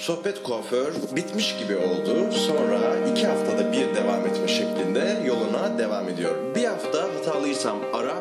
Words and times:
Sohbet 0.00 0.42
kuaför 0.42 0.92
bitmiş 1.16 1.56
gibi 1.58 1.76
oldu. 1.76 2.32
Sonra 2.32 2.80
iki 3.12 3.26
haftada 3.26 3.72
bir 3.72 3.94
devam 3.94 4.26
etme 4.26 4.48
şeklinde 4.48 5.22
yoluna 5.26 5.78
devam 5.78 6.08
ediyor. 6.08 6.54
Bir 6.54 6.64
hafta 6.64 7.02
hatalıysam 7.02 7.78
ara, 7.92 8.14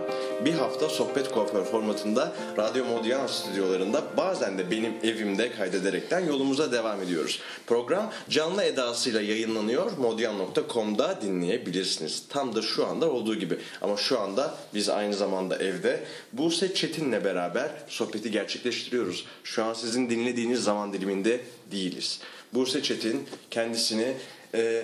bir 0.46 0.54
hafta 0.54 0.90
sohbet 0.90 1.32
kuaför 1.32 1.64
formatında 1.64 2.34
Radyo 2.58 2.86
Modyan 2.86 3.28
stüdyolarında 3.28 4.04
bazen 4.18 4.58
de 4.58 4.72
benim 4.72 4.94
evimde 5.04 5.52
kaydederekten 5.52 6.20
yolumuza 6.20 6.72
devam 6.72 7.02
ediyoruz. 7.02 7.40
Program 7.68 8.12
canlı 8.30 8.64
edasıyla 8.64 9.22
yayınlanıyor. 9.22 9.98
Modyan.com'da 9.98 11.22
dinleyebilirsiniz. 11.22 12.24
Tam 12.30 12.56
da 12.56 12.62
şu 12.62 12.88
anda 12.88 13.12
olduğu 13.12 13.36
gibi. 13.36 13.58
Ama 13.82 13.98
şu 13.98 14.20
anda 14.20 14.56
biz 14.74 14.90
aynı 14.90 15.14
zamanda 15.14 15.58
evde 15.58 16.04
Buse 16.34 16.74
Çetin'le 16.74 17.24
beraber 17.24 17.70
sohbeti 17.88 18.32
gerçekleştiriyoruz. 18.32 19.26
Şu 19.44 19.64
an 19.64 19.74
sizin 19.74 20.10
dinlediğiniz 20.10 20.64
zaman 20.64 20.94
diliminde 20.94 21.42
değiliz. 21.72 22.20
Buse 22.54 22.84
Çetin 22.84 23.28
kendisini 23.52 24.14
e, 24.54 24.84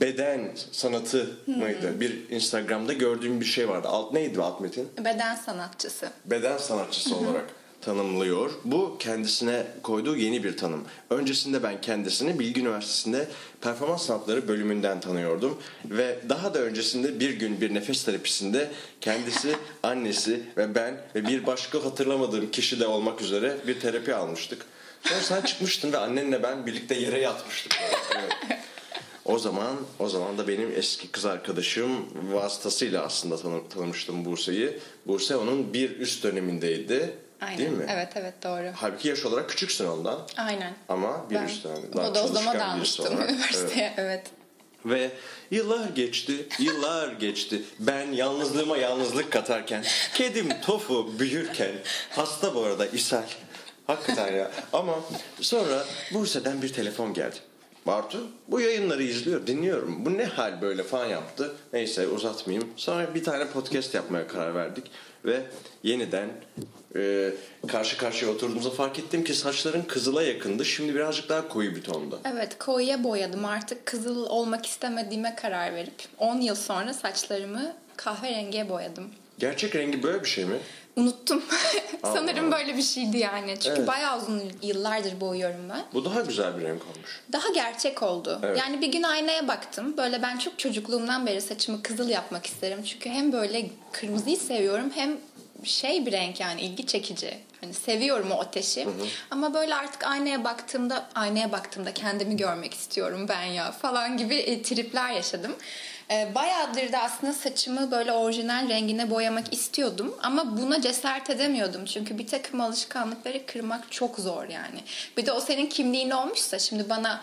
beden 0.00 0.50
sanatı 0.72 1.30
mıydı? 1.46 2.00
Bir 2.00 2.30
Instagram'da 2.30 2.92
gördüğüm 2.92 3.40
bir 3.40 3.46
şey 3.46 3.68
vardı. 3.68 3.88
Alt 3.88 4.12
neydi 4.12 4.42
alt 4.42 4.60
metin? 4.60 4.88
Beden 4.98 5.34
sanatçısı. 5.34 6.10
Beden 6.24 6.58
sanatçısı 6.58 7.16
olarak 7.16 7.44
tanımlıyor. 7.80 8.50
Bu 8.64 8.96
kendisine 8.98 9.66
koyduğu 9.82 10.16
yeni 10.16 10.44
bir 10.44 10.56
tanım. 10.56 10.84
Öncesinde 11.10 11.62
ben 11.62 11.80
kendisini 11.80 12.38
Bilgi 12.38 12.60
Üniversitesi'nde 12.60 13.28
performans 13.60 14.06
sanatları 14.06 14.48
bölümünden 14.48 15.00
tanıyordum. 15.00 15.58
Ve 15.84 16.18
daha 16.28 16.54
da 16.54 16.58
öncesinde 16.58 17.20
bir 17.20 17.30
gün 17.30 17.60
bir 17.60 17.74
nefes 17.74 18.04
terapisinde 18.04 18.70
kendisi, 19.00 19.56
annesi 19.82 20.42
ve 20.56 20.74
ben 20.74 21.00
ve 21.14 21.26
bir 21.26 21.46
başka 21.46 21.84
hatırlamadığım 21.84 22.50
kişi 22.50 22.80
de 22.80 22.86
olmak 22.86 23.20
üzere 23.20 23.56
bir 23.66 23.80
terapi 23.80 24.14
almıştık. 24.14 24.66
Sonra 25.02 25.20
sen 25.20 25.40
çıkmıştın 25.40 25.92
ve 25.92 25.98
annenle 25.98 26.42
ben 26.42 26.66
birlikte 26.66 26.94
yere 26.94 27.20
yatmıştık. 27.20 27.78
Evet. 28.18 28.58
O 29.28 29.38
zaman 29.38 29.76
o 29.98 30.08
zaman 30.08 30.38
da 30.38 30.48
benim 30.48 30.72
eski 30.76 31.08
kız 31.08 31.24
arkadaşım 31.24 31.90
vasıtasıyla 32.32 33.02
aslında 33.02 33.36
tanı, 33.36 33.68
tanımıştım 33.68 34.24
Buse'yi. 34.24 34.78
Buse 35.06 35.36
onun 35.36 35.72
bir 35.72 35.98
üst 35.98 36.24
dönemindeydi. 36.24 37.14
Aynen. 37.40 37.58
Değil 37.58 37.70
mi? 37.70 37.86
Evet 37.88 38.08
evet 38.16 38.34
doğru. 38.44 38.72
Halbuki 38.74 39.08
yaş 39.08 39.24
olarak 39.24 39.48
küçüksün 39.48 39.86
ondan. 39.86 40.18
Aynen. 40.36 40.74
Ama 40.88 41.30
bir 41.30 41.34
Ben 41.34 41.46
üst 41.46 41.64
dönemde. 41.64 41.92
Daha 41.92 42.10
o 42.10 42.14
da 42.14 42.24
o 42.24 42.28
zaman 42.28 42.56
olarak. 42.56 42.78
Evet. 43.00 43.30
üniversiteye. 43.30 43.94
Evet. 43.96 44.26
Ve 44.84 45.10
yıllar 45.50 45.88
geçti, 45.88 46.46
yıllar 46.58 47.12
geçti. 47.12 47.62
Ben 47.78 48.12
yalnızlığıma 48.12 48.76
yalnızlık 48.76 49.32
katarken, 49.32 49.84
kedim 50.14 50.60
Tofu 50.60 51.18
büyürken, 51.18 51.72
hasta 52.10 52.54
bu 52.54 52.62
arada 52.62 52.86
ishal. 52.86 53.22
Hakikaten 53.86 54.36
ya. 54.36 54.50
Ama 54.72 54.94
sonra 55.40 55.84
Bursa'dan 56.12 56.62
bir 56.62 56.72
telefon 56.72 57.14
geldi. 57.14 57.36
Bartu 57.88 58.26
bu 58.48 58.60
yayınları 58.60 59.02
izliyor, 59.02 59.46
dinliyorum. 59.46 60.04
Bu 60.04 60.18
ne 60.18 60.24
hal 60.24 60.62
böyle 60.62 60.82
falan 60.82 61.06
yaptı. 61.06 61.54
Neyse 61.72 62.08
uzatmayayım. 62.08 62.68
Sonra 62.76 63.14
bir 63.14 63.24
tane 63.24 63.46
podcast 63.46 63.94
yapmaya 63.94 64.28
karar 64.28 64.54
verdik. 64.54 64.90
Ve 65.24 65.42
yeniden 65.82 66.28
e, 66.96 67.30
karşı 67.68 67.98
karşıya 67.98 68.30
oturduğumuzda 68.30 68.70
fark 68.70 68.98
ettim 68.98 69.24
ki 69.24 69.34
saçların 69.34 69.82
kızıla 69.82 70.22
yakındı. 70.22 70.64
Şimdi 70.64 70.94
birazcık 70.94 71.28
daha 71.28 71.48
koyu 71.48 71.76
bir 71.76 71.82
tonda. 71.82 72.16
Evet 72.34 72.58
koyuya 72.58 73.04
boyadım 73.04 73.44
artık 73.44 73.86
kızıl 73.86 74.26
olmak 74.26 74.66
istemediğime 74.66 75.34
karar 75.34 75.74
verip 75.74 76.02
10 76.18 76.40
yıl 76.40 76.54
sonra 76.54 76.94
saçlarımı 76.94 77.72
kahverengiye 77.96 78.68
boyadım. 78.68 79.04
Gerçek 79.38 79.76
rengi 79.76 80.02
böyle 80.02 80.24
bir 80.24 80.28
şey 80.28 80.44
mi? 80.44 80.56
Unuttum. 80.98 81.42
Sanırım 82.02 82.52
böyle 82.52 82.76
bir 82.76 82.82
şeydi 82.82 83.18
yani. 83.18 83.54
Çünkü 83.60 83.76
Evet. 83.78 83.88
bayağı 83.88 84.18
uzun 84.18 84.42
yıllardır 84.62 85.20
boyuyorum 85.20 85.68
ben. 85.70 85.84
Bu 85.94 86.04
daha 86.04 86.20
güzel 86.20 86.58
bir 86.58 86.64
renk 86.64 86.82
olmuş. 86.82 87.20
Daha 87.32 87.48
gerçek 87.48 88.02
oldu. 88.02 88.40
Evet. 88.42 88.58
Yani 88.58 88.80
bir 88.80 88.92
gün 88.92 89.02
aynaya 89.02 89.48
baktım. 89.48 89.96
Böyle 89.96 90.22
ben 90.22 90.38
çok 90.38 90.58
çocukluğumdan 90.58 91.26
beri 91.26 91.40
saçımı 91.40 91.82
kızıl 91.82 92.08
yapmak 92.08 92.46
isterim. 92.46 92.82
Çünkü 92.84 93.10
hem 93.10 93.32
böyle 93.32 93.66
kırmızıyı 93.92 94.36
seviyorum 94.36 94.90
hem 94.94 95.16
şey 95.64 96.06
bir 96.06 96.12
renk 96.12 96.40
yani 96.40 96.60
ilgi 96.60 96.86
çekici. 96.86 97.38
Hani 97.60 97.74
seviyorum 97.74 98.30
o 98.30 98.40
ateşi. 98.40 98.88
Ama 99.30 99.54
böyle 99.54 99.74
artık 99.74 100.04
aynaya 100.06 100.44
baktığımda 100.44 101.06
aynaya 101.14 101.52
baktığımda 101.52 101.94
kendimi 101.94 102.36
görmek 102.36 102.74
istiyorum 102.74 103.26
ben 103.28 103.42
ya 103.42 103.72
falan 103.72 104.16
gibi 104.16 104.34
e, 104.34 104.62
tripler 104.62 105.10
yaşadım. 105.10 105.52
E, 106.10 106.34
bayağıdır 106.34 106.92
da 106.92 106.98
aslında 106.98 107.32
saçımı 107.32 107.90
böyle 107.90 108.12
orijinal 108.12 108.68
rengine 108.68 109.10
boyamak 109.10 109.52
istiyordum 109.52 110.16
ama 110.22 110.58
buna 110.58 110.80
cesaret 110.80 111.30
edemiyordum. 111.30 111.84
Çünkü 111.84 112.18
bir 112.18 112.26
takım 112.26 112.60
alışkanlıkları 112.60 113.46
kırmak 113.46 113.92
çok 113.92 114.18
zor 114.18 114.44
yani. 114.48 114.80
Bir 115.16 115.26
de 115.26 115.32
o 115.32 115.40
senin 115.40 115.66
kimliğin 115.66 116.10
olmuşsa 116.10 116.58
şimdi 116.58 116.88
bana 116.90 117.20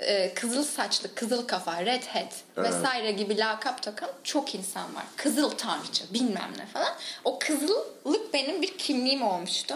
e, 0.00 0.34
kızıl 0.34 0.64
saçlı, 0.64 1.14
kızıl 1.14 1.46
kafa, 1.46 1.84
red 1.86 2.02
hat 2.02 2.34
Evet. 2.56 2.72
vesaire 2.72 3.12
gibi 3.12 3.38
lakap 3.38 3.82
takan 3.82 4.10
çok 4.24 4.54
insan 4.54 4.94
var. 4.94 5.04
Kızıl 5.16 5.50
tanrıçı 5.50 6.14
bilmem 6.14 6.50
ne 6.58 6.66
falan. 6.66 6.92
O 7.24 7.38
kızıllık 7.38 8.34
benim 8.34 8.62
bir 8.62 8.78
kimliğim 8.78 9.22
olmuştu. 9.22 9.74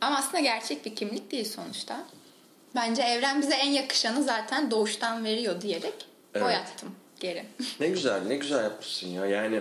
Ama 0.00 0.16
aslında 0.16 0.40
gerçek 0.40 0.86
bir 0.86 0.96
kimlik 0.96 1.30
değil 1.30 1.52
sonuçta. 1.52 2.00
Bence 2.74 3.02
evren 3.02 3.42
bize 3.42 3.54
en 3.54 3.70
yakışanı 3.70 4.22
zaten 4.22 4.70
doğuştan 4.70 5.24
veriyor 5.24 5.60
diyerek 5.60 5.94
Evet. 6.34 6.44
boyattım 6.46 6.94
geri. 7.24 7.44
Ne 7.80 7.88
güzel, 7.88 8.22
ne 8.26 8.36
güzel 8.36 8.64
yapmışsın 8.64 9.08
ya. 9.08 9.26
Yani 9.26 9.60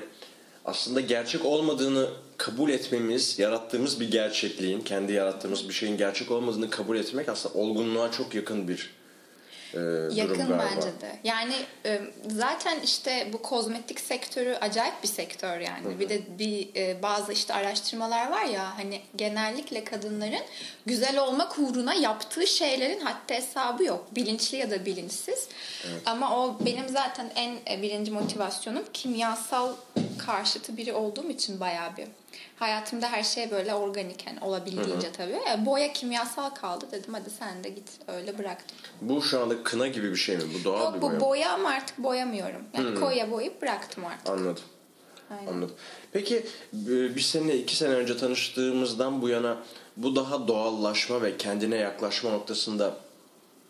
aslında 0.66 1.00
gerçek 1.02 1.46
olmadığını 1.46 2.10
kabul 2.38 2.70
etmemiz, 2.70 3.40
yarattığımız 3.40 4.00
bir 4.00 4.12
gerçekliğin, 4.12 4.82
kendi 4.82 5.14
yarattığımız 5.14 5.70
bir 5.70 5.74
şeyin 5.74 5.98
gerçek 5.98 6.32
olmadığını 6.32 6.70
kabul 6.70 6.98
etmek 6.98 7.30
aslında 7.30 7.56
olgunluğa 7.56 8.12
çok 8.12 8.36
yakın 8.36 8.68
bir 8.68 8.90
e, 9.74 9.78
durum 9.78 10.18
Yakın 10.18 10.38
galiba. 10.38 10.66
bence 10.76 10.88
de. 11.02 11.20
Yani 11.24 11.54
e, 11.86 12.02
zaten 12.28 12.80
işte 12.80 13.28
bu 13.34 13.42
kozmetik 13.42 14.00
sektörü 14.00 14.54
acayip 14.62 15.04
bir 15.04 15.08
sektör 15.08 15.60
yani. 15.60 16.00
Bir 16.00 16.10
de 16.10 16.22
bir 16.40 16.76
e, 16.76 17.04
bazı 17.04 17.34
işte 17.34 17.54
araştırmalar 17.54 18.32
var 18.32 18.46
ya 18.46 18.78
hani 18.78 19.02
genellikle 19.16 19.84
kadınların 19.84 20.44
güzel 20.86 21.20
olmak 21.20 21.60
uğruna 21.60 21.94
yaptığı 21.94 22.48
şeylerin 22.48 23.00
hatta 23.00 23.36
hesabı 23.36 23.84
yok. 23.84 24.08
Bilinçli 24.16 24.58
ya 24.58 24.72
da 24.72 24.86
bilinçsiz. 24.86 25.48
Ama 26.06 26.38
o 26.40 26.58
benim 26.66 26.90
zaten 26.90 27.32
en 27.36 27.82
birinci 27.82 28.12
motivasyonum 28.12 28.84
kimyasal 28.94 29.74
karşıtı 30.26 30.78
biri 30.78 30.94
olduğum 30.94 31.30
için 31.30 31.60
bayağı 31.60 31.98
bir. 31.98 32.08
Hayatımda 32.56 33.12
her 33.12 33.24
şey 33.24 33.52
böyle 33.52 33.74
organik 33.74 34.28
yani 34.28 34.40
olabildiğince 34.42 35.12
tabii. 35.12 35.32
E, 35.34 35.66
boya 35.66 35.94
kimyasal 35.94 36.50
kaldı 36.50 36.86
dedim 36.92 37.14
hadi 37.14 37.30
sen 37.30 37.64
de 37.64 37.70
git 37.70 37.90
öyle 38.08 38.38
bıraktım. 38.38 38.78
Bu 39.02 39.22
şu 39.22 39.42
anda 39.42 39.64
kına 39.64 39.88
gibi 39.88 40.12
bir 40.12 40.16
şey 40.16 40.38
mi? 40.38 40.44
Bu 40.60 40.64
doğal 40.64 40.82
Yok 40.84 40.96
bir 40.96 41.02
bu 41.02 41.06
boya 41.06 41.14
mı? 41.14 41.22
boya 41.22 41.52
ama 41.54 41.70
artık 41.70 41.98
boyamıyorum. 41.98 42.62
Yani 42.74 43.00
koya 43.00 43.32
boyayıp 43.32 43.62
bıraktım 43.62 44.06
artık. 44.06 44.30
Anladım. 44.30 44.64
Aynen. 45.32 45.52
Anladım. 45.52 45.76
Peki 46.12 46.36
e, 46.74 47.16
bir 47.16 47.22
sene 47.22 47.56
iki 47.56 47.76
sene 47.76 47.94
önce 47.94 48.18
tanıştığımızdan 48.18 49.22
bu 49.22 49.30
yana 49.30 49.58
bu 49.98 50.16
daha 50.16 50.48
doğallaşma 50.48 51.22
ve 51.22 51.38
kendine 51.38 51.76
yaklaşma 51.76 52.32
noktasında 52.32 52.98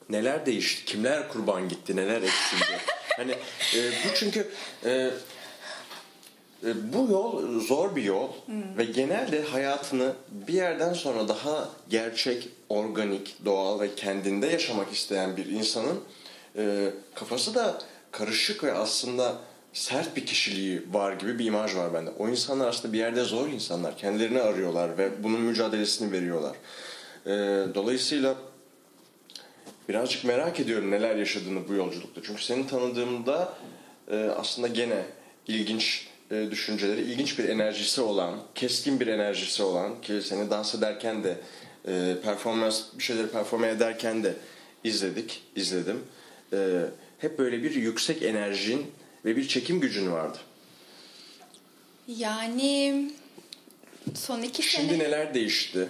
neler 0.10 0.46
değişti? 0.46 0.86
Kimler 0.86 1.30
kurban 1.30 1.70
gitti? 1.70 1.96
Neler 1.96 2.22
eksildi? 2.22 2.78
hani 3.18 3.32
e, 3.76 3.92
bu 3.92 4.14
çünkü 4.16 4.48
e, 4.86 5.12
bu 6.94 7.12
yol 7.12 7.60
zor 7.60 7.96
bir 7.96 8.04
yol 8.04 8.30
ve 8.78 8.86
genelde 8.86 9.42
hayatını 9.42 10.14
bir 10.32 10.54
yerden 10.54 10.94
sonra 10.94 11.28
daha 11.28 11.70
gerçek, 11.90 12.50
organik, 12.70 13.36
doğal 13.46 13.80
ve 13.80 13.96
kendinde 13.96 14.48
yaşamak 14.48 14.94
isteyen 14.94 15.38
bir 15.38 15.46
insanın 15.46 16.00
e, 16.58 16.90
kafası 17.16 17.56
da 17.56 17.78
karışık 18.12 18.64
ve 18.64 18.74
aslında 18.74 19.36
sert 19.74 20.16
bir 20.16 20.26
kişiliği 20.26 20.82
var 20.92 21.14
gibi 21.14 21.40
bir 21.40 21.46
imaj 21.46 21.76
var 21.76 21.94
bende. 21.94 22.10
O 22.20 22.30
insanlar 22.30 22.68
aslında 22.68 22.94
bir 22.94 23.00
yerde 23.00 23.24
zor 23.24 23.48
insanlar. 23.48 23.98
Kendilerini 23.98 24.42
arıyorlar 24.42 24.98
ve 24.98 25.24
bunun 25.24 25.42
mücadelesini 25.42 26.12
veriyorlar. 26.12 26.56
E, 27.26 27.30
dolayısıyla 27.76 28.36
birazcık 29.90 30.24
merak 30.26 30.60
ediyorum 30.60 30.92
neler 30.92 31.16
yaşadığını 31.16 31.68
bu 31.68 31.74
yolculukta. 31.74 32.22
Çünkü 32.24 32.44
seni 32.44 32.68
tanıdığımda 32.68 33.54
e, 34.12 34.16
aslında 34.16 34.68
gene 34.68 35.06
ilginç 35.48 36.08
e, 36.34 36.52
düşünceleri, 36.52 37.02
ilginç 37.02 37.40
bir 37.40 37.50
enerjisi 37.50 38.02
olan, 38.02 38.40
keskin 38.56 39.00
bir 39.00 39.08
enerjisi 39.08 39.64
olan 39.64 40.02
ki 40.02 40.22
seni 40.22 40.50
dans 40.50 40.76
ederken 40.76 41.24
de 41.24 41.38
e, 41.88 42.16
performans 42.24 42.82
bir 42.98 43.04
şeyleri 43.04 43.28
performe 43.28 43.68
ederken 43.68 44.24
de 44.24 44.34
izledik, 44.84 45.44
izledim. 45.56 46.04
E, 46.54 46.82
hep 47.20 47.40
böyle 47.40 47.64
bir 47.64 47.76
yüksek 47.76 48.24
enerjin 48.24 48.92
ve 49.26 49.36
bir 49.36 49.48
çekim 49.48 49.80
gücün 49.80 50.12
vardı. 50.12 50.38
Yani 52.08 53.12
son 54.16 54.42
iki 54.42 54.64
Şimdi 54.64 54.88
sene 54.88 55.00
neler 55.00 55.34
değişti? 55.34 55.90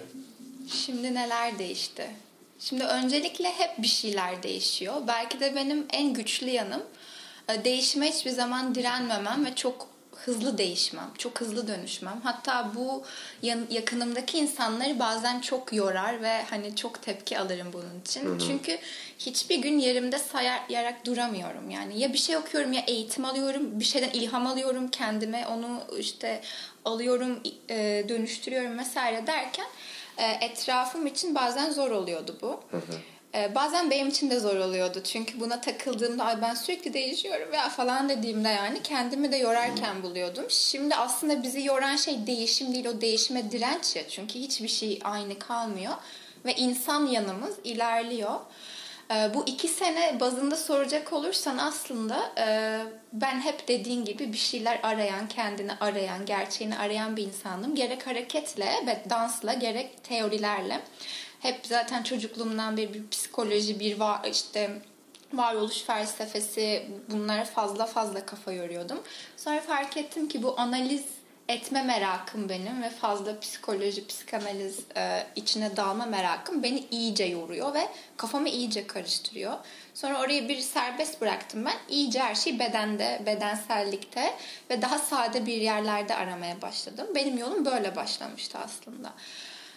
şimdi 0.72 1.14
neler 1.14 1.58
değişti? 1.58 2.10
Şimdi 2.60 2.84
öncelikle 2.84 3.48
hep 3.48 3.82
bir 3.82 3.86
şeyler 3.86 4.42
değişiyor. 4.42 4.94
Belki 5.08 5.40
de 5.40 5.54
benim 5.54 5.86
en 5.92 6.14
güçlü 6.14 6.50
yanım 6.50 6.82
e, 7.48 7.64
değişime 7.64 8.12
hiçbir 8.12 8.30
zaman 8.30 8.74
direnmemem 8.74 9.44
ve 9.44 9.54
çok 9.54 9.93
hızlı 10.16 10.58
değişmem, 10.58 11.10
çok 11.18 11.40
hızlı 11.40 11.68
dönüşmem. 11.68 12.20
Hatta 12.24 12.70
bu 12.74 13.02
yakınımdaki 13.70 14.38
insanları 14.38 14.98
bazen 14.98 15.40
çok 15.40 15.72
yorar 15.72 16.22
ve 16.22 16.42
hani 16.42 16.76
çok 16.76 17.02
tepki 17.02 17.38
alırım 17.38 17.72
bunun 17.72 18.00
için. 18.00 18.38
Çünkü 18.38 18.78
hiçbir 19.18 19.56
gün 19.56 19.78
yerimde 19.78 20.18
sayarak 20.18 21.06
duramıyorum. 21.06 21.70
Yani 21.70 22.00
ya 22.00 22.12
bir 22.12 22.18
şey 22.18 22.36
okuyorum 22.36 22.72
ya 22.72 22.82
eğitim 22.86 23.24
alıyorum, 23.24 23.80
bir 23.80 23.84
şeyden 23.84 24.10
ilham 24.10 24.46
alıyorum 24.46 24.88
kendime, 24.88 25.46
onu 25.46 25.80
işte 25.98 26.40
alıyorum, 26.84 27.40
e, 27.68 28.04
dönüştürüyorum 28.08 28.78
vesaire 28.78 29.26
derken 29.26 29.66
e, 30.18 30.24
etrafım 30.26 31.06
için 31.06 31.34
bazen 31.34 31.70
zor 31.70 31.90
oluyordu 31.90 32.38
bu. 32.42 32.60
Ee, 32.72 32.76
bazen 33.54 33.90
benim 33.90 34.08
için 34.08 34.30
de 34.30 34.40
zor 34.40 34.56
oluyordu. 34.56 35.00
Çünkü 35.04 35.40
buna 35.40 35.60
takıldığımda 35.60 36.24
Ay 36.24 36.42
ben 36.42 36.54
sürekli 36.54 36.94
değişiyorum 36.94 37.54
ya 37.54 37.68
falan 37.68 38.08
dediğimde 38.08 38.48
yani 38.48 38.82
kendimi 38.82 39.32
de 39.32 39.36
yorarken 39.36 40.02
buluyordum. 40.02 40.44
Şimdi 40.48 40.94
aslında 40.94 41.42
bizi 41.42 41.64
yoran 41.64 41.96
şey 41.96 42.26
değişim 42.26 42.74
değil 42.74 42.86
o 42.86 43.00
değişime 43.00 43.50
direnç 43.50 43.96
ya. 43.96 44.08
Çünkü 44.08 44.34
hiçbir 44.34 44.68
şey 44.68 45.00
aynı 45.04 45.38
kalmıyor. 45.38 45.94
Ve 46.44 46.54
insan 46.54 47.06
yanımız 47.06 47.54
ilerliyor. 47.64 48.40
Ee, 49.10 49.34
bu 49.34 49.44
iki 49.46 49.68
sene 49.68 50.20
bazında 50.20 50.56
soracak 50.56 51.12
olursan 51.12 51.58
aslında 51.58 52.32
e, 52.38 52.78
ben 53.12 53.40
hep 53.40 53.68
dediğin 53.68 54.04
gibi 54.04 54.32
bir 54.32 54.38
şeyler 54.38 54.80
arayan, 54.82 55.28
kendini 55.28 55.72
arayan, 55.80 56.26
gerçeğini 56.26 56.78
arayan 56.78 57.16
bir 57.16 57.22
insandım. 57.22 57.74
Gerek 57.74 58.06
hareketle 58.06 58.72
ve 58.86 59.10
dansla 59.10 59.52
gerek 59.54 60.04
teorilerle. 60.04 60.80
Hep 61.44 61.66
zaten 61.66 62.02
çocukluğumdan 62.02 62.76
beri 62.76 62.94
bir 62.94 63.08
psikoloji, 63.10 63.80
bir 63.80 64.00
var, 64.00 64.20
işte 64.30 64.70
varoluş 65.32 65.82
felsefesi 65.82 66.86
bunlara 67.10 67.44
fazla 67.44 67.86
fazla 67.86 68.26
kafa 68.26 68.52
yoruyordum. 68.52 68.98
Sonra 69.36 69.60
fark 69.60 69.96
ettim 69.96 70.28
ki 70.28 70.42
bu 70.42 70.60
analiz 70.60 71.04
etme 71.48 71.82
merakım 71.82 72.48
benim 72.48 72.82
ve 72.82 72.90
fazla 72.90 73.40
psikoloji, 73.40 74.06
psikanaliz 74.06 74.78
e, 74.96 75.26
içine 75.36 75.76
dalma 75.76 76.06
merakım 76.06 76.62
beni 76.62 76.86
iyice 76.90 77.24
yoruyor 77.24 77.74
ve 77.74 77.88
kafamı 78.16 78.48
iyice 78.48 78.86
karıştırıyor. 78.86 79.54
Sonra 79.94 80.20
orayı 80.20 80.48
bir 80.48 80.58
serbest 80.58 81.20
bıraktım 81.20 81.64
ben. 81.64 81.76
İyice 81.88 82.20
her 82.20 82.34
şeyi 82.34 82.58
bedende, 82.58 83.22
bedensellikte 83.26 84.34
ve 84.70 84.82
daha 84.82 84.98
sade 84.98 85.46
bir 85.46 85.60
yerlerde 85.60 86.14
aramaya 86.14 86.62
başladım. 86.62 87.06
Benim 87.14 87.38
yolum 87.38 87.64
böyle 87.64 87.96
başlamıştı 87.96 88.58
aslında. 88.58 89.12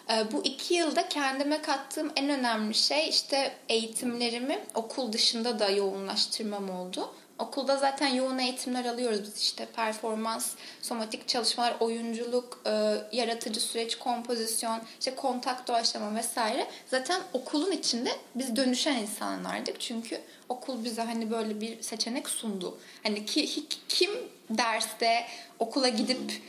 Ee, 0.10 0.32
Bu 0.32 0.44
iki 0.44 0.74
yılda 0.74 1.10
kendime 1.10 1.62
kattığım 1.62 2.12
en 2.16 2.30
önemli 2.30 2.74
şey 2.74 3.10
işte 3.10 3.56
eğitimlerimi 3.70 4.60
okul 4.76 5.14
dışında 5.14 5.60
da 5.60 5.70
yoğunlaştırmam 5.70 6.70
oldu. 6.70 7.14
Okulda 7.40 7.78
zaten 7.78 8.08
yoğun 8.08 8.38
eğitimler 8.38 8.86
alıyoruz 8.86 9.22
biz 9.24 9.42
işte 9.42 9.66
performans, 9.76 10.54
somatik 10.82 11.28
çalışmalar, 11.28 11.76
oyunculuk, 11.80 12.62
e, 12.66 12.72
yaratıcı 13.12 13.60
süreç, 13.60 13.96
kompozisyon, 13.98 14.80
işte 15.00 15.16
kontak 15.16 15.68
doğaçlama 15.68 16.16
vesaire. 16.16 16.68
Zaten 16.88 17.22
okulun 17.34 17.72
içinde 17.72 18.10
biz 18.36 18.56
dönüşen 18.56 18.96
insanlardık 18.96 19.80
çünkü 19.82 20.22
okul 20.50 20.84
bize 20.84 21.02
hani 21.02 21.32
böyle 21.32 21.62
bir 21.62 21.82
seçenek 21.82 22.30
sundu. 22.30 22.78
Hani 23.04 23.26
ki, 23.26 23.64
kim 23.90 24.12
derste 24.50 25.26
okula 25.60 25.88
gidip 25.88 26.42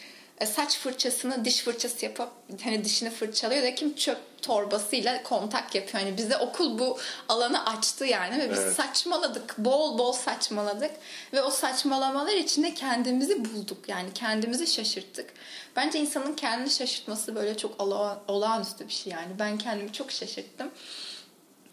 saç 0.46 0.78
fırçasını 0.78 1.44
diş 1.44 1.62
fırçası 1.62 2.04
yapıp 2.04 2.28
hani 2.64 2.84
dişini 2.84 3.10
fırçalıyor 3.10 3.62
da 3.62 3.74
kim 3.74 3.94
çöp 3.94 4.18
torbasıyla 4.42 5.22
kontak 5.22 5.74
yapıyor. 5.74 6.02
Hani 6.04 6.16
bize 6.16 6.36
okul 6.36 6.78
bu 6.78 6.98
alanı 7.28 7.66
açtı 7.66 8.04
yani 8.04 8.38
ve 8.38 8.50
biz 8.50 8.58
Evet. 8.58 8.76
saçmaladık. 8.76 9.58
Bol 9.58 9.98
bol 9.98 10.12
saçmaladık 10.12 10.90
ve 11.32 11.42
o 11.42 11.50
saçmalamalar 11.50 12.32
içinde 12.32 12.74
kendimizi 12.74 13.44
bulduk. 13.54 13.88
Yani 13.88 14.08
kendimizi 14.14 14.66
şaşırttık. 14.66 15.32
Bence 15.76 15.98
insanın 15.98 16.34
kendini 16.34 16.70
şaşırtması 16.70 17.34
böyle 17.34 17.56
çok 17.56 17.80
ola- 17.80 18.20
olağanüstü 18.28 18.88
bir 18.88 18.92
şey 18.92 19.12
yani. 19.12 19.38
Ben 19.38 19.58
kendimi 19.58 19.92
çok 19.92 20.12
şaşırttım. 20.12 20.70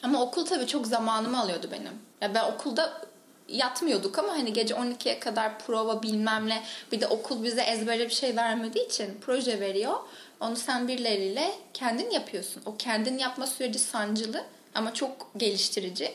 Ama 0.04 0.22
okul 0.22 0.46
tabii 0.46 0.68
çok 0.68 0.88
zamanımı 0.88 1.40
alıyordu 1.42 1.68
benim. 1.72 1.92
Ya 2.22 2.34
ben 2.34 2.44
okulda 2.52 3.02
yatmıyorduk 3.48 4.20
ama 4.20 4.34
hani 4.34 4.54
gece 4.54 4.74
12'ye 4.74 5.20
kadar 5.20 5.60
prova 5.60 6.04
bilmem 6.04 6.50
ne 6.50 6.64
bir 6.92 7.02
de 7.02 7.08
okul 7.08 7.44
bize 7.44 7.62
ezbere 7.62 8.06
bir 8.06 8.14
şey 8.14 8.36
vermediği 8.36 8.86
için 8.86 9.18
proje 9.22 9.60
veriyor. 9.60 9.96
Onu 10.40 10.56
sen 10.56 10.88
birileriyle 10.88 11.52
kendin 11.74 12.10
yapıyorsun. 12.10 12.62
O 12.66 12.78
kendin 12.78 13.18
yapma 13.18 13.48
süreci 13.48 13.80
sancılı 13.80 14.44
ama 14.76 14.94
çok 14.94 15.32
geliştirici. 15.38 16.14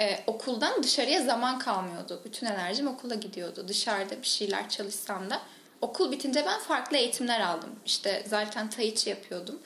Ee, 0.00 0.18
okuldan 0.26 0.82
dışarıya 0.82 1.22
zaman 1.22 1.58
kalmıyordu. 1.58 2.20
Bütün 2.24 2.46
enerjim 2.46 2.88
okula 2.88 3.14
gidiyordu. 3.14 3.64
Dışarıda 3.68 4.22
bir 4.22 4.26
şeyler 4.26 4.68
çalışsam 4.68 5.30
da. 5.30 5.40
Okul 5.80 6.12
bitince 6.12 6.44
ben 6.46 6.60
farklı 6.60 6.96
eğitimler 6.96 7.40
aldım. 7.40 7.70
İşte 7.86 8.24
zaten 8.26 8.70
Tai 8.70 8.94
yapıyordum. 9.06 9.58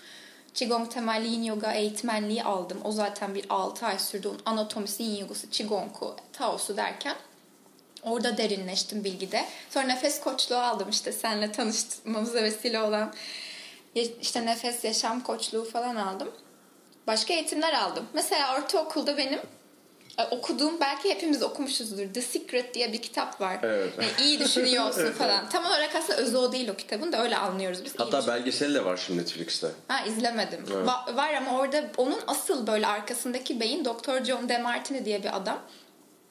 Qigong 0.54 0.92
temelli 0.92 1.28
yin 1.28 1.42
yoga 1.42 1.72
eğitmenliği 1.72 2.44
aldım. 2.44 2.80
O 2.84 2.92
zaten 2.92 3.34
bir 3.34 3.46
6 3.48 3.86
ay 3.86 3.98
sürdü. 3.98 4.28
Onun 4.28 4.40
anatomisi, 4.44 5.02
yin 5.02 5.16
yogası, 5.16 5.50
Qigong'u, 5.50 6.16
Tao'su 6.32 6.76
derken 6.76 7.16
orada 8.02 8.36
derinleştim 8.36 9.04
bilgide. 9.04 9.44
Sonra 9.70 9.86
nefes 9.86 10.20
koçluğu 10.20 10.56
aldım 10.56 10.88
işte 10.90 11.12
seninle 11.12 11.52
tanışmamıza 11.52 12.42
vesile 12.42 12.80
olan 12.80 13.14
işte 14.20 14.46
nefes 14.46 14.84
yaşam 14.84 15.20
koçluğu 15.20 15.64
falan 15.64 15.96
aldım. 15.96 16.30
Başka 17.06 17.34
eğitimler 17.34 17.72
aldım. 17.72 18.06
Mesela 18.12 18.58
ortaokulda 18.58 19.16
benim 19.16 19.40
okuduğum 20.30 20.80
belki 20.80 21.10
hepimiz 21.10 21.42
okumuşuzdur. 21.42 22.14
The 22.14 22.22
Secret 22.22 22.74
diye 22.74 22.92
bir 22.92 23.02
kitap 23.02 23.40
var. 23.40 23.58
Evet. 23.62 23.92
Yani 23.98 24.10
iyi 24.28 24.40
düşünüyorsun 24.40 25.12
falan. 25.18 25.48
Tam 25.48 25.64
olarak 25.64 25.94
aslında 25.94 26.18
özü 26.18 26.36
o 26.36 26.52
değil 26.52 26.68
o 26.68 26.74
kitabın 26.76 27.12
da 27.12 27.22
öyle 27.22 27.36
anlıyoruz 27.36 27.84
biz. 27.84 27.92
Hatta 27.98 28.26
belgeseli 28.26 28.74
de 28.74 28.84
var 28.84 28.96
şimdi 29.06 29.20
Netflix'te. 29.20 29.68
Ha 29.88 30.04
izlemedim. 30.06 30.60
Evet. 30.76 30.88
Va- 30.88 31.16
var 31.16 31.34
ama 31.34 31.58
orada 31.58 31.84
onun 31.96 32.20
asıl 32.26 32.66
böyle 32.66 32.86
arkasındaki 32.86 33.60
beyin 33.60 33.84
Dr. 33.84 34.24
John 34.24 34.48
DeMartini 34.48 35.04
diye 35.04 35.22
bir 35.22 35.36
adam. 35.36 35.58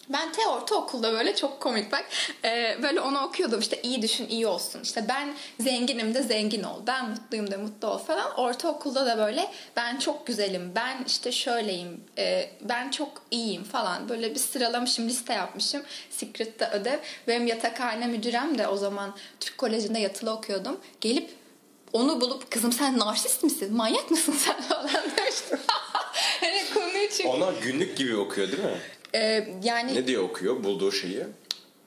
Ben 0.10 0.32
te 0.32 0.48
ortaokulda 0.48 1.14
böyle 1.14 1.36
çok 1.36 1.60
komik 1.60 1.92
bak. 1.92 2.06
Ee, 2.46 2.78
böyle 2.84 3.02
onu 3.02 3.20
okuyordum 3.20 3.60
işte 3.60 3.82
iyi 3.82 4.02
düşün 4.02 4.28
iyi 4.30 4.48
olsun. 4.48 4.82
İşte 4.84 5.06
ben 5.10 5.34
zenginim 5.60 6.14
de 6.14 6.24
zengin 6.24 6.64
ol. 6.64 6.82
Ben 6.88 7.10
mutluyum 7.10 7.52
da 7.52 7.58
mutlu 7.58 7.88
ol 7.88 7.98
falan. 7.98 8.40
Ortaokulda 8.40 9.06
da 9.06 9.18
böyle 9.18 9.52
ben 9.76 9.98
çok 10.00 10.28
güzelim. 10.28 10.72
Ben 10.76 11.04
işte 11.08 11.32
şöyleyim. 11.32 12.04
e, 12.18 12.50
ben 12.62 12.92
çok 12.92 13.22
iyiyim 13.32 13.64
falan. 13.64 14.10
Böyle 14.10 14.32
bir 14.36 14.40
sıralamışım 14.40 15.08
liste 15.10 15.34
yapmışım. 15.34 15.82
Secret'ta 16.10 16.72
ödev. 16.72 16.98
Benim 17.28 17.48
yatakhane 17.48 18.08
müdürem 18.08 18.58
de 18.58 18.68
o 18.68 18.78
zaman 18.78 19.16
Türk 19.40 19.58
Koleji'nde 19.58 20.00
yatılı 20.00 20.32
okuyordum. 20.32 20.80
Gelip 21.02 21.30
onu 21.94 22.22
bulup 22.22 22.52
kızım 22.52 22.72
sen 22.72 23.00
narsist 23.00 23.44
misin? 23.44 23.74
Manyak 23.76 24.12
mısın 24.12 24.36
sen 24.46 24.62
falan 24.70 24.90
demiştim. 25.18 25.60
hani 26.42 26.62
konuyu 26.74 27.10
çünkü. 27.10 27.30
Ona 27.30 27.52
günlük 27.64 27.98
gibi 27.98 28.16
okuyor 28.18 28.52
değil 28.52 28.64
mi? 28.64 28.78
Ee, 29.16 29.48
yani 29.64 29.96
Ne 29.96 30.08
diye 30.08 30.20
okuyor 30.20 30.64
bulduğu 30.64 30.92
şeyi? 30.92 31.24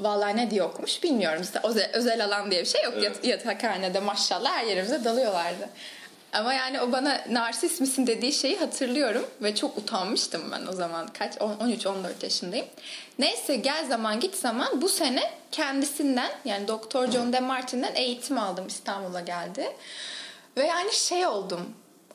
Vallahi 0.01 0.37
ne 0.37 0.51
diye 0.51 0.63
okumuş 0.63 1.03
bilmiyorum. 1.03 1.43
İşte 1.43 1.61
özel, 1.65 1.91
özel 1.93 2.25
alan 2.25 2.51
diye 2.51 2.61
bir 2.61 2.67
şey 2.67 2.85
yok. 2.85 3.03
Yat, 3.03 3.25
yatakhanede 3.25 4.01
maşallah 4.01 4.51
her 4.51 4.65
yerimize 4.65 5.05
dalıyorlardı. 5.05 5.69
Ama 6.33 6.55
yani 6.55 6.81
o 6.81 6.93
bana 6.93 7.25
narsist 7.31 7.81
misin 7.81 8.07
dediği 8.07 8.33
şeyi 8.33 8.57
hatırlıyorum 8.59 9.27
ve 9.43 9.55
çok 9.55 9.79
utanmıştım 9.79 10.43
ben 10.53 10.67
o 10.67 10.73
zaman. 10.73 11.07
Kaç 11.19 11.35
13-14 11.35 11.95
yaşındayım. 12.23 12.67
Neyse 13.19 13.57
gel 13.57 13.87
zaman 13.89 14.21
git 14.21 14.35
zaman 14.35 14.83
bu 14.83 14.89
sene 14.89 15.31
kendisinden 15.53 16.31
yani 16.45 16.69
Doktor 16.69 17.11
John 17.11 17.33
DeMartin'den 17.33 17.95
eğitim 17.95 18.39
aldım 18.39 18.67
İstanbul'a 18.67 19.21
geldi. 19.21 19.73
Ve 20.57 20.67
yani 20.67 20.93
şey 20.93 21.27
oldum. 21.27 21.61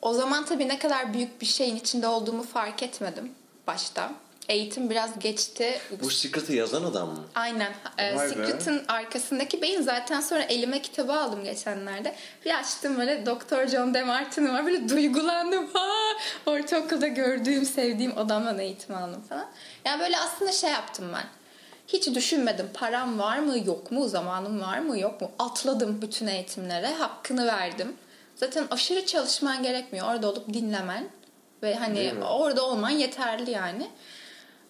O 0.02 0.14
zaman 0.14 0.44
tabii 0.44 0.68
ne 0.68 0.78
kadar 0.78 1.14
büyük 1.14 1.40
bir 1.40 1.46
şeyin 1.46 1.76
içinde 1.76 2.06
olduğumu 2.06 2.42
fark 2.42 2.82
etmedim 2.82 3.32
başta. 3.66 4.12
Eğitim 4.48 4.90
biraz 4.90 5.18
geçti. 5.18 5.80
Bu 6.02 6.10
Secret'ı 6.10 6.52
yazan 6.52 6.84
adam 6.84 7.08
mı? 7.08 7.24
Aynen. 7.34 7.72
Be. 7.98 8.28
Secret'ın 8.28 8.84
arkasındaki 8.88 9.62
beyin 9.62 9.82
zaten 9.82 10.20
sonra 10.20 10.42
elime 10.42 10.82
kitabı 10.82 11.12
aldım 11.12 11.44
geçenlerde. 11.44 12.14
Bir 12.44 12.58
açtım 12.58 12.98
böyle 12.98 13.26
Doktor 13.26 13.66
John 13.66 13.94
DeMartini 13.94 14.52
var. 14.52 14.66
Böyle 14.66 14.88
duygulandım. 14.88 15.70
Ha! 15.72 16.18
Ortaokulda 16.46 17.06
gördüğüm, 17.06 17.64
sevdiğim 17.64 18.18
adamdan 18.18 18.58
eğitim 18.58 18.94
aldım 18.94 19.22
falan. 19.28 19.46
Yani 19.84 20.00
böyle 20.00 20.18
aslında 20.18 20.52
şey 20.52 20.70
yaptım 20.70 21.04
ben. 21.14 21.24
Hiç 21.88 22.14
düşünmedim. 22.14 22.66
Param 22.74 23.18
var 23.18 23.38
mı 23.38 23.58
yok 23.66 23.92
mu? 23.92 24.08
Zamanım 24.08 24.60
var 24.60 24.78
mı 24.78 24.98
yok 24.98 25.20
mu? 25.20 25.30
Atladım 25.38 26.02
bütün 26.02 26.26
eğitimlere. 26.26 26.94
Hakkını 26.94 27.46
verdim. 27.46 27.96
Zaten 28.36 28.66
aşırı 28.70 29.06
çalışman 29.06 29.62
gerekmiyor. 29.62 30.06
Orada 30.06 30.28
olup 30.28 30.54
dinlemen. 30.54 31.08
Ve 31.62 31.74
hani 31.74 32.12
orada 32.24 32.64
olman 32.64 32.90
yeterli 32.90 33.50
yani. 33.50 33.90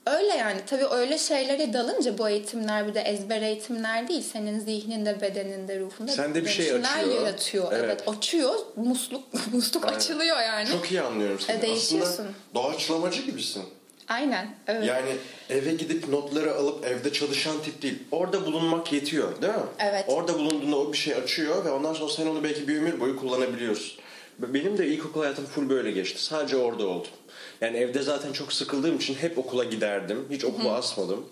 Öyle 0.07 0.35
yani 0.35 0.61
tabii 0.67 0.87
öyle 0.87 1.19
şeylere 1.19 1.73
dalınca 1.73 2.19
bu 2.19 2.29
eğitimler 2.29 2.89
bir 2.89 2.95
de 2.95 3.01
ezber 3.01 3.43
eğitimler 3.43 4.09
değil. 4.09 4.23
Senin 4.23 4.61
zihninde, 4.61 5.21
bedeninde, 5.21 5.81
ruhunda 5.81 6.13
Sende 6.13 6.45
bir 6.45 6.49
şey 6.49 6.73
açıyor. 6.73 7.21
yaratıyor. 7.21 7.73
Evet. 7.73 7.85
Evet. 7.85 8.09
açıyor. 8.09 8.55
Musluk 8.77 9.25
musluk 9.53 9.85
Aynen. 9.85 9.97
açılıyor 9.97 10.37
yani. 10.41 10.69
Çok 10.69 10.91
iyi 10.91 11.01
anlıyorum 11.01 11.41
seni. 11.41 11.59
E, 11.59 11.63
değişiyorsun. 11.63 12.13
Aslında 12.13 12.31
doğaçlamacı 12.55 13.23
gibisin. 13.23 13.63
Aynen. 14.09 14.55
Evet. 14.67 14.87
Yani 14.89 15.11
eve 15.51 15.75
gidip 15.75 16.09
notları 16.09 16.55
alıp 16.55 16.87
evde 16.87 17.13
çalışan 17.13 17.63
tip 17.63 17.83
değil. 17.83 17.99
Orada 18.11 18.47
bulunmak 18.47 18.93
yetiyor 18.93 19.43
değil 19.43 19.53
mi? 19.55 19.61
Evet. 19.79 20.05
Orada 20.09 20.35
bulunduğunda 20.35 20.77
o 20.77 20.93
bir 20.93 20.99
şey 20.99 21.15
açıyor 21.15 21.65
ve 21.65 21.71
ondan 21.71 21.95
sonra 21.95 22.13
sen 22.13 22.27
onu 22.27 22.45
belki 22.45 22.69
bir 22.69 22.77
ömür 22.77 23.01
boyu 23.01 23.21
kullanabiliyorsun. 23.21 23.93
Benim 24.39 24.79
de 24.79 24.87
ilkokul 24.87 25.21
hayatım 25.21 25.47
full 25.47 25.69
böyle 25.69 25.91
geçti. 25.91 26.25
Sadece 26.25 26.57
orada 26.57 26.87
oldum. 26.87 27.11
Yani 27.63 27.77
evde 27.77 28.03
zaten 28.03 28.33
çok 28.33 28.53
sıkıldığım 28.53 28.97
için 28.97 29.15
hep 29.15 29.39
okula 29.39 29.65
giderdim. 29.65 30.27
Hiç 30.31 30.45
okula 30.45 30.75
asmadım. 30.75 31.27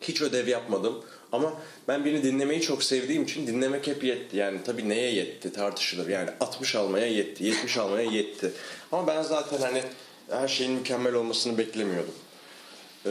Hiç 0.00 0.22
ödev 0.22 0.48
yapmadım. 0.48 1.04
Ama 1.32 1.52
ben 1.88 2.04
birini 2.04 2.22
dinlemeyi 2.22 2.60
çok 2.60 2.82
sevdiğim 2.82 3.22
için 3.22 3.46
dinlemek 3.46 3.86
hep 3.86 4.04
yetti. 4.04 4.36
Yani 4.36 4.58
tabii 4.66 4.88
neye 4.88 5.14
yetti 5.14 5.52
tartışılır. 5.52 6.08
Yani 6.08 6.30
60 6.40 6.74
almaya 6.74 7.06
yetti, 7.06 7.44
70 7.44 7.76
almaya 7.76 8.10
yetti. 8.10 8.52
Ama 8.92 9.06
ben 9.06 9.22
zaten 9.22 9.58
hani 9.58 9.82
her 10.30 10.48
şeyin 10.48 10.72
mükemmel 10.72 11.14
olmasını 11.14 11.58
beklemiyordum. 11.58 12.14
Ee, 13.06 13.10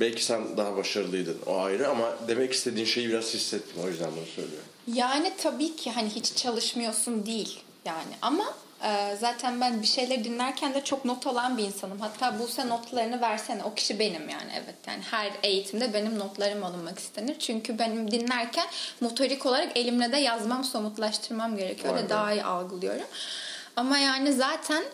belki 0.00 0.24
sen 0.24 0.56
daha 0.56 0.76
başarılıydın 0.76 1.38
o 1.46 1.58
ayrı 1.58 1.88
ama 1.88 2.16
demek 2.28 2.52
istediğin 2.52 2.86
şeyi 2.86 3.08
biraz 3.08 3.34
hissettim. 3.34 3.82
O 3.84 3.88
yüzden 3.88 4.10
bunu 4.16 4.26
söylüyorum. 4.26 4.68
Yani 4.94 5.32
tabii 5.42 5.76
ki 5.76 5.90
hani 5.90 6.08
hiç 6.08 6.36
çalışmıyorsun 6.36 7.26
değil 7.26 7.60
yani 7.84 8.12
ama 8.22 8.54
e, 8.84 9.16
zaten 9.20 9.60
ben 9.60 9.82
bir 9.82 9.86
şeyleri 9.86 10.24
dinlerken 10.24 10.74
de 10.74 10.84
çok 10.84 11.04
not 11.04 11.26
alan 11.26 11.58
bir 11.58 11.62
insanım. 11.62 12.00
Hatta 12.00 12.38
Buse 12.38 12.68
notlarını 12.68 13.20
versene 13.20 13.64
o 13.64 13.74
kişi 13.74 13.98
benim 13.98 14.28
yani 14.28 14.52
evet. 14.54 14.74
Yani 14.86 15.02
her 15.10 15.32
eğitimde 15.42 15.94
benim 15.94 16.18
notlarım 16.18 16.64
alınmak 16.64 16.98
istenir. 16.98 17.38
Çünkü 17.38 17.78
benim 17.78 18.10
dinlerken 18.10 18.66
motorik 19.00 19.46
olarak 19.46 19.76
elimle 19.76 20.12
de 20.12 20.16
yazmam, 20.16 20.64
somutlaştırmam 20.64 21.56
gerekiyor. 21.56 21.96
Öyle 21.96 22.08
daha 22.08 22.32
iyi 22.32 22.44
algılıyorum. 22.44 23.06
Ama 23.76 23.98
yani 23.98 24.32
zaten 24.32 24.84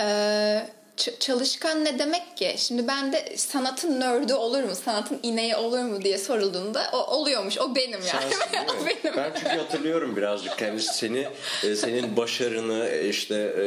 e, 0.00 0.68
ç- 0.98 1.18
çalışkan 1.18 1.84
ne 1.84 1.98
demek 1.98 2.36
ki? 2.36 2.54
Şimdi 2.58 2.88
ben 2.88 3.12
de 3.12 3.36
sanatın 3.36 4.00
nördü 4.00 4.32
olur 4.34 4.62
mu? 4.62 4.74
Sanatın 4.84 5.20
ineği 5.22 5.56
olur 5.56 5.78
mu 5.78 6.02
diye 6.02 6.18
sorulduğunda 6.18 6.90
o 6.92 6.96
oluyormuş. 6.96 7.58
O 7.58 7.74
benim 7.74 7.90
yani. 7.92 8.04
Sensin 8.04 8.38
o 8.82 8.86
benim. 8.86 9.16
Ben 9.16 9.32
çünkü 9.34 9.56
hatırlıyorum 9.56 10.16
birazcık 10.16 10.62
yani 10.62 10.80
seni 10.80 11.28
e, 11.64 11.76
senin 11.76 12.16
başarını 12.16 12.88
e, 12.88 13.08
işte 13.08 13.34
e, 13.34 13.66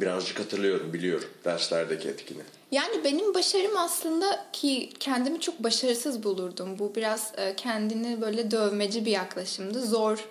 birazcık 0.00 0.40
hatırlıyorum 0.40 0.92
biliyorum 0.92 1.28
derslerdeki 1.44 2.08
etkini. 2.08 2.42
Yani 2.70 3.04
benim 3.04 3.34
başarım 3.34 3.76
aslında 3.76 4.44
ki 4.52 4.90
kendimi 5.00 5.40
çok 5.40 5.58
başarısız 5.62 6.22
bulurdum. 6.22 6.78
Bu 6.78 6.94
biraz 6.94 7.32
kendini 7.56 8.20
böyle 8.20 8.50
dövmeci 8.50 9.04
bir 9.04 9.10
yaklaşımdı. 9.10 9.86
Zor 9.86 10.28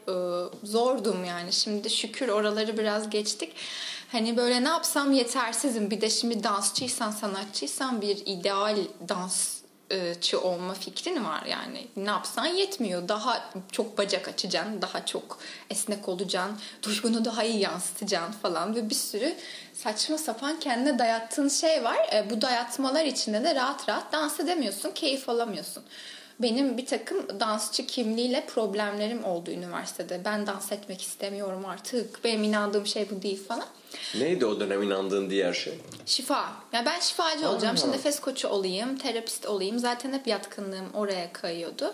zordum 0.64 1.26
yani. 1.26 1.54
Şimdi 1.54 1.90
şükür 1.90 2.28
oraları 2.30 2.78
biraz 2.78 3.10
geçtik. 3.10 3.54
Hani 4.12 4.38
böyle 4.38 4.64
ne 4.64 4.70
yapsam 4.70 5.14
yetersizim. 5.14 5.92
Bir 5.92 6.02
de 6.02 6.10
şimdi 6.10 6.44
dansçıysan, 6.44 7.12
sanatçıysan 7.12 8.02
bir 8.02 8.18
ideal 8.26 8.78
dansçı 9.10 10.42
olma 10.42 10.74
fikrin 10.74 11.26
var 11.26 11.46
yani. 11.46 11.88
Ne 11.96 12.10
yapsan 12.10 12.46
yetmiyor. 12.46 13.08
Daha 13.08 13.52
çok 13.72 13.98
bacak 13.98 14.28
açacaksın, 14.28 14.82
daha 14.82 15.06
çok 15.06 15.40
esnek 15.70 16.10
olacaksın, 16.10 16.58
duygunu 16.84 17.26
daha 17.26 17.44
iyi 17.44 17.60
yansıtacaksın 17.60 18.32
falan 18.32 18.76
ve 18.76 18.90
bir 18.90 18.96
sürü 18.96 19.36
saçma 19.74 20.18
sapan 20.18 20.60
kendine 20.60 21.00
dayattığın 21.00 21.50
şey 21.50 21.84
var. 21.84 22.10
E, 22.14 22.30
bu 22.30 22.42
dayatmalar 22.42 23.06
içinde 23.06 23.44
de 23.44 23.56
rahat 23.56 23.90
rahat 23.90 24.14
dans 24.14 24.40
edemiyorsun, 24.40 24.92
keyif 24.92 25.30
alamıyorsun. 25.30 25.84
Benim 26.40 26.78
bir 26.78 26.86
takım 26.86 27.40
dansçı 27.40 27.86
kimliğiyle 27.86 28.46
problemlerim 28.46 29.26
oldu 29.26 29.52
üniversitede. 29.52 30.22
Ben 30.26 30.48
dans 30.48 30.72
etmek 30.72 31.02
istemiyorum 31.02 31.66
artık. 31.66 32.24
Benim 32.24 32.44
inandığım 32.44 32.88
şey 32.88 33.10
bu 33.10 33.22
değil 33.22 33.48
falan. 33.48 33.68
Neydi 34.16 34.46
o 34.46 34.60
dönem 34.60 34.84
inandığın 34.84 35.30
diğer 35.30 35.54
şey? 35.54 35.74
Şifa. 36.06 36.50
Ya 36.74 36.86
ben 36.86 37.00
şifacı 37.00 37.50
olacağım. 37.50 37.76
Aa. 37.76 37.78
Şimdi 37.78 37.98
nefes 37.98 38.20
koçu 38.20 38.48
olayım, 38.48 38.98
terapist 38.98 39.46
olayım. 39.46 39.80
Zaten 39.80 40.14
hep 40.14 40.28
yatkınlığım 40.28 40.94
oraya 40.94 41.34
kayıyordu. 41.34 41.94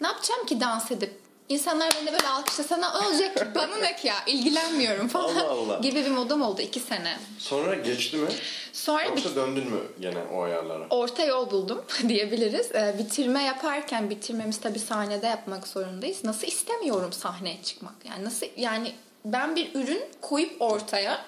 Ne 0.00 0.06
yapacağım 0.06 0.46
ki 0.46 0.60
dans 0.60 0.90
edip? 0.90 1.24
İnsanlar 1.48 1.90
beni 2.00 2.12
böyle 2.12 2.28
alkışlasa 2.28 2.76
ne 2.76 2.86
olacak? 2.88 3.48
Bana 3.54 3.76
ne 3.76 3.96
ki 3.96 4.06
ya? 4.06 4.14
İlgilenmiyorum 4.26 5.08
falan 5.08 5.36
Allah 5.36 5.50
Allah. 5.50 5.78
gibi 5.78 6.04
bir 6.04 6.10
modum 6.10 6.42
oldu 6.42 6.62
iki 6.62 6.80
sene. 6.80 7.18
Sonra 7.38 7.74
geçti 7.74 8.16
mi? 8.16 8.28
Sonra 8.72 9.04
Yoksa 9.04 9.34
döndün 9.36 9.70
mü 9.70 9.80
gene 10.00 10.18
o 10.32 10.42
ayarlara? 10.42 10.86
orta 10.90 11.24
yol 11.24 11.50
buldum 11.50 11.84
diyebiliriz. 12.08 12.72
Ee, 12.74 12.94
bitirme 12.98 13.42
yaparken 13.42 14.10
bitirmemiz 14.10 14.60
tabii 14.60 14.78
sahnede 14.78 15.26
yapmak 15.26 15.66
zorundayız. 15.68 16.24
Nasıl 16.24 16.46
istemiyorum 16.46 17.12
sahneye 17.12 17.62
çıkmak? 17.62 17.94
Yani 18.08 18.24
nasıl 18.24 18.46
yani 18.56 18.92
ben 19.24 19.56
bir 19.56 19.74
ürün 19.74 20.02
koyup 20.20 20.62
ortaya 20.62 21.24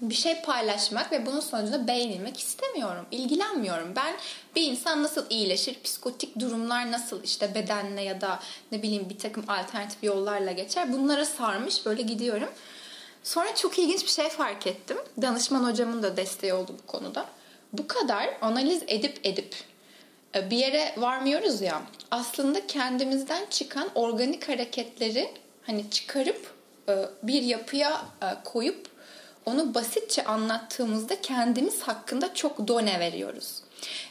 bir 0.00 0.14
şey 0.14 0.42
paylaşmak 0.42 1.12
ve 1.12 1.26
bunun 1.26 1.40
sonucunda 1.40 1.86
beğenilmek 1.86 2.38
istemiyorum. 2.38 3.06
İlgilenmiyorum. 3.10 3.96
Ben 3.96 4.14
bir 4.56 4.62
insan 4.62 5.02
nasıl 5.02 5.26
iyileşir, 5.30 5.82
psikotik 5.82 6.40
durumlar 6.40 6.92
nasıl 6.92 7.24
işte 7.24 7.54
bedenle 7.54 8.02
ya 8.02 8.20
da 8.20 8.40
ne 8.72 8.82
bileyim 8.82 9.08
bir 9.10 9.18
takım 9.18 9.44
alternatif 9.48 10.04
yollarla 10.04 10.52
geçer. 10.52 10.92
Bunlara 10.92 11.24
sarmış 11.24 11.86
böyle 11.86 12.02
gidiyorum. 12.02 12.48
Sonra 13.22 13.54
çok 13.54 13.78
ilginç 13.78 14.02
bir 14.02 14.10
şey 14.10 14.28
fark 14.28 14.66
ettim. 14.66 14.96
Danışman 15.22 15.70
hocamın 15.70 16.02
da 16.02 16.16
desteği 16.16 16.54
oldu 16.54 16.74
bu 16.82 16.86
konuda. 16.86 17.26
Bu 17.72 17.86
kadar 17.86 18.30
analiz 18.40 18.82
edip 18.86 19.20
edip 19.24 19.54
e, 20.34 20.50
bir 20.50 20.56
yere 20.56 20.94
varmıyoruz 20.96 21.60
ya. 21.60 21.82
Aslında 22.10 22.66
kendimizden 22.66 23.46
çıkan 23.50 23.88
organik 23.94 24.48
hareketleri 24.48 25.30
hani 25.66 25.90
çıkarıp 25.90 26.51
bir 27.22 27.42
yapıya 27.42 28.02
e, 28.22 28.26
koyup 28.44 28.92
onu 29.46 29.74
basitçe 29.74 30.24
anlattığımızda 30.24 31.20
kendimiz 31.20 31.82
hakkında 31.82 32.34
çok 32.34 32.68
done 32.68 33.00
veriyoruz. 33.00 33.62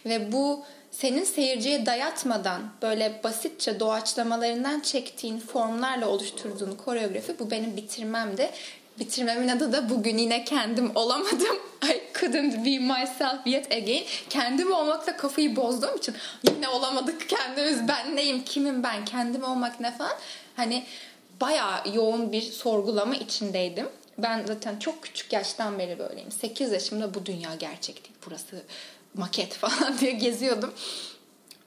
Ve 0.06 0.32
bu 0.32 0.64
senin 0.92 1.24
seyirciye 1.24 1.86
dayatmadan 1.86 2.62
böyle 2.82 3.22
basitçe 3.24 3.80
doğaçlamalarından 3.80 4.80
çektiğin 4.80 5.40
formlarla 5.40 6.10
oluşturduğun 6.10 6.76
koreografi 6.86 7.40
bu 7.40 7.52
benim 7.52 7.78
bitirmemdi. 7.78 8.50
Bitirmemin 9.00 9.48
adı 9.48 9.74
da 9.74 9.90
bugün 9.90 10.18
yine 10.18 10.44
kendim 10.44 10.92
olamadım. 10.96 11.58
I 11.84 12.02
couldn't 12.20 12.66
be 12.66 12.80
myself 12.80 13.48
yet 13.48 13.72
again. 13.72 14.04
Kendim 14.30 14.72
olmakla 14.72 15.18
kafayı 15.18 15.56
bozduğum 15.56 15.98
için 15.98 16.16
yine 16.44 16.70
olamadık 16.70 17.30
kendimiz. 17.30 17.88
Ben 17.88 18.16
neyim, 18.16 18.44
kimim 18.44 18.84
ben, 18.84 19.06
kendim 19.06 19.44
olmak 19.44 19.80
ne 19.80 19.92
falan. 19.92 20.18
Hani 20.56 20.84
bayağı 21.42 21.94
yoğun 21.94 22.32
bir 22.32 22.42
sorgulama 22.42 23.16
içindeydim. 23.16 23.90
Ben 24.18 24.46
zaten 24.46 24.80
çok 24.80 25.04
küçük 25.04 25.34
yaştan 25.34 25.80
beri 25.80 26.00
böyleyim. 26.00 26.32
8 26.32 26.72
yaşımda 26.72 27.14
bu 27.14 27.26
dünya 27.26 27.56
gerçek 27.56 28.04
değil. 28.04 28.16
Burası 28.26 28.64
maket 29.14 29.54
falan 29.58 30.00
diye 30.00 30.12
geziyordum. 30.12 30.74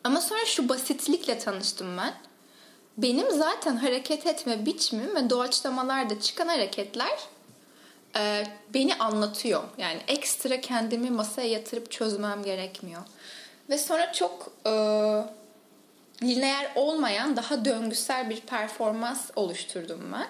Ama 0.04 0.20
sonra 0.20 0.44
şu 0.44 0.68
basitlikle 0.68 1.38
tanıştım 1.38 1.96
ben. 1.98 2.14
Benim 2.98 3.30
zaten 3.30 3.76
hareket 3.76 4.26
etme 4.26 4.66
biçimim 4.66 5.16
ve 5.16 5.30
doğaçlamalarda 5.30 6.20
çıkan 6.20 6.48
hareketler 6.48 7.18
e, 8.16 8.44
beni 8.74 8.94
anlatıyor. 8.94 9.62
Yani 9.78 10.00
ekstra 10.08 10.60
kendimi 10.60 11.10
masaya 11.10 11.48
yatırıp 11.48 11.90
çözmem 11.90 12.42
gerekmiyor. 12.42 13.02
Ve 13.70 13.78
sonra 13.78 14.12
çok 14.12 14.52
e, 14.66 14.70
lineer 16.22 16.72
olmayan 16.74 17.36
daha 17.36 17.64
döngüsel 17.64 18.30
bir 18.30 18.40
performans 18.40 19.30
oluşturdum 19.36 20.12
ben. 20.12 20.26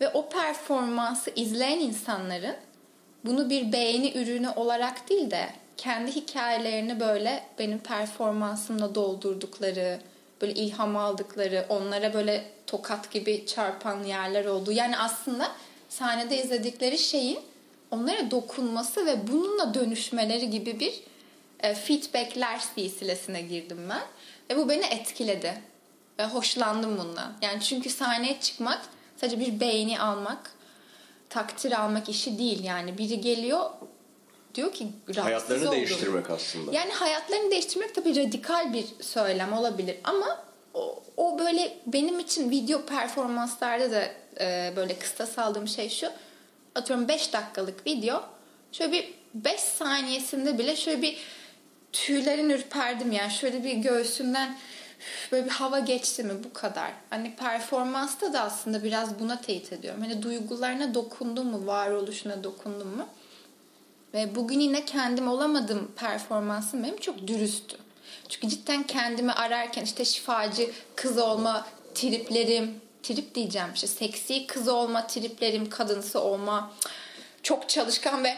Ve 0.00 0.08
o 0.08 0.28
performansı 0.28 1.32
izleyen 1.36 1.78
insanların 1.78 2.56
bunu 3.24 3.50
bir 3.50 3.72
beğeni 3.72 4.12
ürünü 4.18 4.48
olarak 4.48 5.08
değil 5.08 5.30
de 5.30 5.48
kendi 5.76 6.14
hikayelerini 6.14 7.00
böyle 7.00 7.42
benim 7.58 7.78
performansımla 7.78 8.94
doldurdukları, 8.94 10.00
böyle 10.40 10.52
ilham 10.52 10.96
aldıkları, 10.96 11.66
onlara 11.68 12.14
böyle 12.14 12.44
tokat 12.66 13.10
gibi 13.10 13.46
çarpan 13.46 14.04
yerler 14.04 14.44
oldu. 14.44 14.72
Yani 14.72 14.98
aslında 14.98 15.52
sahnede 15.88 16.42
izledikleri 16.42 16.98
şeyin 16.98 17.38
onlara 17.90 18.30
dokunması 18.30 19.06
ve 19.06 19.28
bununla 19.32 19.74
dönüşmeleri 19.74 20.50
gibi 20.50 20.80
bir 20.80 21.02
e, 21.60 21.74
feedbackler 21.74 22.58
silsilesine 22.58 23.42
girdim 23.42 23.78
ben. 23.90 24.02
Ve 24.52 24.56
bu 24.56 24.68
beni 24.68 24.84
etkiledi. 24.86 25.62
Ve 26.18 26.24
hoşlandım 26.24 26.98
bundan. 26.98 27.32
Yani 27.42 27.62
çünkü 27.62 27.90
sahneye 27.90 28.40
çıkmak 28.40 28.80
sadece 29.16 29.40
bir 29.40 29.60
beğeni 29.60 30.00
almak, 30.00 30.50
takdir 31.28 31.72
almak 31.80 32.08
işi 32.08 32.38
değil. 32.38 32.64
Yani 32.64 32.98
biri 32.98 33.20
geliyor 33.20 33.70
diyor 34.54 34.72
ki 34.72 34.86
Hayatlarını 35.16 35.62
oldum. 35.68 35.76
değiştirmek 35.76 36.30
aslında. 36.30 36.72
Yani 36.72 36.92
hayatlarını 36.92 37.50
değiştirmek 37.50 37.94
tabii 37.94 38.16
radikal 38.16 38.72
bir 38.72 38.84
söylem 39.00 39.52
olabilir 39.52 39.96
ama 40.04 40.44
o, 40.74 41.02
o 41.16 41.38
böyle 41.38 41.78
benim 41.86 42.20
için 42.20 42.50
video 42.50 42.86
performanslarda 42.86 43.90
da 43.90 44.04
e, 44.40 44.72
böyle 44.76 44.98
kıstas 44.98 45.38
aldığım 45.38 45.68
şey 45.68 45.88
şu. 45.88 46.08
Atıyorum 46.74 47.08
5 47.08 47.32
dakikalık 47.32 47.86
video. 47.86 48.24
Şöyle 48.72 48.92
bir 48.92 49.14
5 49.34 49.60
saniyesinde 49.60 50.58
bile 50.58 50.76
şöyle 50.76 51.02
bir 51.02 51.18
tüylerin 51.92 52.50
ürperdim 52.50 53.12
yani. 53.12 53.32
Şöyle 53.32 53.64
bir 53.64 53.74
göğsümden 53.74 54.58
böyle 55.32 55.44
bir 55.44 55.50
hava 55.50 55.78
geçti 55.78 56.24
mi 56.24 56.44
bu 56.44 56.52
kadar. 56.52 56.92
Hani 57.10 57.36
performansta 57.36 58.32
da 58.32 58.40
aslında 58.40 58.84
biraz 58.84 59.20
buna 59.20 59.40
teyit 59.40 59.72
ediyorum. 59.72 60.00
Hani 60.02 60.22
duygularına 60.22 60.94
dokundum 60.94 61.46
mu, 61.46 61.66
varoluşuna 61.66 62.44
dokundum 62.44 62.88
mu? 62.88 63.06
Ve 64.14 64.34
bugün 64.34 64.60
yine 64.60 64.84
kendim 64.84 65.28
olamadım 65.28 65.92
performansım 65.96 66.82
benim 66.82 66.96
çok 66.96 67.28
dürüsttü. 67.28 67.76
Çünkü 68.28 68.48
cidden 68.48 68.82
kendimi 68.82 69.32
ararken 69.32 69.84
işte 69.84 70.04
şifacı 70.04 70.70
kız 70.96 71.18
olma 71.18 71.66
triplerim, 71.94 72.80
trip 73.02 73.34
diyeceğim 73.34 73.68
işte 73.74 73.86
seksi 73.86 74.46
kız 74.46 74.68
olma 74.68 75.06
triplerim, 75.06 75.70
kadınsı 75.70 76.20
olma, 76.20 76.72
çok 77.42 77.68
çalışkan 77.68 78.24
ve 78.24 78.36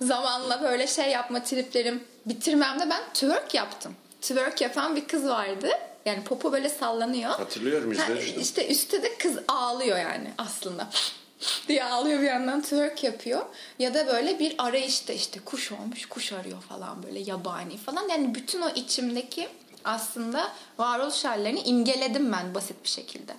zamanla 0.00 0.62
böyle 0.62 0.86
şey 0.86 1.10
yapma 1.10 1.42
triplerim 1.42 2.04
bitirmemde 2.26 2.90
ben 2.90 3.02
twerk 3.14 3.54
yaptım. 3.54 3.94
Twerk 4.20 4.60
yapan 4.60 4.96
bir 4.96 5.08
kız 5.08 5.28
vardı. 5.28 5.68
Yani 6.06 6.24
popo 6.24 6.52
böyle 6.52 6.68
sallanıyor. 6.68 7.30
Hatırlıyorum 7.30 7.94
Ha, 7.94 8.04
izlemiştim. 8.04 8.40
işte 8.40 8.68
üstte 8.68 9.02
de 9.02 9.18
kız 9.18 9.36
ağlıyor 9.48 9.98
yani 9.98 10.30
aslında. 10.38 10.88
diye 11.68 11.84
ağlıyor 11.84 12.20
bir 12.20 12.26
yandan 12.26 12.62
twerk 12.62 13.04
yapıyor. 13.04 13.42
Ya 13.78 13.94
da 13.94 14.06
böyle 14.06 14.38
bir 14.38 14.54
arayışta 14.58 15.12
işte 15.12 15.40
kuş 15.40 15.72
olmuş 15.72 16.06
kuş 16.06 16.32
arıyor 16.32 16.62
falan 16.62 17.02
böyle 17.02 17.18
yabani 17.18 17.76
falan. 17.76 18.08
Yani 18.08 18.34
bütün 18.34 18.62
o 18.62 18.68
içimdeki 18.68 19.48
aslında 19.84 20.52
varoluş 20.78 21.24
hallerini 21.24 21.60
imgeledim 21.60 22.32
ben 22.32 22.54
basit 22.54 22.84
bir 22.84 22.88
şekilde. 22.88 23.32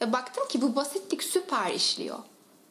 Ve 0.00 0.12
baktım 0.12 0.48
ki 0.48 0.62
bu 0.62 0.76
basitlik 0.76 1.22
süper 1.22 1.70
işliyor. 1.70 2.18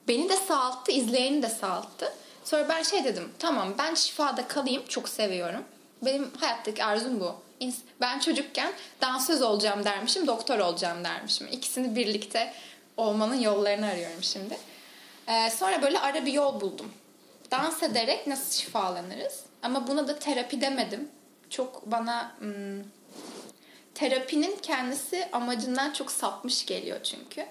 Beni 0.07 0.29
de 0.29 0.35
sağalttı, 0.35 0.91
izleyeni 0.91 1.43
de 1.43 1.49
sağalttı. 1.49 2.13
Sonra 2.43 2.69
ben 2.69 2.83
şey 2.83 3.03
dedim, 3.03 3.29
tamam 3.39 3.73
ben 3.77 3.93
şifada 3.95 4.47
kalayım, 4.47 4.83
çok 4.89 5.09
seviyorum. 5.09 5.63
Benim 6.01 6.31
hayattaki 6.39 6.83
arzum 6.83 7.19
bu. 7.19 7.35
Ben 8.01 8.19
çocukken 8.19 8.73
dansöz 9.01 9.41
olacağım 9.41 9.85
dermişim, 9.85 10.27
doktor 10.27 10.59
olacağım 10.59 11.03
dermişim. 11.03 11.47
İkisini 11.51 11.95
birlikte 11.95 12.53
olmanın 12.97 13.39
yollarını 13.39 13.87
arıyorum 13.87 14.23
şimdi. 14.23 14.57
Ee, 15.27 15.49
sonra 15.49 15.81
böyle 15.81 15.99
ara 15.99 16.25
bir 16.25 16.33
yol 16.33 16.61
buldum. 16.61 16.91
Dans 17.51 17.83
ederek 17.83 18.27
nasıl 18.27 18.61
şifalanırız? 18.61 19.39
Ama 19.63 19.87
buna 19.87 20.07
da 20.07 20.19
terapi 20.19 20.61
demedim. 20.61 21.09
Çok 21.49 21.91
bana 21.91 22.35
hmm, 22.39 22.83
terapinin 23.95 24.57
kendisi 24.61 25.27
amacından 25.31 25.93
çok 25.93 26.11
sapmış 26.11 26.65
geliyor 26.65 27.03
çünkü. 27.03 27.45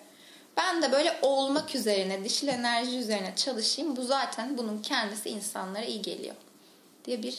Ben 0.56 0.82
de 0.82 0.92
böyle 0.92 1.18
olmak 1.22 1.74
üzerine, 1.74 2.24
dişil 2.24 2.48
enerji 2.48 2.98
üzerine 2.98 3.32
çalışayım. 3.36 3.96
Bu 3.96 4.04
zaten 4.04 4.58
bunun 4.58 4.82
kendisi 4.82 5.28
insanlara 5.28 5.84
iyi 5.84 6.02
geliyor 6.02 6.34
diye 7.04 7.22
bir 7.22 7.38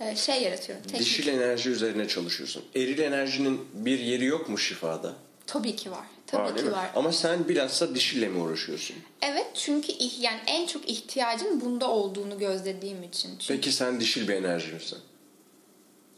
e, 0.00 0.16
şey 0.16 0.42
yaratıyorum. 0.42 0.82
Teknik. 0.84 1.00
Dişil 1.00 1.26
enerji 1.28 1.70
üzerine 1.70 2.08
çalışıyorsun. 2.08 2.64
Eril 2.76 2.98
enerjinin 2.98 3.60
bir 3.72 3.98
yeri 3.98 4.24
yok 4.24 4.48
mu 4.48 4.58
şifada? 4.58 5.12
Tabii 5.46 5.76
ki 5.76 5.90
var. 5.90 6.06
Tabii 6.26 6.42
Var, 6.42 6.56
ki 6.56 6.64
mi? 6.64 6.72
var. 6.72 6.90
Ama 6.94 7.12
sen 7.12 7.48
bilhassa 7.48 7.94
dişille 7.94 8.28
mi 8.28 8.38
uğraşıyorsun? 8.42 8.96
Evet 9.22 9.46
çünkü 9.54 9.92
yani 10.20 10.40
en 10.46 10.66
çok 10.66 10.88
ihtiyacın 10.90 11.60
bunda 11.60 11.90
olduğunu 11.90 12.38
gözlediğim 12.38 13.02
için. 13.02 13.28
Çünkü 13.38 13.46
Peki 13.54 13.72
sen 13.72 14.00
dişil 14.00 14.28
bir 14.28 14.34
enerji 14.34 14.72
misin? 14.72 14.98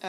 E, 0.02 0.08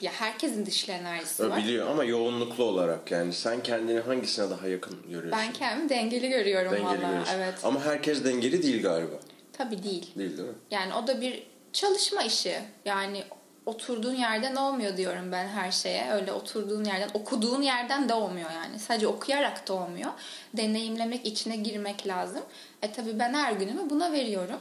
ya 0.00 0.12
herkesin 0.12 0.66
dişil 0.66 0.88
enerjisi 0.88 1.50
var. 1.50 1.58
biliyor 1.58 1.90
ama 1.90 2.04
yoğunluklu 2.04 2.64
olarak 2.64 3.10
yani 3.10 3.32
sen 3.32 3.62
kendini 3.62 4.00
hangisine 4.00 4.50
daha 4.50 4.68
yakın 4.68 5.02
görüyorsun? 5.02 5.32
Ben 5.32 5.52
kendimi 5.52 5.88
dengeli 5.88 6.28
görüyorum 6.28 6.72
dengeli 6.72 6.86
valla. 6.86 6.96
görüyorsun. 6.96 7.34
Evet. 7.36 7.54
Ama 7.62 7.84
herkes 7.84 8.24
dengeli 8.24 8.62
değil 8.62 8.82
galiba. 8.82 9.14
Tabii 9.52 9.82
değil. 9.82 10.10
Değil 10.16 10.36
değil 10.36 10.48
mi? 10.48 10.54
Yani 10.70 10.94
o 10.94 11.06
da 11.06 11.20
bir 11.20 11.42
çalışma 11.72 12.22
işi. 12.22 12.60
Yani 12.84 13.24
oturduğun 13.66 14.14
yerden 14.14 14.56
olmuyor 14.56 14.96
diyorum 14.96 15.32
ben 15.32 15.48
her 15.48 15.70
şeye. 15.70 16.10
Öyle 16.12 16.32
oturduğun 16.32 16.84
yerden, 16.84 17.10
okuduğun 17.14 17.62
yerden 17.62 18.08
de 18.08 18.14
olmuyor 18.14 18.50
yani. 18.50 18.78
Sadece 18.78 19.06
okuyarak 19.06 19.68
da 19.68 19.72
olmuyor. 19.72 20.10
Deneyimlemek, 20.54 21.26
içine 21.26 21.56
girmek 21.56 22.06
lazım. 22.06 22.42
E 22.82 22.92
tabii 22.92 23.18
ben 23.18 23.34
her 23.34 23.52
günümü 23.52 23.90
buna 23.90 24.12
veriyorum. 24.12 24.58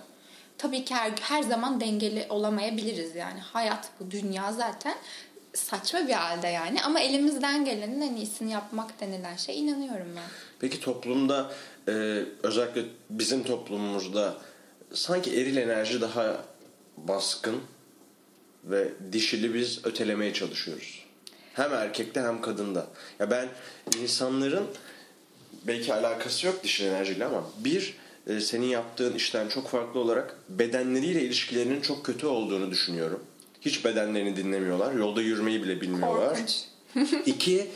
Tabii 0.62 0.86
ki 0.86 0.96
her, 0.96 1.12
her 1.22 1.44
zaman 1.44 1.82
dengeli 1.82 2.26
olamayabiliriz 2.30 3.16
yani. 3.16 3.40
Hayat 3.40 3.90
bu, 4.00 4.12
dünya 4.12 4.54
zaten 4.54 4.96
saçma 5.54 6.08
bir 6.08 6.14
halde 6.14 6.48
yani. 6.48 6.82
Ama 6.84 7.00
elimizden 7.00 7.66
gelenin 7.66 8.02
en 8.02 8.16
iyisini 8.16 8.52
yapmak 8.52 9.02
denilen 9.02 9.36
şey 9.36 9.60
inanıyorum 9.60 10.08
ben. 10.16 10.24
Peki 10.60 10.80
toplumda 10.80 11.52
e, 11.88 11.92
özellikle 12.44 12.84
bizim 13.10 13.44
toplumumuzda 13.44 14.38
sanki 14.94 15.42
eril 15.42 15.58
enerji 15.58 16.02
daha 16.02 16.38
baskın 16.98 17.62
ve 18.64 18.90
dişili 19.12 19.54
biz 19.54 19.86
ötelemeye 19.86 20.34
çalışıyoruz. 20.34 21.06
Hem 21.54 21.74
erkekte 21.74 22.22
hem 22.22 22.42
kadında. 22.42 22.88
Ya 23.20 23.32
ben 23.32 23.50
insanların 24.02 24.68
belki 25.68 25.94
alakası 25.94 26.48
yok 26.48 26.64
dişil 26.64 26.86
enerjiyle 26.86 27.26
ama 27.26 27.44
bir 27.58 28.01
e, 28.28 28.40
senin 28.40 28.66
yaptığın 28.66 29.14
işten 29.14 29.48
çok 29.48 29.68
farklı 29.68 30.00
olarak 30.00 30.36
bedenleriyle 30.50 31.22
ilişkilerinin 31.22 31.82
çok 31.82 32.06
kötü 32.06 32.28
olduğunu 32.28 32.72
düşünüyorum. 32.72 33.24
Hiç 33.62 33.86
bedenlerini 33.86 34.36
dinlemiyorlar. 34.36 34.94
Yolda 34.94 35.22
yürümeyi 35.22 35.64
bile 35.64 35.82
bilmiyorlar. 35.82 36.40
İki, 37.26 37.68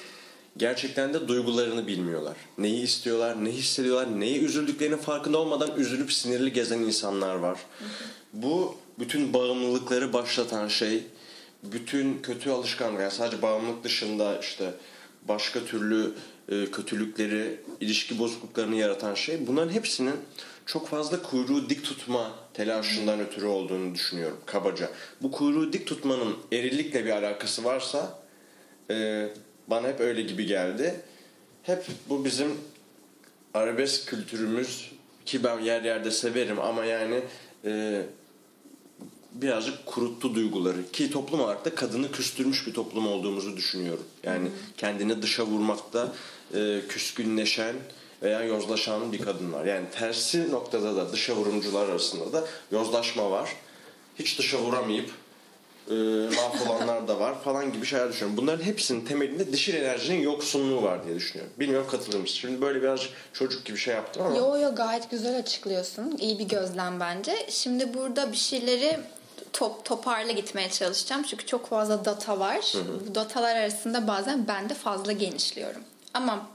gerçekten 0.58 1.13
de 1.13 1.27
duygularını 1.27 1.88
bilmiyorlar. 1.88 2.38
Neyi 2.58 2.84
istiyorlar, 2.84 3.45
ne 3.45 3.51
hissediyorlar, 3.51 4.19
neye 4.19 4.39
üzüldüklerinin 4.39 4.97
farkında 4.97 5.38
olmadan 5.38 5.71
üzülüp 5.77 6.13
sinirli 6.13 6.53
gezen 6.53 6.79
insanlar 6.79 7.36
var. 7.36 7.60
Bu 8.34 8.75
bütün 8.99 9.34
bağımlılıkları 9.34 10.13
başlatan 10.13 10.67
şey, 10.67 11.03
bütün 11.63 12.21
kötü 12.21 12.49
alışkanlık, 12.49 13.01
yani 13.01 13.12
sadece 13.12 13.41
bağımlılık 13.41 13.84
dışında 13.84 14.39
işte 14.39 14.73
başka 15.27 15.65
türlü 15.65 16.13
e, 16.49 16.65
kötülükleri, 16.71 17.60
ilişki 17.81 18.19
bozukluklarını 18.19 18.75
yaratan 18.75 19.13
şey. 19.13 19.47
Bunların 19.47 19.71
hepsinin 19.71 20.15
çok 20.65 20.88
fazla 20.88 21.21
kuyruğu 21.21 21.69
dik 21.69 21.84
tutma 21.84 22.31
telaşından 22.53 23.19
ötürü 23.19 23.45
olduğunu 23.45 23.93
düşünüyorum 23.93 24.38
kabaca. 24.45 24.89
Bu 25.21 25.31
kuyruğu 25.31 25.73
dik 25.73 25.88
tutmanın 25.88 26.36
erillikle 26.51 27.05
bir 27.05 27.10
alakası 27.10 27.63
varsa 27.63 28.25
ee, 28.89 29.29
bana 29.67 29.88
hep 29.88 29.99
öyle 29.99 30.21
gibi 30.21 30.45
geldi. 30.45 31.01
Hep 31.63 31.86
bu 32.10 32.25
bizim 32.25 32.47
arabesk 33.53 34.08
kültürümüz 34.08 34.91
ki 35.25 35.43
ben 35.43 35.60
yer 35.60 35.81
yerde 35.81 36.12
severim 36.12 36.60
ama 36.60 36.86
yani 36.86 37.21
e, 37.65 38.01
birazcık 39.31 39.86
kuruttu 39.86 40.36
duyguları 40.36 40.91
ki 40.91 41.12
toplum 41.12 41.39
olarak 41.39 41.65
da 41.65 41.75
kadını 41.75 42.12
küstürmüş 42.12 42.67
bir 42.67 42.73
toplum 42.73 43.08
olduğumuzu 43.08 43.58
düşünüyorum. 43.58 44.03
Yani 44.23 44.49
kendini 44.77 45.21
dışa 45.21 45.45
vurmakta 45.45 46.13
e, 46.53 46.81
küskünleşen 46.89 47.75
veya 48.21 48.43
yozlaşan 48.43 49.12
bir 49.12 49.21
kadın 49.21 49.53
var. 49.53 49.65
Yani 49.65 49.86
tersi 49.91 50.51
noktada 50.51 50.95
da 50.95 51.12
dışa 51.12 51.36
vurumcular 51.36 51.89
arasında 51.89 52.34
da 52.34 52.47
yozlaşma 52.71 53.31
var. 53.31 53.49
Hiç 54.19 54.39
dışa 54.39 54.58
vuramayıp 54.58 55.12
e, 55.89 55.93
mahvolanlar 56.36 57.08
da 57.08 57.19
var 57.19 57.41
falan 57.43 57.73
gibi 57.73 57.86
şeyler 57.86 58.10
düşünüyorum. 58.10 58.38
Bunların 58.38 58.63
hepsinin 58.63 59.05
temelinde 59.05 59.51
dişil 59.53 59.73
enerjinin 59.73 60.21
yoksunluğu 60.21 60.84
var 60.84 61.05
diye 61.05 61.15
düşünüyorum. 61.15 61.53
Bilmiyorum 61.60 61.88
katılır 61.91 62.19
mısın? 62.19 62.36
Şimdi 62.36 62.62
böyle 62.62 62.81
birazcık 62.81 63.12
çocuk 63.34 63.65
gibi 63.65 63.77
şey 63.77 63.95
yaptım 63.95 64.23
ama. 64.23 64.38
Yo 64.38 64.58
yo 64.58 64.75
gayet 64.75 65.12
güzel 65.12 65.38
açıklıyorsun. 65.39 66.17
İyi 66.19 66.39
bir 66.39 66.47
gözlem 66.47 66.99
bence. 66.99 67.36
Şimdi 67.49 67.93
burada 67.93 68.31
bir 68.31 68.38
şeyleri 68.38 68.99
top, 69.53 69.86
toparla 69.86 70.31
gitmeye 70.31 70.69
çalışacağım. 70.69 71.23
Çünkü 71.23 71.45
çok 71.45 71.69
fazla 71.69 72.05
data 72.05 72.39
var. 72.39 72.73
Bu 73.10 73.15
datalar 73.15 73.55
arasında 73.55 74.08
bazen 74.08 74.47
ben 74.47 74.69
de 74.69 74.73
fazla 74.73 75.12
genişliyorum. 75.12 75.81
Ama 76.15 76.47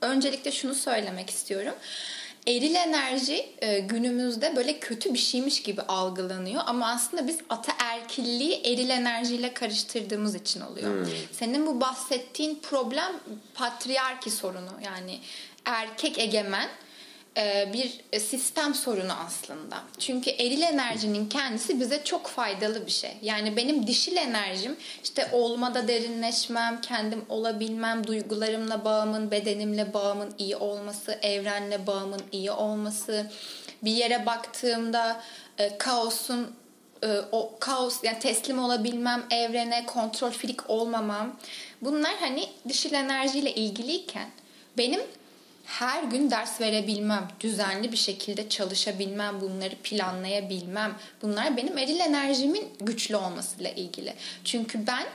öncelikle 0.00 0.52
şunu 0.52 0.74
söylemek 0.74 1.30
istiyorum. 1.30 1.74
Eril 2.46 2.74
enerji 2.74 3.48
e, 3.58 3.78
günümüzde 3.78 4.56
böyle 4.56 4.78
kötü 4.78 5.14
bir 5.14 5.18
şeymiş 5.18 5.62
gibi 5.62 5.82
algılanıyor 5.82 6.62
ama 6.66 6.88
aslında 6.88 7.26
biz 7.26 7.38
ataerkilliği 7.48 8.60
eril 8.64 8.90
enerjiyle 8.90 9.54
karıştırdığımız 9.54 10.34
için 10.34 10.60
oluyor. 10.60 11.06
Senin 11.32 11.66
bu 11.66 11.80
bahsettiğin 11.80 12.58
problem 12.62 13.12
patriarki 13.54 14.30
sorunu 14.30 14.70
yani 14.84 15.18
erkek 15.64 16.18
egemen 16.18 16.68
bir 17.72 18.18
sistem 18.20 18.74
sorunu 18.74 19.12
aslında. 19.26 19.76
Çünkü 19.98 20.30
eril 20.30 20.62
enerjinin 20.62 21.28
kendisi 21.28 21.80
bize 21.80 22.04
çok 22.04 22.26
faydalı 22.26 22.86
bir 22.86 22.90
şey. 22.90 23.16
Yani 23.22 23.56
benim 23.56 23.86
dişil 23.86 24.16
enerjim 24.16 24.76
işte 25.04 25.28
olmada 25.32 25.88
derinleşmem, 25.88 26.80
kendim 26.80 27.24
olabilmem, 27.28 28.06
duygularımla 28.06 28.84
bağımın, 28.84 29.30
bedenimle 29.30 29.94
bağımın 29.94 30.34
iyi 30.38 30.56
olması, 30.56 31.18
evrenle 31.22 31.86
bağımın 31.86 32.22
iyi 32.32 32.50
olması, 32.50 33.30
bir 33.82 33.92
yere 33.92 34.26
baktığımda 34.26 35.20
e, 35.58 35.78
kaosun 35.78 36.56
e, 37.02 37.18
o 37.32 37.52
kaos 37.60 38.04
yani 38.04 38.18
teslim 38.18 38.58
olabilmem, 38.58 39.22
evrene 39.30 39.86
kontrol 39.86 40.30
frik 40.30 40.70
olmamam. 40.70 41.36
Bunlar 41.82 42.14
hani 42.20 42.48
dişil 42.68 42.92
enerjiyle 42.92 43.54
ilgiliyken 43.54 44.28
benim 44.78 45.00
her 45.68 46.02
gün 46.02 46.30
ders 46.30 46.60
verebilmem, 46.60 47.28
düzenli 47.40 47.92
bir 47.92 47.96
şekilde 47.96 48.48
çalışabilmem, 48.48 49.40
bunları 49.40 49.74
planlayabilmem. 49.82 50.94
Bunlar 51.22 51.56
benim 51.56 51.78
eril 51.78 52.00
enerjimin 52.00 52.68
güçlü 52.80 53.16
olmasıyla 53.16 53.70
ilgili. 53.70 54.14
Çünkü 54.44 54.86
ben 54.86 55.06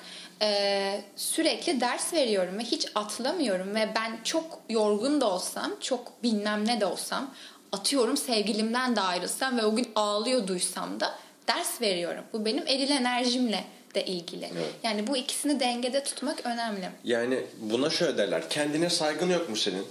e, 0.41 1.01
sürekli 1.15 1.81
ders 1.81 2.13
veriyorum 2.13 2.57
ve 2.57 2.63
hiç 2.63 2.87
atlamıyorum 2.95 3.75
ve 3.75 3.89
ben 3.95 4.19
çok 4.23 4.61
yorgun 4.69 5.21
da 5.21 5.29
olsam, 5.29 5.71
çok 5.81 6.23
bilmem 6.23 6.67
ne 6.67 6.81
de 6.81 6.85
olsam 6.85 7.33
atıyorum 7.71 8.17
sevgilimden 8.17 8.95
de 8.95 9.01
ayrılsam 9.01 9.57
ve 9.57 9.65
o 9.65 9.75
gün 9.75 9.87
ağlıyor 9.95 10.47
duysam 10.47 10.99
da 10.99 11.15
ders 11.47 11.81
veriyorum. 11.81 12.23
Bu 12.33 12.45
benim 12.45 12.67
eril 12.67 12.89
enerjimle 12.89 13.63
de 13.95 14.05
ilgili. 14.05 14.45
Evet. 14.45 14.73
Yani 14.83 15.07
bu 15.07 15.17
ikisini 15.17 15.59
dengede 15.59 16.03
tutmak 16.03 16.45
önemli. 16.45 16.89
Yani 17.03 17.39
buna 17.61 17.89
şöyle 17.89 18.17
derler. 18.17 18.49
Kendine 18.49 18.89
saygın 18.89 19.29
yok 19.29 19.49
mu 19.49 19.55
senin? 19.55 19.85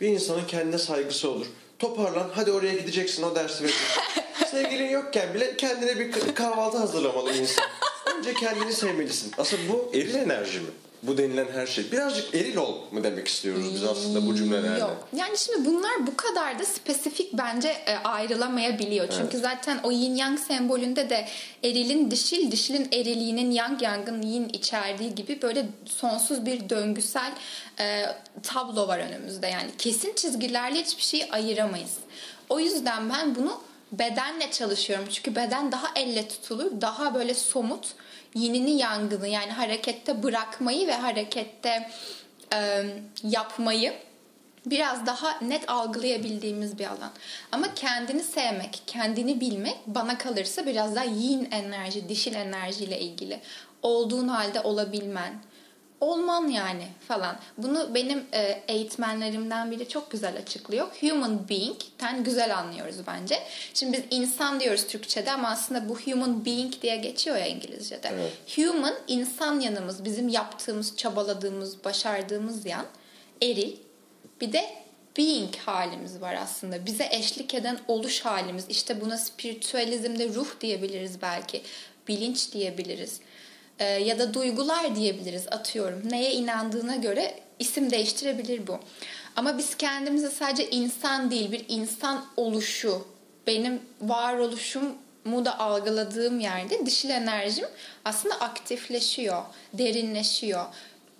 Bir 0.00 0.08
insanın 0.08 0.46
kendine 0.46 0.78
saygısı 0.78 1.30
olur. 1.30 1.46
Toparlan 1.78 2.30
hadi 2.34 2.52
oraya 2.52 2.74
gideceksin 2.74 3.22
o 3.22 3.34
dersi 3.34 3.64
vereceksin. 3.64 4.02
Sevgilin 4.50 4.88
yokken 4.88 5.34
bile 5.34 5.56
kendine 5.56 5.98
bir 5.98 6.34
kahvaltı 6.34 6.78
hazırlamalı 6.78 7.32
insan. 7.32 7.64
Önce 8.18 8.34
kendini 8.34 8.72
sevmelisin. 8.72 9.32
Aslında 9.38 9.62
bu 9.68 9.90
eril 9.94 10.14
enerji 10.14 10.60
mi? 10.60 10.66
Bu 11.02 11.18
denilen 11.18 11.46
her 11.52 11.66
şey. 11.66 11.92
Birazcık 11.92 12.34
eril 12.34 12.56
ol 12.56 12.74
mu 12.92 13.04
demek 13.04 13.28
istiyoruz 13.28 13.74
biz 13.74 13.84
aslında 13.84 14.26
bu 14.26 14.34
cümlelerle. 14.34 14.80
Yok. 14.80 15.08
Yani 15.16 15.38
şimdi 15.38 15.68
bunlar 15.68 16.06
bu 16.06 16.16
kadar 16.16 16.58
da 16.58 16.64
spesifik 16.64 17.32
bence 17.32 17.68
e, 17.68 17.96
ayrılamayabiliyor. 17.96 19.08
Çünkü 19.18 19.38
zaten 19.38 19.78
o 19.82 19.90
yin 19.90 20.14
yang 20.14 20.38
sembolünde 20.38 21.10
de 21.10 21.28
erilin 21.64 22.10
dişil, 22.10 22.50
dişilin 22.50 22.88
eriliğinin 22.92 23.50
yang 23.50 23.82
yangın 23.82 24.22
yin 24.22 24.48
içerdiği 24.48 25.14
gibi 25.14 25.42
böyle 25.42 25.66
sonsuz 25.84 26.46
bir 26.46 26.68
döngüsel 26.68 27.32
e, 27.80 28.04
tablo 28.42 28.88
var 28.88 28.98
önümüzde. 28.98 29.46
Yani 29.46 29.70
kesin 29.78 30.14
çizgilerle 30.14 30.80
hiçbir 30.82 31.02
şeyi 31.02 31.30
ayıramayız. 31.30 31.94
O 32.48 32.60
yüzden 32.60 33.10
ben 33.10 33.34
bunu 33.34 33.60
bedenle 33.92 34.50
çalışıyorum. 34.50 35.06
Çünkü 35.10 35.34
beden 35.36 35.72
daha 35.72 35.86
elle 35.96 36.28
tutulur, 36.28 36.80
daha 36.80 37.14
böyle 37.14 37.34
somut 37.34 37.86
yinini 38.36 38.70
yangını 38.70 39.28
yani 39.28 39.52
harekette 39.52 40.22
bırakmayı 40.22 40.86
ve 40.86 40.94
harekette 40.94 41.90
e, 42.54 42.84
yapmayı 43.22 43.92
biraz 44.66 45.06
daha 45.06 45.40
net 45.40 45.70
algılayabildiğimiz 45.70 46.78
bir 46.78 46.86
alan. 46.86 47.10
Ama 47.52 47.74
kendini 47.74 48.22
sevmek, 48.22 48.82
kendini 48.86 49.40
bilmek 49.40 49.76
bana 49.86 50.18
kalırsa 50.18 50.66
biraz 50.66 50.96
daha 50.96 51.04
yin 51.04 51.48
enerji, 51.50 52.08
dişil 52.08 52.34
enerjiyle 52.34 53.00
ilgili. 53.00 53.40
Olduğun 53.82 54.28
halde 54.28 54.60
olabilmen, 54.60 55.34
olman 56.00 56.48
yani 56.48 56.88
falan. 57.08 57.36
Bunu 57.58 57.94
benim 57.94 58.24
e, 58.32 58.62
eğitmenlerimden 58.68 59.70
biri 59.70 59.88
çok 59.88 60.10
güzel 60.10 60.36
açıklıyor. 60.36 60.86
Human 61.00 61.48
being'ten 61.48 62.24
güzel 62.24 62.58
anlıyoruz 62.58 62.96
bence. 63.06 63.42
Şimdi 63.74 63.92
biz 63.92 64.18
insan 64.18 64.60
diyoruz 64.60 64.86
Türkçe'de 64.86 65.32
ama 65.32 65.48
aslında 65.48 65.88
bu 65.88 65.98
human 66.00 66.44
being 66.44 66.82
diye 66.82 66.96
geçiyor 66.96 67.36
ya 67.36 67.46
İngilizce'de. 67.46 68.10
Evet. 68.14 68.32
Human 68.56 68.94
insan 69.08 69.60
yanımız, 69.60 70.04
bizim 70.04 70.28
yaptığımız, 70.28 70.96
çabaladığımız, 70.96 71.84
başardığımız 71.84 72.66
yan 72.66 72.86
eril. 73.42 73.76
Bir 74.40 74.52
de 74.52 74.70
being 75.18 75.56
halimiz 75.56 76.20
var 76.20 76.34
aslında. 76.34 76.86
Bize 76.86 77.08
eşlik 77.10 77.54
eden 77.54 77.78
oluş 77.88 78.20
halimiz. 78.20 78.64
İşte 78.68 79.00
buna 79.00 79.18
spiritüalizmde 79.18 80.28
ruh 80.28 80.60
diyebiliriz 80.60 81.22
belki. 81.22 81.62
Bilinç 82.08 82.52
diyebiliriz. 82.52 83.20
Ee, 83.78 83.84
ya 83.84 84.18
da 84.18 84.34
duygular 84.34 84.96
diyebiliriz 84.96 85.46
atıyorum. 85.50 86.02
Neye 86.10 86.32
inandığına 86.32 86.96
göre 86.96 87.34
isim 87.58 87.90
değiştirebilir 87.90 88.66
bu. 88.66 88.78
Ama 89.36 89.58
biz 89.58 89.76
kendimizi 89.76 90.30
sadece 90.30 90.70
insan 90.70 91.30
değil 91.30 91.52
bir 91.52 91.64
insan 91.68 92.24
oluşu, 92.36 93.04
benim 93.46 93.80
varoluşumu 94.00 95.44
da 95.44 95.58
algıladığım 95.58 96.40
yerde 96.40 96.86
dişil 96.86 97.10
enerjim 97.10 97.66
aslında 98.04 98.40
aktifleşiyor, 98.40 99.42
derinleşiyor. 99.72 100.64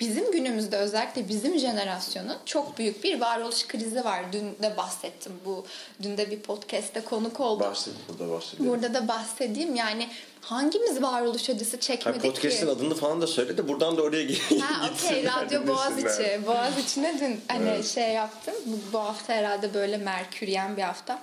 Bizim 0.01 0.33
günümüzde 0.33 0.77
özellikle 0.77 1.29
bizim 1.29 1.59
jenerasyonun 1.59 2.37
çok 2.45 2.79
büyük 2.79 3.05
bir 3.05 3.21
varoluş 3.21 3.67
krizi 3.67 4.05
var. 4.05 4.33
Dün 4.33 4.45
de 4.63 4.77
bahsettim 4.77 5.33
bu. 5.45 5.67
Dün 6.03 6.17
de 6.17 6.31
bir 6.31 6.41
podcast'te 6.41 7.01
konuk 7.01 7.41
oldum. 7.41 7.67
Bahset 7.67 7.95
burada 8.09 8.33
bahsedelim. 8.33 8.71
Burada 8.71 8.95
da 8.95 9.09
bahsedeyim 9.09 9.75
yani 9.75 10.09
hangimiz 10.51 11.03
varoluş 11.03 11.51
acısı 11.51 11.71
Hayır, 11.71 11.81
çekmedik 11.81 12.23
podcast'in 12.23 12.67
ki? 12.67 12.73
adını 12.73 12.95
falan 12.95 13.23
da 13.23 13.27
söyle 13.27 13.59
de 13.59 13.69
buradan 13.69 13.97
da 13.97 14.03
oraya 14.03 14.25
gitsinler. 14.25 14.61
Ha 14.63 14.91
okey 14.95 15.25
Radyo 15.25 15.67
Boğaziçi. 15.67 16.41
Boğaziçi'ne 16.47 17.21
dün 17.21 17.41
hani 17.49 17.69
Evet. 17.69 17.87
şey 17.87 18.13
yaptım. 18.13 18.55
Bu, 18.67 18.93
bu 18.93 18.99
hafta 18.99 19.33
herhalde 19.33 19.75
böyle 19.75 19.97
merküryen 19.97 20.77
bir 20.77 20.83
hafta. 20.83 21.23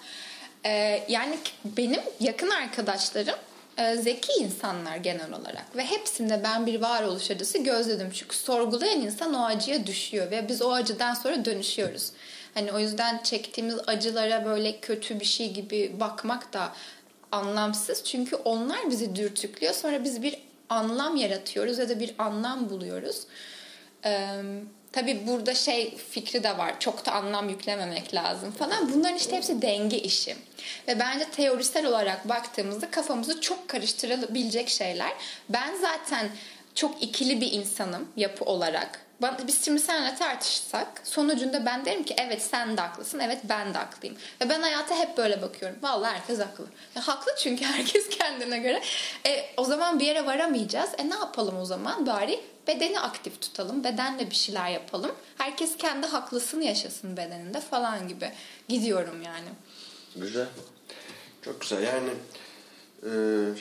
Ee, 0.66 1.04
yani 1.10 1.38
benim 1.66 2.02
yakın 2.20 2.50
arkadaşlarım 2.50 3.36
e, 3.78 3.96
zeki 3.96 4.32
insanlar 4.40 4.98
genel 4.98 5.34
olarak 5.34 5.76
ve 5.76 5.86
hepsinde 5.86 6.42
ben 6.44 6.66
bir 6.66 6.82
varoluş 6.82 7.32
acısı 7.32 7.58
gözledim. 7.58 8.12
Çünkü 8.14 8.36
sorgulayan 8.38 9.02
insan 9.02 9.34
o 9.34 9.46
acıya 9.46 9.88
düşüyor 9.88 10.32
ve 10.32 10.48
biz 10.50 10.62
o 10.62 10.72
acıdan 10.72 11.14
sonra 11.14 11.46
dönüşüyoruz. 11.46 12.12
Hani 12.54 12.72
o 12.74 12.80
yüzden 12.80 13.22
çektiğimiz 13.24 13.76
acılara 13.88 14.46
böyle 14.46 14.80
kötü 14.80 15.20
bir 15.20 15.26
şey 15.26 15.54
gibi 15.54 15.96
bakmak 16.00 16.54
da 16.54 16.74
anlamsız. 17.34 18.04
Çünkü 18.04 18.36
onlar 18.36 18.90
bizi 18.90 19.16
dürtüklüyor. 19.16 19.74
Sonra 19.74 20.04
biz 20.04 20.22
bir 20.22 20.38
anlam 20.70 21.16
yaratıyoruz 21.16 21.78
ya 21.78 21.90
da 21.90 22.00
bir 22.00 22.16
anlam 22.18 22.70
buluyoruz. 22.70 23.22
Ee, 24.06 24.28
tabii 24.92 25.28
burada 25.28 25.54
şey 25.54 25.98
fikri 25.98 26.44
de 26.44 26.58
var. 26.58 26.80
Çok 26.80 27.06
da 27.06 27.12
anlam 27.12 27.50
yüklememek 27.50 28.14
lazım 28.14 28.52
falan. 28.52 28.94
Bunların 28.94 29.18
işte 29.18 29.36
hepsi 29.36 29.62
denge 29.62 30.00
işi. 30.00 30.36
Ve 30.88 31.00
bence 31.00 31.26
teorisel 31.26 31.86
olarak 31.86 32.30
baktığımızda 32.30 32.92
kafamızı 32.92 33.42
çok 33.42 33.68
karıştırabilecek 33.68 34.70
şeyler. 34.70 35.12
Ben 35.50 35.76
zaten 35.82 36.30
çok 36.76 37.04
ikili 37.04 37.42
bir 37.42 37.52
insanım 37.52 38.08
yapı 38.16 38.46
olarak. 38.46 39.00
Biz 39.48 39.66
şimdi 39.66 39.80
seninle 39.80 40.16
tartışsak 40.16 41.02
sonucunda 41.04 41.66
ben 41.66 41.86
derim 41.86 42.04
ki 42.04 42.16
evet 42.18 42.42
sen 42.42 42.78
de 42.78 42.82
haklısın, 42.82 43.20
evet 43.20 43.40
ben 43.44 43.74
de 43.74 43.78
haklıyım. 43.78 44.18
Ve 44.42 44.50
ben 44.50 44.62
hayata 44.62 44.96
hep 44.96 45.18
böyle 45.18 45.42
bakıyorum. 45.42 45.78
Vallahi 45.82 46.16
herkes 46.16 46.40
haklı. 46.40 46.66
Ya, 46.96 47.08
haklı 47.08 47.32
çünkü 47.40 47.66
herkes 47.66 48.10
kendine 48.10 48.60
göre. 48.60 48.82
E, 49.28 49.46
o 49.58 49.64
zaman 49.64 50.00
bir 50.00 50.06
yere 50.06 50.26
varamayacağız. 50.26 50.90
E 50.98 51.10
ne 51.10 51.16
yapalım 51.16 51.58
o 51.58 51.66
zaman? 51.66 52.06
Bari 52.06 52.40
bedeni 52.68 53.00
aktif 53.00 53.42
tutalım. 53.42 53.84
Bedenle 53.84 54.30
bir 54.30 54.36
şeyler 54.36 54.70
yapalım. 54.70 55.12
Herkes 55.38 55.78
kendi 55.78 56.08
haklısını 56.08 56.64
yaşasın 56.64 57.18
bedeninde 57.18 57.60
falan 57.62 58.08
gibi. 58.08 58.32
Gidiyorum 58.70 59.22
yani. 59.22 59.48
Güzel. 60.16 60.48
Çok 61.42 61.62
güzel. 61.62 61.84
Yani 61.84 62.10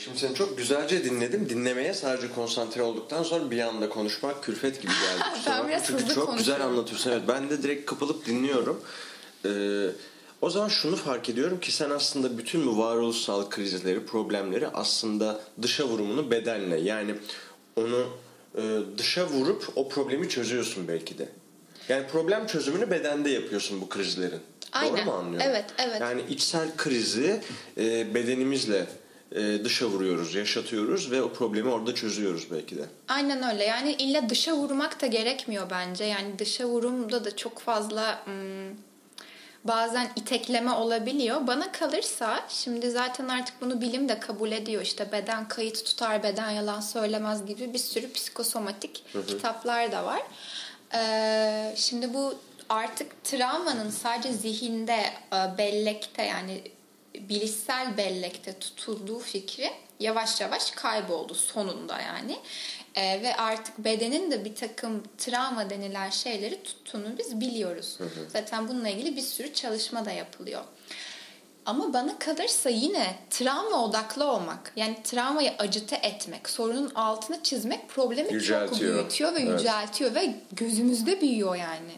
şimdi 0.05 0.19
seni 0.19 0.35
çok 0.35 0.59
güzelce 0.59 1.05
dinledim. 1.05 1.49
Dinlemeye 1.49 1.95
sadece 1.95 2.35
konsantre 2.35 2.83
olduktan 2.83 3.23
sonra 3.23 3.51
bir 3.51 3.61
anda 3.61 3.89
konuşmak 3.89 4.45
külfet 4.45 4.83
gibi 4.83 4.93
geldi. 4.93 5.29
Ben 5.47 5.69
biraz 5.69 5.87
Çünkü 5.87 6.03
hızlı 6.03 6.15
çok 6.15 6.39
güzel 6.39 6.65
anlatıyorsun. 6.65 7.11
Evet, 7.11 7.23
ben 7.29 7.51
de 7.51 7.63
direkt 7.63 7.87
kapılıp 7.87 8.27
dinliyorum. 8.27 8.81
E, 9.45 9.51
o 10.41 10.51
zaman 10.51 10.69
şunu 10.69 10.97
fark 10.97 11.29
ediyorum 11.29 11.61
ki 11.61 11.73
sen 11.73 11.91
aslında 11.91 12.39
bütün 12.39 12.67
bu 12.67 12.79
varoluşsal 12.79 13.51
krizleri, 13.51 14.07
problemleri 14.07 14.69
aslında 14.69 15.41
dışa 15.63 15.89
vurumunu 15.89 16.31
bedenle 16.31 16.81
yani 16.81 17.15
onu 17.77 18.07
e, 18.57 18.63
dışa 18.99 19.27
vurup 19.27 19.69
o 19.77 19.89
problemi 19.89 20.29
çözüyorsun 20.29 20.89
belki 20.89 21.19
de. 21.19 21.29
Yani 21.89 22.07
problem 22.07 22.47
çözümünü 22.47 22.91
bedende 22.91 23.31
yapıyorsun 23.31 23.81
bu 23.81 23.89
krizlerin. 23.89 24.41
Doğru 24.75 24.93
Aynen. 24.93 25.05
mu 25.05 25.13
anlıyorum? 25.13 25.47
Evet, 25.51 25.65
evet. 25.79 26.01
Yani 26.01 26.23
içsel 26.29 26.77
krizi 26.77 27.41
e, 27.79 28.15
bedenimizle 28.15 28.87
e, 29.35 29.65
dışa 29.65 29.87
vuruyoruz, 29.87 30.35
yaşatıyoruz 30.35 31.11
ve 31.11 31.23
o 31.23 31.33
problemi 31.33 31.71
orada 31.71 31.95
çözüyoruz 31.95 32.51
belki 32.51 32.77
de. 32.77 32.85
Aynen 33.09 33.53
öyle. 33.53 33.65
Yani 33.65 33.93
illa 33.93 34.29
dışa 34.29 34.57
vurmak 34.57 35.03
da 35.03 35.07
gerekmiyor 35.07 35.71
bence. 35.71 36.05
Yani 36.05 36.39
dışa 36.39 36.65
vurumda 36.65 37.25
da 37.25 37.37
çok 37.37 37.59
fazla 37.59 38.27
hmm, 38.27 38.77
bazen 39.65 40.11
itekleme 40.17 40.73
olabiliyor. 40.73 41.47
Bana 41.47 41.73
kalırsa 41.73 42.45
şimdi 42.49 42.91
zaten 42.91 43.29
artık 43.29 43.61
bunu 43.61 43.81
bilim 43.81 44.09
de 44.09 44.21
kabul 44.21 44.53
ediyor. 44.53 44.83
İşte 44.83 45.13
beden 45.13 45.49
kayıt 45.49 45.85
tutar, 45.85 46.23
beden 46.23 46.51
yalan 46.51 46.81
söylemez 46.81 47.47
gibi 47.47 47.73
bir 47.73 47.79
sürü 47.79 48.13
psikosomatik 48.13 49.05
kitaplar 49.29 49.93
da 49.93 50.05
var. 50.05 50.23
Ee, 50.95 51.75
şimdi 51.77 52.15
bu 52.15 52.35
artık 52.69 53.25
travmanın 53.25 53.91
sadece 53.91 54.33
zihinde, 54.33 55.05
bellekte 55.59 56.23
yani 56.23 56.63
bilişsel 57.15 57.97
bellekte 57.97 58.59
tutulduğu 58.59 59.19
fikri 59.19 59.71
yavaş 60.01 60.41
yavaş 60.41 60.71
kayboldu 60.71 61.35
sonunda 61.35 62.01
yani. 62.01 62.37
Ee, 62.95 63.23
ve 63.23 63.37
artık 63.37 63.79
bedenin 63.79 64.31
de 64.31 64.45
bir 64.45 64.55
takım 64.55 65.03
travma 65.19 65.71
denilen 65.71 66.11
şeyleri 66.11 66.63
tuttuğunu 66.63 67.19
biz 67.19 67.41
biliyoruz. 67.41 67.99
Zaten 68.29 68.69
bununla 68.69 68.89
ilgili 68.89 69.17
bir 69.17 69.21
sürü 69.23 69.53
çalışma 69.53 70.05
da 70.05 70.11
yapılıyor. 70.11 70.63
Ama 71.67 71.93
bana 71.93 72.19
kalırsa 72.19 72.71
yine 72.71 73.15
travma 73.31 73.85
odaklı 73.85 74.25
olmak, 74.33 74.73
yani 74.77 74.97
travmayı 75.05 75.53
acıte 75.59 75.97
etmek, 75.97 76.49
sorunun 76.51 76.91
altını 76.95 77.43
çizmek 77.43 77.89
problemi 77.89 78.29
çok 78.29 78.35
Yüceltiyor. 78.41 78.95
büyütüyor 78.99 79.35
ve 79.35 79.41
Evet. 79.41 79.61
yüceltiyor 79.61 80.15
ve 80.15 80.35
gözümüzde 80.53 81.21
büyüyor 81.21 81.57
yani. 81.57 81.93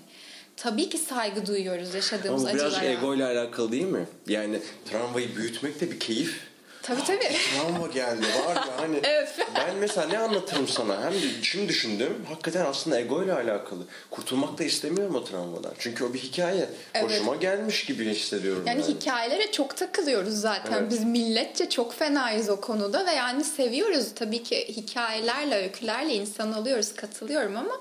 Tabii 0.57 0.89
ki 0.89 0.99
saygı 0.99 1.47
duyuyoruz 1.47 1.89
Ama 1.89 1.97
yaşadığımız 1.97 2.45
birazcık 2.47 2.67
acılara. 2.67 2.85
ego 2.87 3.15
ile 3.15 3.25
alakalı 3.25 3.73
değil 3.73 3.85
mi? 3.85 4.07
Yani 4.29 4.59
travmayı 4.91 5.37
büyütmek 5.37 5.81
de 5.81 5.91
bir 5.91 6.01
keyif. 6.01 6.41
Tabii 6.83 7.05
tabii. 7.05 7.37
Travma 7.55 7.87
geldi 7.87 8.27
var 8.47 8.55
ya 8.55 8.69
hani 8.81 9.01
Evet. 9.05 9.29
ben 9.57 9.77
mesela 9.77 10.09
ne 10.09 10.19
anlatırım 10.19 10.69
sana 10.69 11.03
hem 11.05 11.13
de 11.13 11.43
şimdi 11.43 11.69
düşündüm 11.69 12.13
hakikaten 12.29 12.65
aslında 12.65 13.01
ego 13.01 13.25
ile 13.25 13.33
alakalı. 13.33 13.83
Kurtulmak 14.11 14.59
da 14.59 14.65
istemiyorum 14.65 15.15
o 15.15 15.25
travmadan. 15.25 15.73
Çünkü 15.79 16.05
o 16.05 16.13
bir 16.15 16.19
hikaye. 16.19 16.69
Evet. 16.95 17.11
Hoşuma 17.11 17.37
gelmiş 17.37 17.85
gibi 17.85 18.05
hissediyorum. 18.09 18.63
Yani 18.67 18.81
yani. 18.81 18.95
hikayelere 18.95 19.53
çok 19.53 19.77
takılıyoruz 19.77 20.35
zaten. 20.35 20.73
Evet. 20.73 20.91
Biz 20.91 21.05
milletçe 21.05 21.71
çok 21.71 21.95
fenayız 21.95 22.49
o 22.49 22.61
konuda 22.61 23.07
ve 23.07 23.11
yani 23.11 23.45
seviyoruz 23.45 24.07
tabii 24.15 24.43
ki 24.43 24.69
hikayelerle, 24.69 25.63
öykülerle 25.63 26.15
insan 26.15 26.53
oluyoruz, 26.53 26.95
katılıyorum 26.95 27.57
ama 27.57 27.81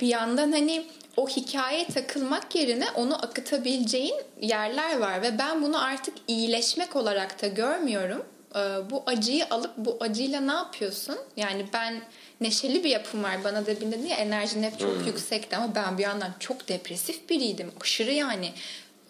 bir 0.00 0.06
yandan 0.06 0.52
hani 0.52 0.86
o 1.20 1.28
hikayeye 1.28 1.86
takılmak 1.86 2.54
yerine 2.54 2.90
onu 2.90 3.24
akıtabileceğin 3.24 4.14
yerler 4.40 4.98
var 4.98 5.22
ve 5.22 5.38
ben 5.38 5.62
bunu 5.62 5.84
artık 5.84 6.14
iyileşmek 6.28 6.96
olarak 6.96 7.42
da 7.42 7.46
görmüyorum. 7.46 8.26
Ee, 8.56 8.58
Bu 8.90 9.02
acıyı 9.06 9.46
alıp 9.50 9.70
bu 9.76 9.96
acıyla 10.00 10.40
ne 10.40 10.52
yapıyorsun? 10.52 11.16
Yani 11.36 11.66
ben 11.72 12.02
neşeli 12.40 12.84
bir 12.84 12.90
yapım 12.90 13.22
var 13.22 13.44
bana 13.44 13.66
da 13.66 13.80
bir 13.80 14.08
ya 14.08 14.16
enerjin 14.16 14.62
hep 14.62 14.80
çok 14.80 15.06
yüksekti 15.06 15.56
ama 15.56 15.74
ben 15.74 15.98
bir 15.98 16.02
yandan 16.02 16.32
çok 16.40 16.68
depresif 16.68 17.30
biriydim. 17.30 17.72
Aşırı 17.80 18.12
yani 18.12 18.52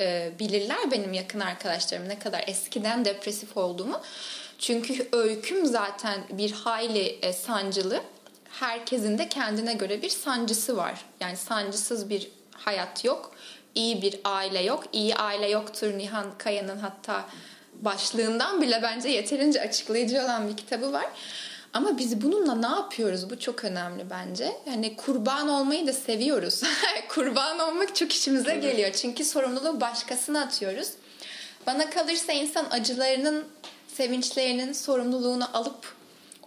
e, 0.00 0.30
bilirler 0.38 0.90
benim 0.90 1.12
yakın 1.12 1.40
arkadaşlarım 1.40 2.08
ne 2.08 2.18
kadar 2.18 2.44
eskiden 2.46 3.04
depresif 3.04 3.56
olduğumu. 3.56 4.00
Çünkü 4.58 5.08
öyküm 5.12 5.66
zaten 5.66 6.20
bir 6.30 6.52
hayli 6.52 7.18
e, 7.22 7.32
sancılı. 7.32 8.00
Herkesin 8.50 9.18
de 9.18 9.28
kendine 9.28 9.72
göre 9.72 10.02
bir 10.02 10.08
sancısı 10.08 10.76
var. 10.76 11.04
Yani 11.20 11.36
sancısız 11.36 12.10
bir 12.10 12.30
hayat 12.52 13.04
yok. 13.04 13.32
İyi 13.74 14.02
bir 14.02 14.20
aile 14.24 14.62
yok. 14.62 14.84
İyi 14.92 15.16
aile 15.16 15.48
yoktur 15.50 15.98
Nihan 15.98 16.26
Kaya'nın 16.38 16.78
hatta 16.78 17.24
başlığından 17.74 18.62
bile 18.62 18.80
bence 18.82 19.08
yeterince 19.08 19.60
açıklayıcı 19.60 20.24
olan 20.24 20.48
bir 20.48 20.56
kitabı 20.56 20.92
var. 20.92 21.06
Ama 21.72 21.98
biz 21.98 22.22
bununla 22.22 22.54
ne 22.54 22.76
yapıyoruz? 22.76 23.30
Bu 23.30 23.40
çok 23.40 23.64
önemli 23.64 24.10
bence. 24.10 24.52
Yani 24.66 24.96
kurban 24.96 25.48
olmayı 25.48 25.86
da 25.86 25.92
seviyoruz. 25.92 26.62
kurban 27.08 27.58
olmak 27.58 27.96
çok 27.96 28.12
işimize 28.12 28.54
geliyor. 28.54 28.92
Çünkü 28.92 29.24
sorumluluğu 29.24 29.80
başkasına 29.80 30.40
atıyoruz. 30.40 30.88
Bana 31.66 31.90
kalırsa 31.90 32.32
insan 32.32 32.66
acılarının, 32.70 33.44
sevinçlerinin 33.88 34.72
sorumluluğunu 34.72 35.56
alıp 35.56 35.94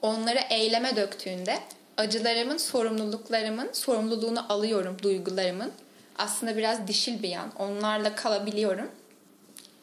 onları 0.01 0.39
eyleme 0.49 0.95
döktüğünde 0.95 1.59
acılarımın, 1.97 2.58
sorumluluklarımın 2.58 3.69
sorumluluğunu 3.73 4.53
alıyorum, 4.53 4.97
duygularımın. 5.03 5.71
Aslında 6.17 6.58
biraz 6.58 6.88
dişil 6.88 7.23
bir 7.23 7.29
yan. 7.29 7.51
Onlarla 7.60 8.15
kalabiliyorum. 8.15 8.88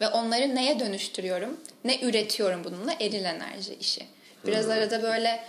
Ve 0.01 0.09
onları 0.09 0.55
neye 0.55 0.81
dönüştürüyorum? 0.81 1.57
Ne 1.85 2.01
üretiyorum 2.01 2.64
bununla? 2.64 2.92
Eril 3.01 3.25
enerji 3.25 3.75
işi. 3.75 4.07
Biraz 4.46 4.68
arada 4.68 5.03
böyle 5.03 5.44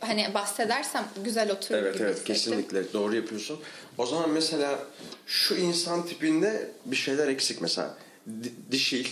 hani 0.00 0.34
bahsedersem 0.34 1.04
güzel 1.24 1.50
oturur 1.52 1.78
Evet 1.78 1.94
gibi 1.94 2.02
evet 2.02 2.14
hissettim. 2.14 2.34
kesinlikle 2.34 2.92
doğru 2.92 3.16
yapıyorsun. 3.16 3.60
O 3.98 4.06
zaman 4.06 4.30
mesela 4.30 4.78
şu 5.26 5.54
insan 5.54 6.06
tipinde 6.06 6.70
bir 6.84 6.96
şeyler 6.96 7.28
eksik 7.28 7.60
mesela. 7.62 7.94
Di- 8.42 8.52
dişil 8.72 9.06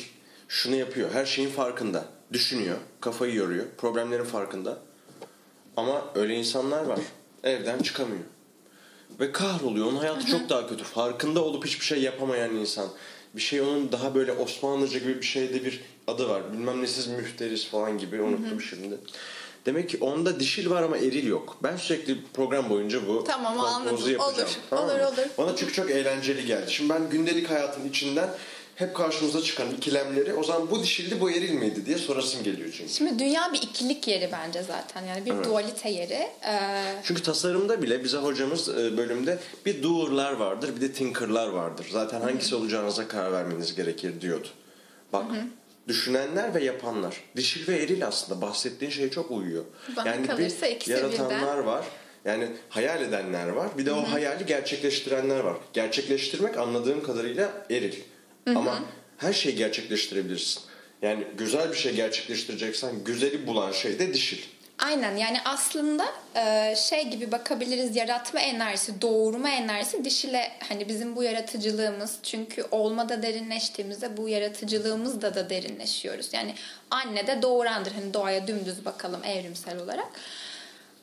şunu 0.48 0.74
yapıyor. 0.76 1.10
Her 1.12 1.26
şeyin 1.26 1.50
farkında. 1.50 2.04
Düşünüyor. 2.32 2.76
Kafayı 3.00 3.34
yoruyor. 3.34 3.64
Problemlerin 3.78 4.24
farkında. 4.24 4.78
Ama 5.76 6.04
öyle 6.14 6.34
insanlar 6.34 6.84
var. 6.84 6.98
Evden 7.44 7.78
çıkamıyor. 7.78 8.20
Ve 9.20 9.32
kahroluyor. 9.32 9.86
Onun 9.86 9.96
hayatı 9.96 10.26
çok 10.26 10.48
daha 10.48 10.68
kötü. 10.68 10.84
Farkında 10.84 11.44
olup 11.44 11.66
hiçbir 11.66 11.84
şey 11.84 12.02
yapamayan 12.02 12.54
insan. 12.54 12.86
Bir 13.36 13.40
şey 13.40 13.60
onun 13.60 13.92
daha 13.92 14.14
böyle 14.14 14.32
Osmanlıca 14.32 14.98
gibi 14.98 15.16
bir 15.20 15.26
şeyde 15.26 15.64
bir 15.64 15.80
adı 16.06 16.28
var. 16.28 16.52
Bilmem 16.52 16.82
nesiz 16.82 17.06
müfteriz 17.06 17.66
falan 17.66 17.98
gibi. 17.98 18.22
Unuttum 18.22 18.60
şimdi. 18.60 18.98
Demek 19.66 19.88
ki 19.90 19.98
onda 20.00 20.40
dişil 20.40 20.70
var 20.70 20.82
ama 20.82 20.98
eril 20.98 21.26
yok. 21.26 21.56
Ben 21.62 21.76
sürekli 21.76 22.16
program 22.34 22.70
boyunca 22.70 23.08
bu 23.08 23.24
Tamam, 23.24 23.60
anladım. 23.60 24.10
yapacağım. 24.10 24.20
Olur, 24.20 24.48
Tamam 24.70 24.84
olur, 24.84 24.94
mı? 25.00 25.08
olur. 25.08 25.16
Bana 25.38 25.56
çünkü 25.56 25.72
çok 25.72 25.90
eğlenceli 25.90 26.46
geldi. 26.46 26.72
Şimdi 26.72 26.90
ben 26.94 27.10
gündelik 27.10 27.50
hayatın 27.50 27.88
içinden 27.88 28.28
hep 28.76 28.94
karşımıza 28.94 29.42
çıkan 29.42 29.70
ikilemleri 29.70 30.34
o 30.34 30.44
zaman 30.44 30.70
bu 30.70 30.82
dişildi 30.82 31.20
bu 31.20 31.30
eril 31.30 31.52
miydi 31.52 31.86
diye 31.86 31.98
sorasım 31.98 32.42
geliyor 32.42 32.68
çünkü. 32.76 32.92
Şimdi 32.92 33.18
dünya 33.18 33.52
bir 33.52 33.58
ikilik 33.62 34.08
yeri 34.08 34.28
bence 34.32 34.62
zaten. 34.62 35.04
Yani 35.04 35.26
bir 35.26 35.32
Evet. 35.32 35.44
dualite 35.44 35.88
yeri. 35.90 36.28
Ee, 36.48 36.82
Çünkü 37.04 37.22
tasarımda 37.22 37.82
bile 37.82 38.04
bize 38.04 38.16
hocamız 38.16 38.68
e, 38.68 38.96
bölümde 38.96 39.38
bir 39.66 39.82
doer'lar 39.82 40.32
vardır 40.32 40.70
bir 40.76 40.80
de 40.80 40.92
thinker'lar 40.92 41.48
vardır. 41.48 41.86
Zaten 41.92 42.20
hangisi 42.20 42.54
olacağınıza 42.54 43.08
karar 43.08 43.32
vermeniz 43.32 43.74
gerekir 43.74 44.20
diyordu. 44.20 44.48
Bak 45.12 45.24
düşünenler 45.88 46.54
ve 46.54 46.64
yapanlar. 46.64 47.16
Dişil 47.36 47.68
ve 47.68 47.82
eril 47.82 48.06
aslında 48.06 48.40
bahsettiğin 48.40 48.92
şeye 48.92 49.10
çok 49.10 49.30
uyuyor. 49.30 49.64
Bana 49.96 50.08
yani 50.08 50.26
kalırsa 50.26 50.66
bir 50.66 50.86
yaratanlar 50.86 51.58
var. 51.58 51.84
Yani 52.24 52.48
hayal 52.68 53.02
edenler 53.02 53.48
var. 53.48 53.68
Bir 53.78 53.86
de 53.86 53.92
o 53.92 54.02
hayali 54.02 54.46
gerçekleştirenler 54.46 55.40
var. 55.40 55.56
Gerçekleştirmek 55.72 56.56
anladığım 56.58 57.02
kadarıyla 57.02 57.66
eril. 57.70 57.94
Ama 58.46 58.78
her 59.18 59.32
şeyi 59.32 59.56
gerçekleştirebilirsin. 59.56 60.62
Yani 61.02 61.24
güzel 61.38 61.72
bir 61.72 61.76
şey 61.76 61.94
gerçekleştireceksen 61.94 63.04
güzeli 63.04 63.46
bulan 63.46 63.72
şey 63.72 63.98
de 63.98 64.14
dişil. 64.14 64.38
Aynen 64.78 65.16
yani 65.16 65.38
aslında 65.44 66.06
e, 66.34 66.74
şey 66.76 67.08
gibi 67.08 67.32
bakabiliriz 67.32 67.96
yaratma 67.96 68.40
enerjisi, 68.40 69.02
doğurma 69.02 69.48
enerjisi 69.48 70.04
dişile 70.04 70.52
hani 70.68 70.88
bizim 70.88 71.16
bu 71.16 71.22
yaratıcılığımız 71.22 72.18
çünkü 72.22 72.64
olmada 72.70 73.22
derinleştiğimizde 73.22 74.16
bu 74.16 74.28
yaratıcılığımızda 74.28 75.34
da 75.34 75.50
derinleşiyoruz. 75.50 76.28
Yani 76.32 76.54
anne 76.90 77.26
de 77.26 77.42
doğurandır 77.42 77.92
hani 77.92 78.14
doğaya 78.14 78.46
dümdüz 78.46 78.84
bakalım 78.84 79.24
evrimsel 79.24 79.78
olarak. 79.78 80.08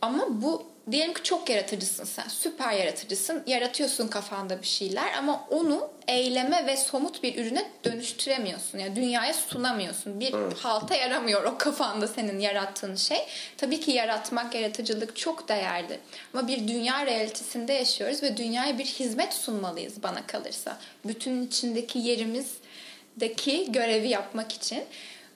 Ama 0.02 0.42
bu 0.42 0.73
diyelim 0.92 1.14
ki 1.14 1.24
çok 1.24 1.50
yaratıcısın 1.50 2.04
sen. 2.04 2.28
Süper 2.28 2.72
yaratıcısın. 2.72 3.44
Yaratıyorsun 3.48 4.08
kafanda 4.08 4.62
bir 4.62 4.68
şeyler 4.68 5.14
ama 5.18 5.48
onu 5.50 5.90
eyleme 6.08 6.66
ve 6.66 6.78
somut 6.78 7.24
bir 7.24 7.38
ürüne 7.38 7.72
dönüştüremiyorsun. 7.84 8.78
Yani 8.78 8.96
dünyaya 8.96 9.34
sunamıyorsun. 9.34 10.20
Bir 10.20 10.34
halta 10.60 10.96
yaramıyor 10.96 11.44
o 11.44 11.58
kafanda 11.58 12.08
senin 12.08 12.40
yarattığın 12.40 12.96
şey. 12.96 13.18
Tabii 13.58 13.80
ki 13.80 13.92
yaratmak, 13.92 14.56
yaratıcılık 14.56 15.16
çok 15.16 15.50
değerli. 15.50 16.00
Ama 16.34 16.48
bir 16.48 16.68
dünya 16.68 17.06
realitesinde 17.06 17.74
yaşıyoruz 17.74 18.24
ve 18.24 18.38
dünyaya 18.38 18.78
bir 18.78 18.86
hizmet 18.86 19.34
sunmalıyız 19.34 20.04
bana 20.04 20.28
kalırsa. 20.28 20.78
Bütün 21.06 21.48
içindeki 21.48 22.00
yerimizdeki 22.00 23.72
görevi 23.72 24.08
yapmak 24.08 24.52
için. 24.52 24.84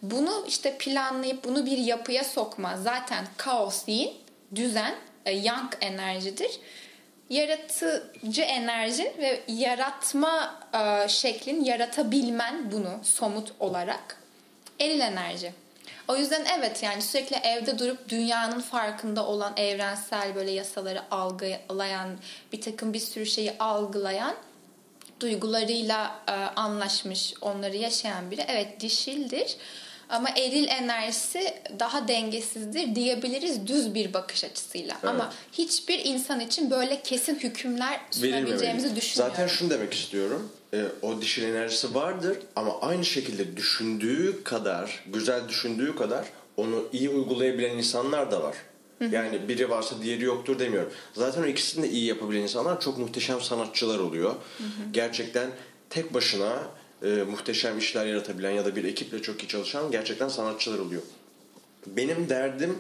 Bunu 0.02 0.46
işte 0.48 0.78
planlayıp 0.78 1.44
bunu 1.44 1.66
bir 1.66 1.78
yapıya 1.78 2.24
sokma. 2.24 2.78
Zaten 2.78 3.26
kaos 3.38 3.88
değil, 3.88 4.14
düzen, 4.56 4.96
yang 5.32 5.74
enerjidir. 5.82 6.52
Yaratıcı 7.30 8.42
enerjin 8.42 9.12
ve 9.18 9.44
yaratma 9.48 10.60
e, 10.74 11.10
şeklin, 11.10 11.64
yaratabilmen 11.64 12.72
bunu 12.72 13.00
somut 13.04 13.52
olarak 13.60 14.18
eril 14.80 15.00
enerji. 15.00 15.54
O 16.08 16.16
yüzden 16.16 16.46
evet 16.58 16.84
yani 16.84 17.02
sürekli 17.02 17.36
evde 17.36 17.80
durup 17.80 18.10
dünyanın 18.10 18.62
farkında 18.62 19.28
olan 19.28 19.54
evrensel 19.58 20.36
böyle 20.36 20.52
yasaları 20.52 21.02
algılayan, 21.12 22.10
bir 22.54 22.62
takım 22.62 22.94
bir 22.94 23.00
sürü 23.00 23.26
şeyi 23.26 23.54
algılayan 23.60 24.36
duygularıyla 25.20 26.20
e, 26.28 26.32
anlaşmış, 26.32 27.34
onları 27.42 27.78
yaşayan 27.78 28.32
biri 28.32 28.46
evet 28.48 28.80
dişildir. 28.80 29.58
Ama 30.10 30.30
eril 30.30 30.68
enerjisi 30.68 31.54
daha 31.80 32.08
dengesizdir 32.08 32.96
diyebiliriz 32.96 33.68
düz 33.68 33.96
bir 33.96 34.14
bakış 34.14 34.44
açısıyla. 34.44 34.98
Evet. 35.04 35.10
Ama 35.10 35.34
hiçbir 35.52 36.06
insan 36.06 36.40
için 36.40 36.72
böyle 36.72 37.02
kesin 37.02 37.36
hükümler 37.36 38.00
sunabileceğimizi 38.12 38.96
düşünmüyorum. 38.96 39.36
Zaten 39.36 39.48
şunu 39.48 39.70
demek 39.70 39.94
istiyorum. 39.94 40.50
E, 40.74 40.84
o 41.02 41.22
dişil 41.22 41.44
enerjisi 41.44 41.96
vardır 41.96 42.38
ama 42.56 42.82
aynı 42.82 43.06
şekilde 43.06 43.58
düşündüğü 43.58 44.44
kadar, 44.44 45.04
güzel 45.14 45.50
düşündüğü 45.50 45.96
kadar 45.96 46.26
onu 46.58 46.88
iyi 46.94 47.10
uygulayabilen 47.10 47.78
insanlar 47.78 48.32
da 48.32 48.44
var. 48.44 48.56
Yani 49.12 49.48
biri 49.48 49.70
varsa 49.70 49.96
diğeri 50.04 50.24
yoktur 50.24 50.60
demiyorum. 50.60 50.92
Zaten 51.14 51.44
o 51.44 51.46
ikisini 51.46 51.84
de 51.84 51.90
iyi 51.90 52.06
yapabilen 52.06 52.42
insanlar 52.42 52.82
çok 52.82 52.98
muhteşem 52.98 53.42
sanatçılar 53.42 54.00
oluyor. 54.00 54.36
Gerçekten 54.92 55.50
tek 55.90 56.14
başına 56.14 56.64
e, 57.04 57.08
muhteşem 57.08 57.78
işler 57.78 58.06
yaratabilen 58.06 58.52
ya 58.52 58.66
da 58.66 58.76
bir 58.76 58.84
ekiple 58.84 59.22
çok 59.22 59.44
iyi 59.44 59.48
çalışan 59.48 59.92
gerçekten 59.92 60.28
sanatçılar 60.28 60.80
oluyor. 60.80 61.02
Benim 61.88 62.30
derdim 62.30 62.78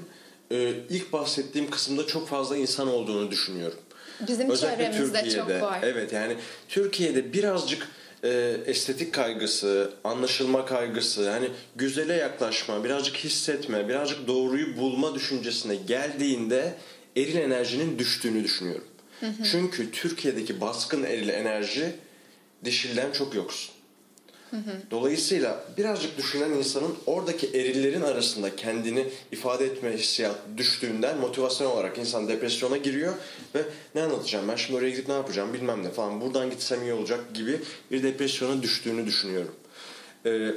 e, 0.52 0.74
ilk 0.90 1.14
bahsettiğim 1.14 1.70
kısımda 1.70 2.08
çok 2.08 2.28
fazla 2.28 2.58
insan 2.58 2.88
olduğunu 2.88 3.32
düşünüyorum. 3.32 3.80
Bizim 4.28 4.56
çevremizde 4.56 5.30
çok 5.30 5.50
var. 5.50 5.80
Evet 5.84 6.14
yani 6.14 6.36
Türkiye'de 6.70 7.34
birazcık 7.34 7.88
e, 8.24 8.58
estetik 8.66 9.14
kaygısı, 9.14 9.92
anlaşılma 10.04 10.66
kaygısı, 10.66 11.30
hani 11.30 11.50
güzele 11.76 12.14
yaklaşma, 12.14 12.84
birazcık 12.84 13.16
hissetme, 13.16 13.90
birazcık 13.90 14.28
doğruyu 14.28 14.78
bulma 14.78 15.16
düşüncesine 15.16 15.76
geldiğinde 15.76 16.74
eril 17.18 17.36
enerjinin 17.36 18.00
düştüğünü 18.00 18.44
düşünüyorum. 18.44 18.88
Çünkü 19.52 19.92
Türkiye'deki 19.92 20.62
baskın 20.62 21.04
eril 21.04 21.30
enerji 21.30 21.96
dişilden 22.66 23.12
çok 23.12 23.36
yoksun. 23.36 23.77
Dolayısıyla 24.92 25.64
birazcık 25.78 26.18
düşünen 26.18 26.50
insanın 26.50 26.96
oradaki 27.06 27.48
erillerin 27.48 28.02
arasında 28.02 28.56
kendini 28.56 29.08
ifade 29.32 29.66
etme 29.66 29.98
hissiyatı 29.98 30.58
düştüğünden 30.58 31.18
motivasyon 31.18 31.72
olarak 31.72 31.98
insan 31.98 32.28
depresyona 32.28 32.78
giriyor 32.78 33.14
ve 33.56 33.62
ne 33.96 34.04
anlatacağım 34.04 34.48
ben? 34.48 34.56
Şimdi 34.56 34.80
oraya 34.80 34.90
gidip 34.90 35.08
ne 35.08 35.14
yapacağım? 35.14 35.54
Bilmem 35.54 35.84
ne 35.84 35.90
falan. 35.90 36.22
Buradan 36.22 36.50
gitsem 36.50 36.84
iyi 36.84 36.94
olacak 36.94 37.20
gibi 37.34 37.62
bir 37.92 38.04
depresyona 38.04 38.62
düştüğünü 38.62 39.06
düşünüyorum. 39.06 39.56
Ee, 40.26 40.52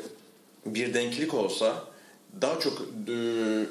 bir 0.66 0.94
denklik 0.94 1.35
olsa 1.35 1.85
daha 2.40 2.61
çok 2.61 2.83
e, 3.09 3.14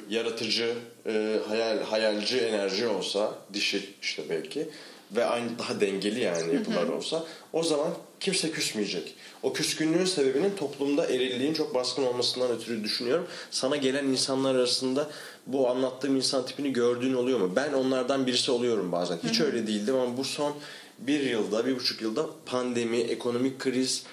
yaratıcı, 0.10 0.74
e, 1.06 1.40
hayal 1.48 1.84
hayalci 1.84 2.40
enerji 2.40 2.88
olsa 2.88 3.34
dişi 3.54 3.90
işte 4.02 4.24
belki 4.30 4.70
ve 5.12 5.26
aynı 5.26 5.60
daha 5.60 5.82
dengeli 5.82 6.20
yani 6.20 6.54
yapılar 6.56 6.88
olsa 6.88 7.24
o 7.54 7.64
zaman 7.64 7.94
kimse 8.20 8.52
küsmeyecek. 8.52 9.16
O 9.44 9.54
küskünlüğün 9.54 10.06
sebebinin 10.06 10.56
toplumda 10.56 11.06
erilliğin 11.06 11.54
çok 11.54 11.76
baskın 11.76 12.04
olmasından 12.04 12.52
ötürü 12.52 12.84
düşünüyorum. 12.84 13.28
Sana 13.52 13.76
gelen 13.76 14.06
insanlar 14.06 14.56
arasında 14.56 15.10
bu 15.48 15.70
anlattığım 15.70 16.16
insan 16.16 16.46
tipini 16.46 16.74
gördüğün 16.74 17.14
oluyor 17.14 17.40
mu? 17.40 17.52
Ben 17.56 17.74
onlardan 17.74 18.28
birisi 18.28 18.52
oluyorum 18.52 18.92
bazen. 18.92 19.20
Hiç 19.24 19.42
öyle 19.42 19.68
değildim 19.68 19.96
ama 19.96 20.18
bu 20.18 20.24
son 20.24 20.54
bir 21.00 21.20
yılda, 21.20 21.66
bir 21.66 21.76
buçuk 21.76 22.02
yılda 22.02 22.26
pandemi, 22.46 22.98
ekonomik 22.98 23.60
kriz, 23.60 24.04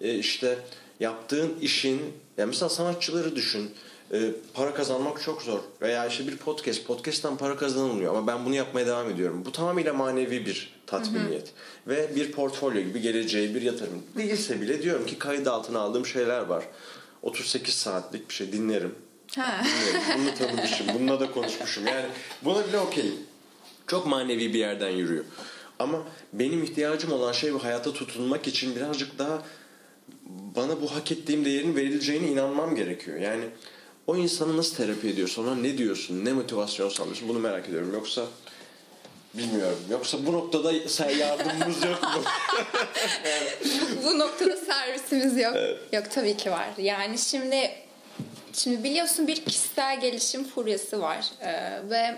e, 0.00 0.14
işte 0.14 0.58
yaptığın 1.00 1.54
işin, 1.60 2.02
yani 2.38 2.48
mesela 2.48 2.68
sanatçıları 2.68 3.36
düşün. 3.36 3.70
E, 4.12 4.30
para 4.54 4.74
kazanmak 4.74 5.22
çok 5.22 5.42
zor. 5.42 5.58
Veya 5.82 6.06
işte 6.06 6.26
bir 6.26 6.36
podcast, 6.36 6.86
podcast'tan 6.86 7.36
para 7.36 7.56
kazanılmıyor 7.56 8.14
ama 8.14 8.26
ben 8.26 8.44
bunu 8.44 8.54
yapmaya 8.54 8.86
devam 8.86 9.10
ediyorum. 9.10 9.42
Bu 9.44 9.52
tamamıyla 9.52 9.92
manevi 9.92 10.46
bir 10.46 10.75
tatminiyet. 10.86 11.52
Ve 11.86 12.16
bir 12.16 12.32
portfolyo 12.32 12.80
gibi 12.80 13.00
geleceği 13.00 13.54
bir 13.54 13.62
yatırım. 13.62 14.02
Değilse 14.16 14.60
bile 14.60 14.82
diyorum 14.82 15.06
ki 15.06 15.18
kayıt 15.18 15.46
altına 15.46 15.80
aldığım 15.80 16.06
şeyler 16.06 16.40
var. 16.40 16.64
38 17.22 17.74
saatlik 17.74 18.28
bir 18.28 18.34
şey 18.34 18.52
dinlerim. 18.52 18.94
Ha. 19.36 19.64
Dinlerim. 19.64 20.00
Bunu 20.18 20.34
tanımışım. 20.34 20.86
Bununla 20.94 21.20
da 21.20 21.30
konuşmuşum. 21.32 21.86
Yani 21.86 22.06
buna 22.44 22.68
bile 22.68 22.78
okeyim. 22.78 23.14
Çok 23.86 24.06
manevi 24.06 24.54
bir 24.54 24.58
yerden 24.58 24.90
yürüyor. 24.90 25.24
Ama 25.78 26.02
benim 26.32 26.62
ihtiyacım 26.62 27.12
olan 27.12 27.32
şey 27.32 27.54
bu 27.54 27.64
hayata 27.64 27.92
tutunmak 27.92 28.46
için 28.46 28.76
birazcık 28.76 29.18
daha 29.18 29.42
bana 30.56 30.82
bu 30.82 30.94
hak 30.94 31.12
ettiğim 31.12 31.44
değerin 31.44 31.76
verileceğine 31.76 32.28
inanmam 32.28 32.74
gerekiyor. 32.74 33.20
Yani 33.20 33.44
o 34.06 34.16
insanı 34.16 34.56
nasıl 34.56 34.76
terapi 34.76 35.08
ediyorsun, 35.08 35.46
ona 35.46 35.54
ne 35.54 35.78
diyorsun, 35.78 36.24
ne 36.24 36.32
motivasyon 36.32 36.88
sağlıyorsun 36.88 37.28
bunu 37.28 37.38
merak 37.38 37.68
ediyorum. 37.68 37.92
Yoksa 37.92 38.26
bilmiyorum. 39.34 39.78
Yoksa 39.90 40.26
bu 40.26 40.32
noktada 40.32 40.88
sen 40.88 41.08
yardımımız 41.10 41.84
yok 41.84 42.02
mu? 42.02 42.22
Bu 44.04 44.18
noktada 44.18 44.56
servisimiz 44.56 45.36
yok. 45.36 45.56
Yok 45.92 46.10
tabii 46.10 46.36
ki 46.36 46.50
var. 46.50 46.68
Yani 46.78 47.18
şimdi 47.18 47.70
şimdi 48.52 48.84
biliyorsun 48.84 49.26
bir 49.26 49.44
kişisel 49.44 50.00
gelişim 50.00 50.44
furyası 50.44 51.00
var 51.00 51.26
Ee, 51.40 51.80
ve 51.90 52.14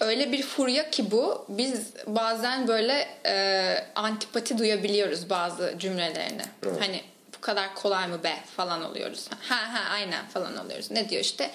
öyle 0.00 0.32
bir 0.32 0.42
furya 0.42 0.90
ki 0.90 1.10
bu 1.10 1.46
biz 1.48 1.86
bazen 2.06 2.68
böyle 2.68 3.08
e, 3.26 3.84
antipati 3.94 4.58
duyabiliyoruz 4.58 5.30
bazı 5.30 5.74
cümlelerine. 5.78 6.44
Evet. 6.66 6.80
Hani 6.80 7.00
bu 7.36 7.40
kadar 7.40 7.74
kolay 7.74 8.08
mı 8.08 8.24
be 8.24 8.36
falan 8.56 8.84
oluyoruz. 8.84 9.28
Ha 9.48 9.72
ha 9.72 9.90
aynen 9.90 10.26
falan 10.26 10.66
oluyoruz. 10.66 10.90
Ne 10.90 11.08
diyor 11.08 11.22
işte? 11.22 11.50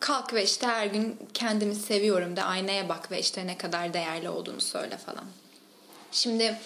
Kalk 0.00 0.34
ve 0.34 0.44
işte 0.44 0.66
her 0.66 0.86
gün 0.86 1.16
kendimi 1.34 1.74
seviyorum 1.74 2.36
de 2.36 2.42
aynaya 2.42 2.88
bak 2.88 3.10
ve 3.10 3.20
işte 3.20 3.46
ne 3.46 3.58
kadar 3.58 3.94
değerli 3.94 4.28
olduğunu 4.28 4.60
söyle 4.60 4.96
falan. 4.96 5.24
Şimdi 6.12 6.56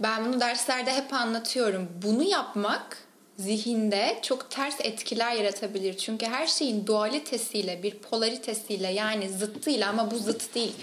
ben 0.00 0.24
bunu 0.24 0.40
derslerde 0.40 0.92
hep 0.92 1.12
anlatıyorum. 1.12 1.88
Bunu 2.02 2.22
yapmak 2.22 2.98
zihinde 3.38 4.18
çok 4.22 4.50
ters 4.50 4.80
etkiler 4.80 5.32
yaratabilir. 5.32 5.96
Çünkü 5.96 6.26
her 6.26 6.46
şeyin 6.46 6.86
dualitesiyle, 6.86 7.82
bir 7.82 7.94
polaritesiyle 7.94 8.88
yani 8.88 9.28
zıttıyla 9.28 9.88
ama 9.88 10.10
bu 10.10 10.18
zıt 10.18 10.54
değil. 10.54 10.74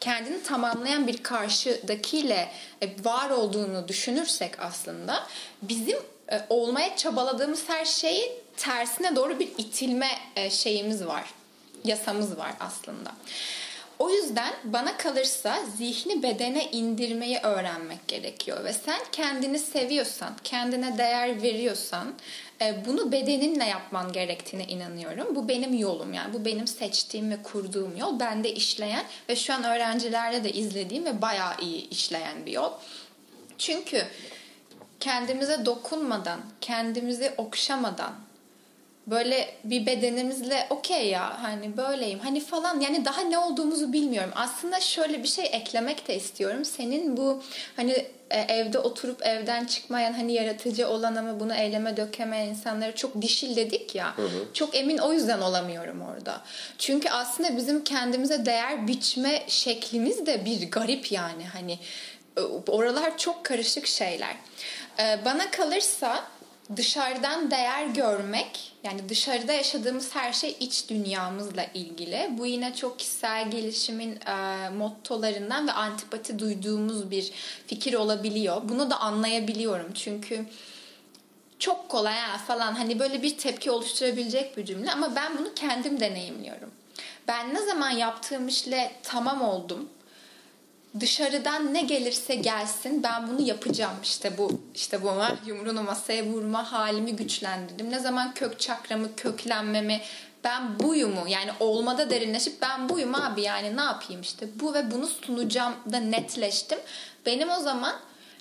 Kendini 0.00 0.42
tamamlayan 0.42 1.06
bir 1.06 1.22
karşıdakiyle 1.22 2.48
e, 2.82 3.04
var 3.04 3.30
olduğunu 3.30 3.88
düşünürsek 3.88 4.60
aslında 4.60 5.26
bizim 5.62 5.98
e, 6.32 6.40
olmaya 6.48 6.96
çabaladığımız 6.96 7.68
her 7.68 7.84
şeyin 7.84 8.32
tersine 8.60 9.16
doğru 9.16 9.38
bir 9.38 9.48
itilme 9.58 10.10
e, 10.36 10.50
şeyimiz 10.50 11.06
var. 11.06 11.30
Yasamız 11.84 12.38
var 12.38 12.52
aslında. 12.60 13.12
O 13.98 14.10
yüzden 14.10 14.54
bana 14.64 14.96
kalırsa 14.96 15.58
zihni 15.76 16.22
bedene 16.22 16.70
indirmeyi 16.70 17.38
öğrenmek 17.38 18.08
gerekiyor 18.08 18.64
ve 18.64 18.72
sen 18.72 19.00
kendini 19.12 19.58
seviyorsan, 19.58 20.32
kendine 20.44 20.98
değer 20.98 21.42
veriyorsan 21.42 22.14
e, 22.62 22.84
bunu 22.86 23.12
bedeninle 23.12 23.64
yapman 23.64 24.12
gerektiğine 24.12 24.64
inanıyorum. 24.64 25.34
Bu 25.36 25.48
benim 25.48 25.74
yolum 25.74 26.12
yani 26.12 26.34
bu 26.34 26.44
benim 26.44 26.66
seçtiğim 26.66 27.30
ve 27.30 27.42
kurduğum 27.42 27.96
yol. 27.96 28.20
Bende 28.20 28.54
işleyen 28.54 29.04
ve 29.28 29.36
şu 29.36 29.54
an 29.54 29.64
öğrencilerde 29.64 30.44
de 30.44 30.52
izlediğim 30.52 31.04
ve 31.04 31.22
bayağı 31.22 31.52
iyi 31.60 31.88
işleyen 31.88 32.46
bir 32.46 32.52
yol. 32.52 32.72
Çünkü 33.58 34.06
kendimize 35.00 35.66
dokunmadan, 35.66 36.40
kendimizi 36.60 37.32
okşamadan, 37.36 38.12
böyle 39.06 39.54
bir 39.64 39.86
bedenimizle 39.86 40.66
okey 40.70 41.08
ya 41.08 41.42
hani 41.42 41.76
böyleyim 41.76 42.18
hani 42.18 42.40
falan 42.40 42.80
yani 42.80 43.04
daha 43.04 43.20
ne 43.20 43.38
olduğumuzu 43.38 43.92
bilmiyorum. 43.92 44.30
Aslında 44.34 44.80
şöyle 44.80 45.22
bir 45.22 45.28
şey 45.28 45.44
eklemek 45.52 46.08
de 46.08 46.16
istiyorum. 46.16 46.64
Senin 46.64 47.16
bu 47.16 47.42
hani 47.76 48.06
e, 48.30 48.40
evde 48.40 48.78
oturup 48.78 49.26
evden 49.26 49.64
çıkmayan 49.64 50.12
hani 50.12 50.32
yaratıcı 50.32 50.88
olan 50.88 51.16
ama 51.16 51.40
bunu 51.40 51.54
eyleme 51.54 51.96
dökemeyen 51.96 52.46
insanlara 52.46 52.94
çok 52.94 53.22
dişil 53.22 53.56
dedik 53.56 53.94
ya. 53.94 54.14
Çok 54.54 54.76
emin 54.76 54.98
o 54.98 55.12
yüzden 55.12 55.40
olamıyorum 55.40 56.02
orada. 56.02 56.40
Çünkü 56.78 57.08
aslında 57.08 57.56
bizim 57.56 57.84
kendimize 57.84 58.46
değer 58.46 58.86
biçme 58.86 59.42
şeklimiz 59.46 60.26
de 60.26 60.44
bir 60.44 60.70
garip 60.70 61.12
yani 61.12 61.46
hani 61.52 61.78
oralar 62.68 63.18
çok 63.18 63.44
karışık 63.44 63.86
şeyler. 63.86 64.36
E, 64.98 65.24
Bana 65.24 65.50
kalırsa 65.50 66.24
dışarıdan 66.76 67.50
değer 67.50 67.86
görmek 67.86 68.72
yani 68.84 69.08
dışarıda 69.08 69.52
yaşadığımız 69.52 70.14
her 70.14 70.32
şey 70.32 70.56
iç 70.60 70.88
dünyamızla 70.88 71.66
ilgili. 71.74 72.28
Bu 72.30 72.46
yine 72.46 72.74
çok 72.74 72.98
kişisel 72.98 73.50
gelişimin 73.50 74.18
e, 74.26 74.68
mottolarından 74.68 75.68
ve 75.68 75.72
antipati 75.72 76.38
duyduğumuz 76.38 77.10
bir 77.10 77.32
fikir 77.66 77.94
olabiliyor. 77.94 78.62
Bunu 78.64 78.90
da 78.90 79.00
anlayabiliyorum 79.00 79.92
çünkü 79.94 80.46
çok 81.58 81.88
kolay 81.88 82.14
ha 82.14 82.38
falan 82.38 82.74
hani 82.74 82.98
böyle 82.98 83.22
bir 83.22 83.38
tepki 83.38 83.70
oluşturabilecek 83.70 84.56
bir 84.56 84.64
cümle 84.64 84.92
ama 84.92 85.16
ben 85.16 85.38
bunu 85.38 85.54
kendim 85.54 86.00
deneyimliyorum. 86.00 86.70
Ben 87.28 87.54
ne 87.54 87.66
zaman 87.66 87.90
yaptığım 87.90 88.48
işle 88.48 88.92
tamam 89.02 89.42
oldum 89.42 89.88
dışarıdan 91.00 91.74
ne 91.74 91.82
gelirse 91.82 92.34
gelsin 92.34 93.02
ben 93.02 93.28
bunu 93.28 93.42
yapacağım 93.42 93.96
işte 94.02 94.38
bu 94.38 94.60
işte 94.74 95.02
bu 95.02 95.10
ama 95.10 95.36
yumruğunu 95.46 95.82
masaya 95.82 96.24
vurma 96.24 96.72
halimi 96.72 97.16
güçlendirdim. 97.16 97.90
Ne 97.90 97.98
zaman 97.98 98.34
kök 98.34 98.60
çakramı 98.60 99.16
köklenmemi 99.16 100.00
ben 100.44 100.80
buyumu 100.80 101.28
yani 101.28 101.50
olmada 101.60 102.10
derinleşip 102.10 102.62
ben 102.62 102.88
buyum 102.88 103.14
abi 103.14 103.42
yani 103.42 103.76
ne 103.76 103.80
yapayım 103.80 104.22
işte 104.22 104.46
bu 104.60 104.74
ve 104.74 104.90
bunu 104.90 105.06
sunacağım 105.06 105.74
da 105.92 106.00
netleştim. 106.00 106.78
Benim 107.26 107.50
o 107.50 107.60
zaman 107.60 107.94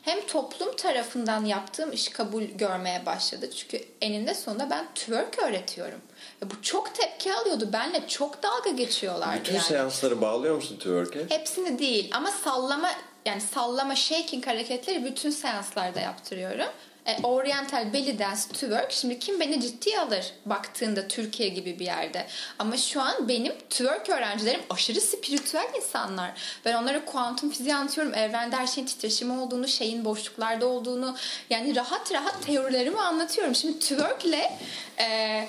hem 0.10 0.26
toplum 0.28 0.76
tarafından 0.76 1.46
yaptığım 1.46 1.92
iş 1.92 2.10
kabul 2.10 2.44
görmeye 2.44 3.06
başladı. 3.06 3.50
Çünkü 3.52 3.86
eninde 4.02 4.34
sonunda 4.34 4.70
ben 4.70 4.88
twerk 4.96 5.40
öğretiyorum. 5.40 6.02
Ve 6.42 6.50
bu 6.50 6.62
çok 6.62 6.96
tepki 6.96 7.34
alıyordu. 7.34 7.70
Benle 7.74 8.08
çok 8.08 8.44
dalga 8.44 8.70
geçiyorlardı 8.70 9.40
Bütün 9.40 9.54
yani. 9.54 9.64
seansları 9.64 10.22
bağlıyor 10.22 10.56
musun 10.56 10.76
twerk'e? 10.78 11.36
Hepsini 11.36 11.80
değil 11.80 12.10
ama 12.14 12.32
sallama 12.32 12.90
yani 13.26 13.42
sallama 13.42 13.96
shaking 13.96 14.48
hareketleri 14.48 15.06
bütün 15.06 15.30
seanslarda 15.30 16.00
yaptırıyorum. 16.00 16.68
E, 17.10 17.18
Oriental 17.24 17.94
belly 17.94 18.20
dance 18.20 18.42
twerk 18.54 18.92
şimdi 18.92 19.20
kim 19.20 19.40
beni 19.40 19.62
ciddiye 19.62 20.00
alır 20.00 20.34
baktığında 20.46 21.08
Türkiye 21.08 21.50
gibi 21.50 21.80
bir 21.80 21.86
yerde. 21.86 22.28
Ama 22.60 22.78
şu 22.78 23.02
an 23.02 23.28
benim 23.28 23.54
twerk 23.70 24.10
öğrencilerim 24.10 24.62
aşırı 24.70 25.02
spiritüel 25.02 25.68
insanlar. 25.76 26.32
Ben 26.66 26.74
onlara 26.74 27.06
kuantum 27.06 27.50
fiziği 27.50 27.76
anlatıyorum. 27.76 28.14
Evrende 28.14 28.56
her 28.56 28.68
şeyin 28.68 28.88
titreşimi 28.88 29.34
olduğunu, 29.34 29.68
şeyin 29.68 30.06
boşluklarda 30.06 30.66
olduğunu 30.66 31.16
yani 31.50 31.76
rahat 31.76 32.14
rahat 32.14 32.46
teorilerimi 32.46 33.02
anlatıyorum. 33.02 33.56
Şimdi 33.56 33.80
twerkle 33.80 34.58
e, 35.00 35.48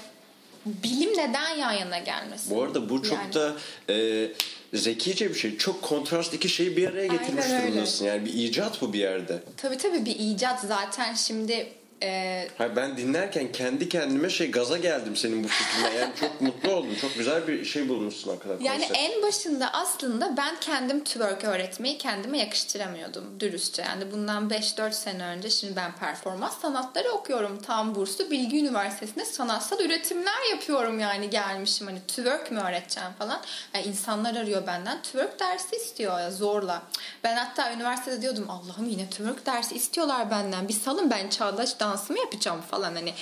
bilim 0.66 1.10
neden 1.16 1.48
yan 1.56 1.72
yana 1.72 1.98
gelmesin? 1.98 2.56
Bu 2.56 2.62
arada 2.62 2.88
bu 2.88 3.02
çok 3.02 3.18
Yani. 3.18 3.34
da 3.34 3.52
e, 3.88 4.28
zekice 4.74 5.28
bir 5.30 5.34
şey. 5.34 5.56
Çok 5.56 5.82
kontrast 5.82 6.34
iki 6.34 6.48
şeyi 6.48 6.76
bir 6.76 6.88
araya 6.88 7.06
getirmiş 7.06 7.44
Aynen 7.44 7.60
öyle. 7.60 7.72
durumdasın. 7.72 8.04
Yani 8.06 8.24
bir 8.24 8.32
icat 8.34 8.80
bu 8.80 8.92
bir 8.92 8.98
yerde. 8.98 9.42
Tabii 9.56 9.78
tabii 9.78 10.04
bir 10.04 10.16
icat 10.18 10.60
zaten 10.60 11.14
şimdi 11.14 11.68
e, 12.02 12.48
Hayır, 12.58 12.76
ben 12.76 12.96
dinlerken 12.96 13.52
kendi 13.52 13.88
kendime 13.88 14.30
şey 14.30 14.50
gaza 14.50 14.76
geldim 14.76 15.16
senin 15.16 15.44
bu 15.44 15.48
fikrine. 15.48 16.00
Yani 16.00 16.12
çok 16.20 16.40
mutlu 16.40 16.70
oldum. 16.70 16.94
Çok 17.00 17.14
güzel 17.14 17.48
bir 17.48 17.64
şey 17.64 17.88
bulmuşsun 17.88 18.30
hakikaten. 18.30 18.64
Yani 18.64 18.88
konsept. 18.88 18.98
en 18.98 19.22
başında 19.22 19.72
aslında 19.72 20.36
ben 20.36 20.60
kendim 20.60 21.04
twerk 21.04 21.44
öğretmeyi 21.44 21.98
kendime 21.98 22.38
yakıştıramıyordum 22.38 23.40
dürüstçe. 23.40 23.82
Yani 23.82 24.12
bundan 24.12 24.48
5-4 24.50 24.92
sene 24.92 25.24
önce 25.24 25.50
şimdi 25.50 25.76
ben 25.76 25.92
performans 25.96 26.60
sanatları 26.60 27.10
okuyorum. 27.10 27.62
Tam 27.62 27.94
burslu 27.94 28.30
Bilgi 28.30 28.58
Üniversitesi'nde 28.58 29.24
sanatsal 29.24 29.80
üretimler 29.80 30.50
yapıyorum 30.50 31.00
yani 31.00 31.30
gelmişim. 31.30 31.86
Hani 31.86 32.00
twerk 32.08 32.50
mi 32.50 32.60
öğreteceğim 32.60 33.10
falan. 33.18 33.40
Yani 33.74 33.84
insanlar 33.86 34.36
arıyor 34.36 34.66
benden 34.66 35.02
twerk 35.02 35.40
dersi 35.40 35.76
istiyor 35.76 36.20
ya 36.20 36.30
zorla. 36.30 36.82
Ben 37.24 37.36
hatta 37.36 37.72
üniversitede 37.72 38.22
diyordum 38.22 38.46
Allah'ım 38.50 38.88
yine 38.88 39.10
twerk 39.10 39.46
dersi 39.46 39.74
istiyorlar 39.74 40.30
benden. 40.30 40.68
Bir 40.68 40.72
salın 40.72 41.10
ben 41.10 41.28
çağdaş 41.28 41.80
dansımı 41.90 42.18
yapacağım 42.18 42.60
falan 42.60 42.94
hani 42.94 43.14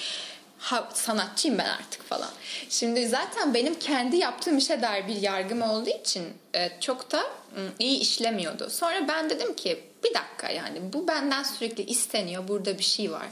ha, 0.59 0.89
sanatçıyım 0.95 1.59
ben 1.59 1.69
artık 1.69 2.03
falan. 2.03 2.31
Şimdi 2.69 3.09
zaten 3.09 3.55
benim 3.55 3.75
kendi 3.75 4.17
yaptığım 4.17 4.59
işe 4.59 4.83
dair 4.83 5.09
bir 5.09 5.17
yargım 5.17 5.63
olduğu 5.63 5.91
için 5.91 6.25
e, 6.55 6.71
çok 6.81 7.13
da 7.13 7.23
iyi 7.79 7.99
işlemiyordu. 7.99 8.71
Sonra 8.71 9.09
ben 9.09 9.31
dedim 9.31 9.57
ki 9.57 9.85
bir 10.05 10.15
dakika 10.15 10.51
yani 10.51 10.93
bu 10.93 11.09
benden 11.09 11.43
sürekli 11.43 11.83
isteniyor. 11.83 12.49
Burada 12.49 12.79
bir 12.79 12.85
şey 12.85 13.13
var. 13.13 13.27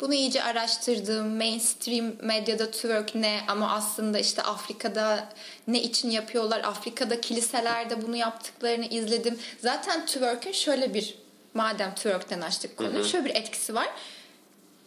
Bunu 0.00 0.14
iyice 0.14 0.42
araştırdım. 0.42 1.36
Mainstream 1.36 2.12
medyada 2.20 2.70
twerk 2.70 3.14
ne 3.14 3.40
ama 3.48 3.72
aslında 3.72 4.18
işte 4.18 4.42
Afrika'da 4.42 5.28
ne 5.68 5.82
için 5.82 6.10
yapıyorlar? 6.10 6.60
Afrika'da 6.64 7.20
kiliselerde 7.20 8.02
bunu 8.02 8.16
yaptıklarını 8.16 8.84
izledim. 8.84 9.38
Zaten 9.62 10.06
twerk'ün 10.06 10.52
şöyle 10.52 10.94
bir 10.94 11.14
madem 11.54 11.94
twerk'ten 11.94 12.40
açtık 12.40 12.76
konuyu 12.76 13.04
şöyle 13.04 13.24
bir 13.24 13.34
etkisi 13.34 13.74
var 13.74 13.88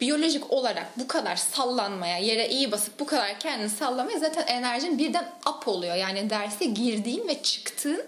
biyolojik 0.02 0.52
olarak 0.54 1.00
bu 1.00 1.08
kadar 1.08 1.36
sallanmaya, 1.36 2.18
yere 2.18 2.50
iyi 2.50 2.72
basıp 2.72 3.00
bu 3.00 3.06
kadar 3.06 3.39
kendini 3.39 3.70
sallamaya 3.70 4.20
zaten 4.20 4.47
enerjin 4.47 4.97
birden 4.97 5.32
up 5.50 5.68
oluyor. 5.68 5.95
Yani 5.95 6.30
derse 6.30 6.66
girdiğin 6.66 7.28
ve 7.28 7.43
çıktığın 7.43 8.04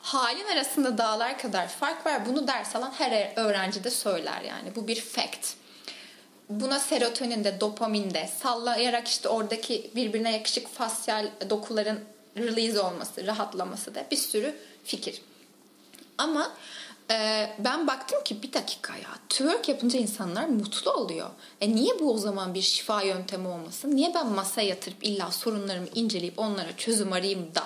halin 0.00 0.46
arasında 0.46 0.98
dağlar 0.98 1.38
kadar 1.38 1.68
fark 1.68 2.06
var. 2.06 2.26
Bunu 2.26 2.48
ders 2.48 2.76
alan 2.76 2.92
her 2.98 3.32
öğrenci 3.36 3.84
de 3.84 3.90
söyler 3.90 4.42
yani. 4.42 4.76
Bu 4.76 4.88
bir 4.88 5.00
fact. 5.00 5.54
Buna 6.48 6.78
serotonin 6.78 7.44
de, 7.44 7.60
dopamin 7.60 8.14
de, 8.14 8.28
sallayarak 8.42 9.08
işte 9.08 9.28
oradaki 9.28 9.90
birbirine 9.96 10.32
yakışık 10.32 10.68
fasyal 10.68 11.26
dokuların 11.50 12.00
release 12.36 12.80
olması, 12.80 13.26
rahatlaması 13.26 13.94
da 13.94 14.04
bir 14.10 14.16
sürü 14.16 14.56
fikir. 14.84 15.22
Ama 16.18 16.52
e, 17.10 17.50
ben 17.58 17.86
baktım 17.86 18.24
ki 18.24 18.42
bir 18.42 18.52
dakika 18.52 18.96
ya 18.96 19.10
twerk 19.28 19.68
yapınca 19.68 19.98
insanlar 19.98 20.48
mutlu 20.48 20.92
oluyor. 20.92 21.30
E 21.60 21.74
niye 21.74 21.98
bu 21.98 22.14
o 22.14 22.18
zaman 22.18 22.54
bir 22.54 22.62
şifa 22.62 23.02
yöntemi 23.02 23.48
olmasın? 23.48 23.96
Niye 23.96 24.14
ben 24.14 24.26
masaya 24.26 24.68
yatırıp 24.68 25.04
illa 25.04 25.30
sorunlarımı 25.30 25.88
inceleyip 25.94 26.38
onlara 26.38 26.76
çözüm 26.76 27.12
arayayım 27.12 27.54
da 27.54 27.64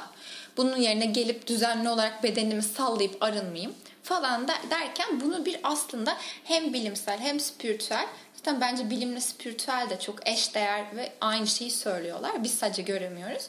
bunun 0.56 0.76
yerine 0.76 1.06
gelip 1.06 1.46
düzenli 1.46 1.88
olarak 1.88 2.22
bedenimi 2.22 2.62
sallayıp 2.62 3.22
arınmayayım 3.22 3.74
falan 4.02 4.48
da 4.48 4.54
derken 4.70 5.20
bunu 5.20 5.44
bir 5.44 5.60
aslında 5.62 6.16
hem 6.44 6.72
bilimsel 6.72 7.18
hem 7.18 7.40
spiritüel 7.40 8.06
zaten 8.34 8.60
bence 8.60 8.90
bilimle 8.90 9.20
spiritüel 9.20 9.86
de 9.90 10.00
çok 10.00 10.28
eşdeğer 10.28 10.96
ve 10.96 11.12
aynı 11.20 11.46
şeyi 11.46 11.70
söylüyorlar. 11.70 12.44
Biz 12.44 12.54
sadece 12.54 12.82
göremiyoruz. 12.82 13.48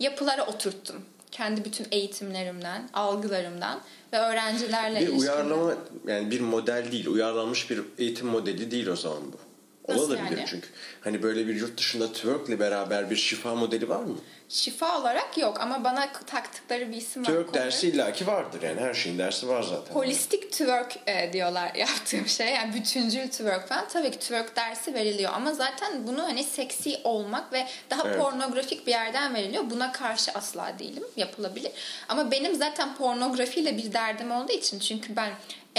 Yapılara 0.00 0.46
oturttum. 0.46 1.04
Kendi 1.30 1.64
bütün 1.64 1.86
eğitimlerimden, 1.90 2.88
algılarımdan 2.94 3.80
ve 4.12 4.18
öğrencilerle 4.18 5.00
bir 5.00 5.06
ilişkimden. 5.08 5.32
uyarlama 5.32 5.74
yani 6.06 6.30
bir 6.30 6.40
model 6.40 6.92
değil, 6.92 7.06
uyarlanmış 7.06 7.70
bir 7.70 7.80
eğitim 7.98 8.26
modeli 8.26 8.70
değil 8.70 8.86
o 8.86 8.96
zaman 8.96 9.22
bu. 9.32 9.47
Nasıl 9.88 10.02
Olabilir 10.10 10.36
yani? 10.38 10.46
çünkü. 10.50 10.68
Hani 11.00 11.22
böyle 11.22 11.46
bir 11.46 11.54
yurt 11.54 11.78
dışında 11.78 12.12
twerk'le 12.12 12.60
beraber 12.60 13.10
bir 13.10 13.16
şifa 13.16 13.54
modeli 13.54 13.88
var 13.88 14.00
mı? 14.02 14.16
Şifa 14.48 15.00
olarak 15.00 15.38
yok 15.38 15.60
ama 15.60 15.84
bana 15.84 16.12
taktıkları 16.26 16.90
bir 16.90 16.96
isim 16.96 17.22
var. 17.22 17.26
Twerk 17.26 17.54
dersi 17.54 17.88
illaki 17.88 18.26
vardır 18.26 18.62
yani 18.62 18.80
her 18.80 18.94
şeyin 18.94 19.18
dersi 19.18 19.48
var 19.48 19.62
zaten. 19.62 19.94
Holistik 19.94 20.52
twerk 20.52 20.96
e, 21.06 21.32
diyorlar 21.32 21.74
yaptığım 21.76 22.26
şey. 22.26 22.46
Yani 22.46 22.74
bütüncül 22.74 23.28
twerk 23.28 23.68
falan. 23.68 23.88
Tabii 23.88 24.10
ki 24.10 24.18
twerk 24.18 24.56
dersi 24.56 24.94
veriliyor 24.94 25.32
ama 25.34 25.52
zaten 25.52 26.06
bunu 26.06 26.22
hani 26.22 26.44
seksi 26.44 27.00
olmak 27.04 27.52
ve 27.52 27.66
daha 27.90 28.08
Evet. 28.08 28.18
pornografik 28.20 28.86
bir 28.86 28.92
yerden 28.92 29.34
veriliyor. 29.34 29.64
Buna 29.70 29.92
karşı 29.92 30.30
asla 30.34 30.72
değilim. 30.78 31.04
Yapılabilir. 31.16 31.72
Ama 32.08 32.30
benim 32.30 32.54
zaten 32.54 32.94
pornografiyle 32.96 33.76
bir 33.76 33.92
derdim 33.92 34.30
olduğu 34.30 34.52
için 34.52 34.78
çünkü 34.78 35.16
ben 35.16 35.30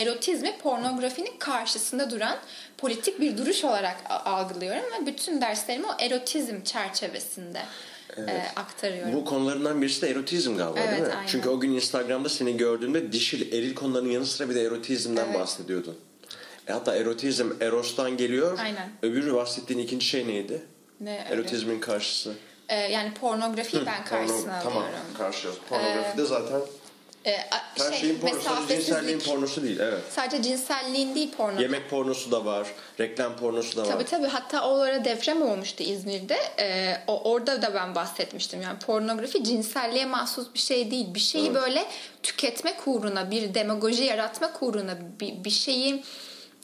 erotizmi 0.01 0.57
pornografinin 0.57 1.37
karşısında 1.39 2.11
duran 2.11 2.37
politik 2.77 3.19
bir 3.19 3.37
duruş 3.37 3.63
olarak 3.63 3.97
algılıyorum 4.09 4.83
ve 5.01 5.05
bütün 5.05 5.41
derslerimi 5.41 5.85
o 5.87 5.95
erotizm 6.03 6.61
çerçevesinde 6.63 7.61
e, 8.17 8.43
aktarıyorum. 8.55 9.13
Bu 9.13 9.25
konularından 9.25 9.81
birisi 9.81 10.01
de 10.01 10.09
erotizm 10.09 10.57
galiba 10.57 10.79
Evet, 10.79 10.91
değil 10.91 11.01
mi? 11.01 11.13
aynen. 11.17 11.27
Çünkü 11.27 11.49
o 11.49 11.59
gün 11.59 11.71
Instagram'da 11.71 12.29
seni 12.29 12.57
gördüğümde 12.57 13.11
dişil, 13.11 13.53
eril 13.53 13.75
konuların 13.75 14.09
yanı 14.09 14.25
sıra 14.25 14.49
bir 14.49 14.55
de 14.55 14.61
erotizmden 14.63 15.25
Evet. 15.25 15.39
bahsediyordun. 15.39 15.97
E 16.67 16.73
hatta 16.73 16.95
erotizm 16.95 17.51
Eros'tan 17.61 18.17
geliyor. 18.17 18.59
Aynen. 18.61 18.89
Öbürü 19.01 19.33
bahsettiğin 19.33 19.79
ikinci 19.79 20.05
şey 20.05 20.27
neydi? 20.27 20.61
Ne 20.99 21.11
öyle? 21.25 21.33
Erotizmin 21.35 21.79
karşısı. 21.79 22.33
E, 22.69 22.75
yani 22.75 23.13
pornografiyi 23.13 23.85
ben 23.85 24.05
karşısına 24.05 24.53
Porno- 24.53 24.63
Tamam 24.63 24.77
alıyorum. 24.83 25.05
karşılıyoruz. 25.17 25.59
Pornografide 25.69 26.25
zaten 26.25 26.61
E, 27.29 27.47
a- 27.51 27.83
her 27.85 27.91
şey, 27.91 27.99
şeyin 27.99 28.19
pornosu, 28.19 28.41
sadece 28.43 28.75
cinselliğin 28.81 29.19
pornosu 29.19 29.63
değil. 29.63 29.79
Evet. 29.79 29.99
Sadece 30.09 30.41
cinselliğin 30.43 31.15
değil 31.15 31.31
porno. 31.37 31.61
Yemek 31.61 31.89
pornosu 31.89 32.31
da 32.31 32.45
var. 32.45 32.67
Reklam 32.99 33.35
pornosu 33.37 33.77
da 33.77 33.81
var. 33.81 33.87
Tabii 33.87 34.05
tabii. 34.05 34.27
Hatta 34.27 34.69
o 34.69 34.79
ara 34.79 35.05
deprem 35.05 35.41
olmuştu 35.41 35.83
İzmir'de. 35.83 36.37
Ee, 36.59 36.97
o, 37.07 37.31
orada 37.31 37.61
da 37.61 37.73
ben 37.73 37.95
bahsetmiştim. 37.95 38.61
Yani 38.61 38.79
pornografi 38.79 39.43
cinselliğe 39.43 40.05
mahsus 40.05 40.47
bir 40.53 40.59
şey 40.59 40.91
değil. 40.91 41.13
Bir 41.13 41.19
şeyi 41.19 41.53
böyle 41.53 41.85
tüketmek 42.23 42.87
uğruna, 42.87 43.31
bir 43.31 43.53
demagoji 43.53 44.03
yaratmak 44.03 44.63
uğruna, 44.63 44.97
bir, 45.19 45.43
bir 45.43 45.49
şeyi 45.49 46.03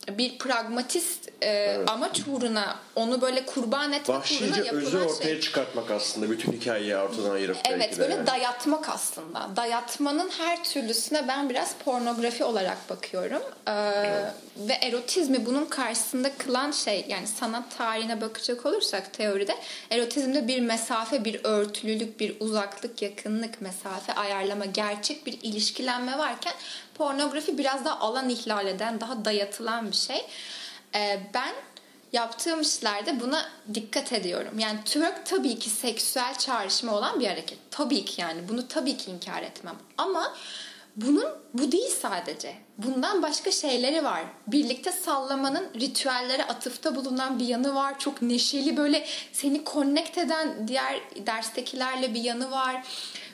bir 0.09 0.37
pragmatist 0.37 1.29
e, 1.43 1.77
amaç 1.87 2.21
uğruna 2.27 2.75
onu 2.95 3.21
böyle 3.21 3.45
kurban 3.45 3.93
etmek 3.93 4.09
uğruna 4.09 4.19
Vahşice 4.19 4.61
yapılan 4.61 4.83
özü 4.85 4.97
ortaya 4.97 5.23
şey. 5.23 5.39
çıkartmak 5.39 5.91
aslında. 5.91 6.29
Bütün 6.29 6.51
hikayeyi 6.51 6.97
ortadan 6.97 7.31
ayırıp 7.31 7.57
Evet 7.69 7.99
böyle 7.99 8.13
yani. 8.13 8.27
dayatmak 8.27 8.89
aslında. 8.89 9.49
Dayatmanın 9.55 10.29
her 10.37 10.63
türlüsüne 10.63 11.27
ben 11.27 11.49
biraz 11.49 11.75
pornografi 11.85 12.43
olarak 12.43 12.89
bakıyorum. 12.89 13.41
Ee, 13.67 13.71
Ve 14.57 14.73
erotizmi 14.73 15.45
bunun 15.45 15.65
karşısında 15.65 16.31
kılan 16.37 16.71
şey 16.71 17.05
yani 17.09 17.27
sanat 17.27 17.77
tarihine 17.77 18.21
bakacak 18.21 18.65
olursak 18.65 19.13
teoride 19.13 19.55
erotizmde 19.91 20.47
bir 20.47 20.59
mesafe, 20.61 21.25
bir 21.25 21.39
örtülülük, 21.43 22.19
bir 22.19 22.35
uzaklık, 22.39 23.01
yakınlık, 23.01 23.61
mesafe 23.61 24.13
ayarlama, 24.13 24.65
gerçek 24.65 25.25
bir 25.25 25.37
ilişkilenme 25.41 26.17
varken 26.17 26.53
pornografi 26.95 27.57
biraz 27.57 27.85
daha 27.85 27.99
alan 27.99 28.29
ihlal 28.29 28.67
eden, 28.67 29.01
daha 29.01 29.25
dayatılan 29.25 29.87
bir 29.91 29.95
şey. 29.95 30.25
Ee, 30.95 31.19
ben 31.33 31.53
yaptığım 32.13 32.61
işlerde 32.61 33.19
buna 33.19 33.49
dikkat 33.73 34.13
ediyorum. 34.13 34.59
Yani 34.59 34.79
twerk 34.85 35.25
tabii 35.25 35.59
ki 35.59 35.69
seksüel 35.69 36.37
çağrışımı 36.37 36.95
olan 36.95 37.19
bir 37.19 37.27
hareket. 37.27 37.57
Tabii 37.71 38.05
ki 38.05 38.21
yani 38.21 38.49
bunu 38.49 38.67
tabii 38.67 38.97
ki 38.97 39.11
inkar 39.11 39.41
etmem. 39.41 39.75
Ama 39.97 40.33
bunun 40.95 41.25
bu 41.53 41.71
değil 41.71 41.91
sadece. 42.01 42.55
Bundan 42.77 43.21
başka 43.21 43.51
şeyleri 43.51 44.03
var. 44.03 44.23
Birlikte 44.47 44.91
sallamanın 44.91 45.67
ritüellere 45.75 46.43
atıfta 46.43 46.95
bulunan 46.95 47.39
bir 47.39 47.47
yanı 47.47 47.75
var. 47.75 47.99
Çok 47.99 48.21
neşeli 48.21 48.77
böyle 48.77 49.05
seni 49.33 49.61
connect 49.73 50.17
eden 50.17 50.67
diğer 50.67 50.99
derstekilerle 51.25 52.13
bir 52.13 52.23
yanı 52.23 52.51
var. 52.51 52.83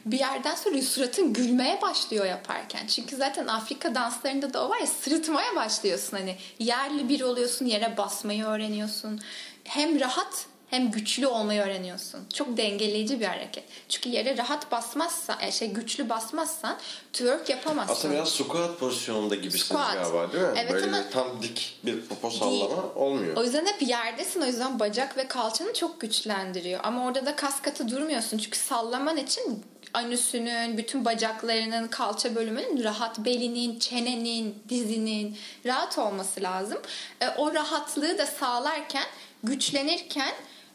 Bir 0.06 0.20
yerden 0.20 0.56
sonra 0.56 0.82
suratın 0.82 1.34
gülmeye 1.34 1.82
başlıyor 1.82 2.26
yaparken. 2.26 2.88
Çünkü 2.88 3.16
zaten 3.16 3.47
Afrika 3.47 3.95
danslarında 3.95 4.54
da 4.54 4.66
o 4.66 4.70
var 4.70 4.78
ya 4.80 4.88
sırıtmaya 4.88 5.56
başlıyorsun. 5.56 6.18
Hani 6.18 6.36
yerli 6.60 7.10
bir 7.10 7.22
oluyorsun, 7.22 7.66
yere 7.66 7.97
basmayı 7.97 8.45
öğreniyorsun. 8.45 9.20
Hem 9.64 9.99
rahat 9.99 10.45
hem 10.70 10.91
güçlü 10.91 11.28
olmayı 11.28 11.62
öğreniyorsun. 11.62 12.20
Çok 12.34 12.58
dengeleyici 12.58 13.20
bir 13.20 13.26
hareket. 13.26 13.64
Çünkü 13.89 14.10
yere 14.10 14.38
rahat 14.38 14.72
basmazsan, 14.72 15.38
e, 15.41 15.52
şey 15.52 15.70
güçlü 15.72 16.10
basmazsan 16.10 16.78
twerk 17.14 17.49
yapamazsın. 17.49 17.93
Aslında 17.93 18.14
biraz 18.14 18.30
squat 18.30 18.80
pozisyonunda 18.80 19.36
gibisiniz 19.36 19.64
Squat. 19.66 19.93
galiba 19.93 20.34
değil 20.34 20.43
mi? 20.43 20.49
Evet 20.58 20.72
Böyle 20.72 20.86
ama- 20.86 21.10
tam 21.10 21.41
dik 21.41 21.80
bir 21.86 22.02
popo 22.02 22.30
sallama 22.30 22.84
olmuyor. 22.95 23.36
O 23.36 23.43
yüzden 23.43 23.66
hep 23.66 23.82
yerdesin. 23.82 24.41
O 24.41 24.45
yüzden 24.45 24.80
bacak 24.80 25.18
ve 25.18 25.28
kalçanı 25.28 25.74
çok 25.74 26.02
güçlendiriyor. 26.02 26.80
Ama 26.84 27.06
orada 27.06 27.26
da 27.26 27.36
kas 27.36 27.62
katı 27.62 27.89
durmuyorsun. 27.91 28.38
Çünkü 28.38 28.58
sallaman 28.60 29.18
için 29.18 29.64
anüsünün, 29.93 30.77
bütün 30.77 31.05
bacaklarının, 31.05 31.87
kalça 31.87 32.35
bölümünün 32.35 32.83
rahat 32.83 33.19
belinin, 33.19 33.79
çenenin, 33.79 34.63
dizinin 34.69 35.37
rahat 35.65 35.97
olması 35.97 36.41
lazım. 36.41 36.77
E, 37.21 37.29
o 37.29 37.53
rahatlığı 37.53 38.17
da 38.17 38.25
sağlarken, 38.25 39.05
güçlenirken 39.43 40.33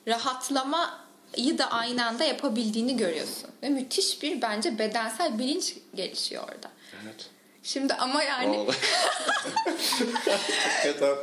rahatlamayı 0.08 1.58
da 1.58 1.70
aynı 1.70 2.06
anda 2.06 2.24
yapabildiğini 2.24 2.96
görüyorsun. 2.96 3.50
Ve 3.62 3.68
müthiş 3.68 4.22
bir 4.22 4.42
bence 4.42 4.78
bedensel 4.78 5.38
bilinç 5.38 5.74
gelişiyor 5.94 6.42
orada. 6.42 6.70
Evet. 7.04 7.30
Şimdi 7.62 7.94
ama 7.94 8.22
yani. 8.22 8.66
Hakikaten. 10.62 11.16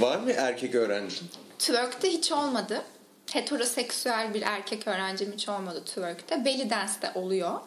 Var 0.00 0.16
mı 0.16 0.30
erkek 0.30 0.74
öğrencin? 0.74 1.28
twerk'te 1.58 2.10
hiç 2.10 2.32
olmadı. 2.32 2.82
Heteroseksüel 3.32 4.34
bir 4.34 4.42
erkek 4.42 4.86
öğrencim 4.88 5.32
hiç 5.32 5.48
olmadı 5.48 5.82
twerk'te. 5.84 6.44
Belly 6.44 6.70
dance'de 6.70 7.12
oluyor. 7.14 7.60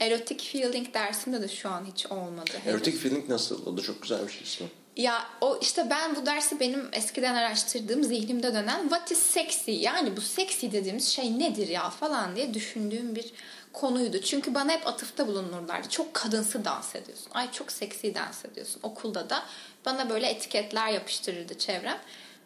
Erotic 0.00 0.44
feeling 0.44 0.94
dersinde 0.94 1.42
de 1.42 1.48
şu 1.48 1.68
an 1.68 1.84
hiç 1.92 2.06
olmadı. 2.06 2.50
Erotic 2.66 2.96
feeling 2.96 3.28
nasıl? 3.28 3.66
O 3.66 3.76
da 3.76 3.82
çok 3.82 4.02
güzel 4.02 4.26
bir 4.26 4.32
şey 4.32 4.42
ismi. 4.42 4.66
Ya 4.96 5.26
o 5.40 5.58
işte 5.62 5.86
ben 5.90 6.16
bu 6.16 6.26
dersi 6.26 6.60
benim 6.60 6.88
eskiden 6.92 7.34
araştırdığım 7.34 8.04
zihnimde 8.04 8.54
dönen 8.54 8.82
what 8.82 9.10
is 9.10 9.18
sexy 9.18 9.70
yani 9.70 10.16
bu 10.16 10.20
sexy 10.20 10.66
dediğimiz 10.66 11.08
şey 11.08 11.38
nedir 11.38 11.68
ya 11.68 11.90
falan 11.90 12.36
diye 12.36 12.54
düşündüğüm 12.54 13.14
bir 13.16 13.32
konuydu. 13.72 14.20
Çünkü 14.20 14.54
bana 14.54 14.72
hep 14.72 14.86
atıfta 14.86 15.26
bulunurlardı. 15.26 15.88
Çok 15.88 16.14
kadınsı 16.14 16.64
dans 16.64 16.94
ediyorsun. 16.96 17.28
Ay 17.34 17.52
çok 17.52 17.72
seksi 17.72 18.14
dans 18.14 18.44
ediyorsun. 18.44 18.80
Okulda 18.82 19.30
da 19.30 19.42
bana 19.84 20.10
böyle 20.10 20.26
etiketler 20.26 20.88
yapıştırırdı 20.88 21.58
çevrem. 21.58 21.98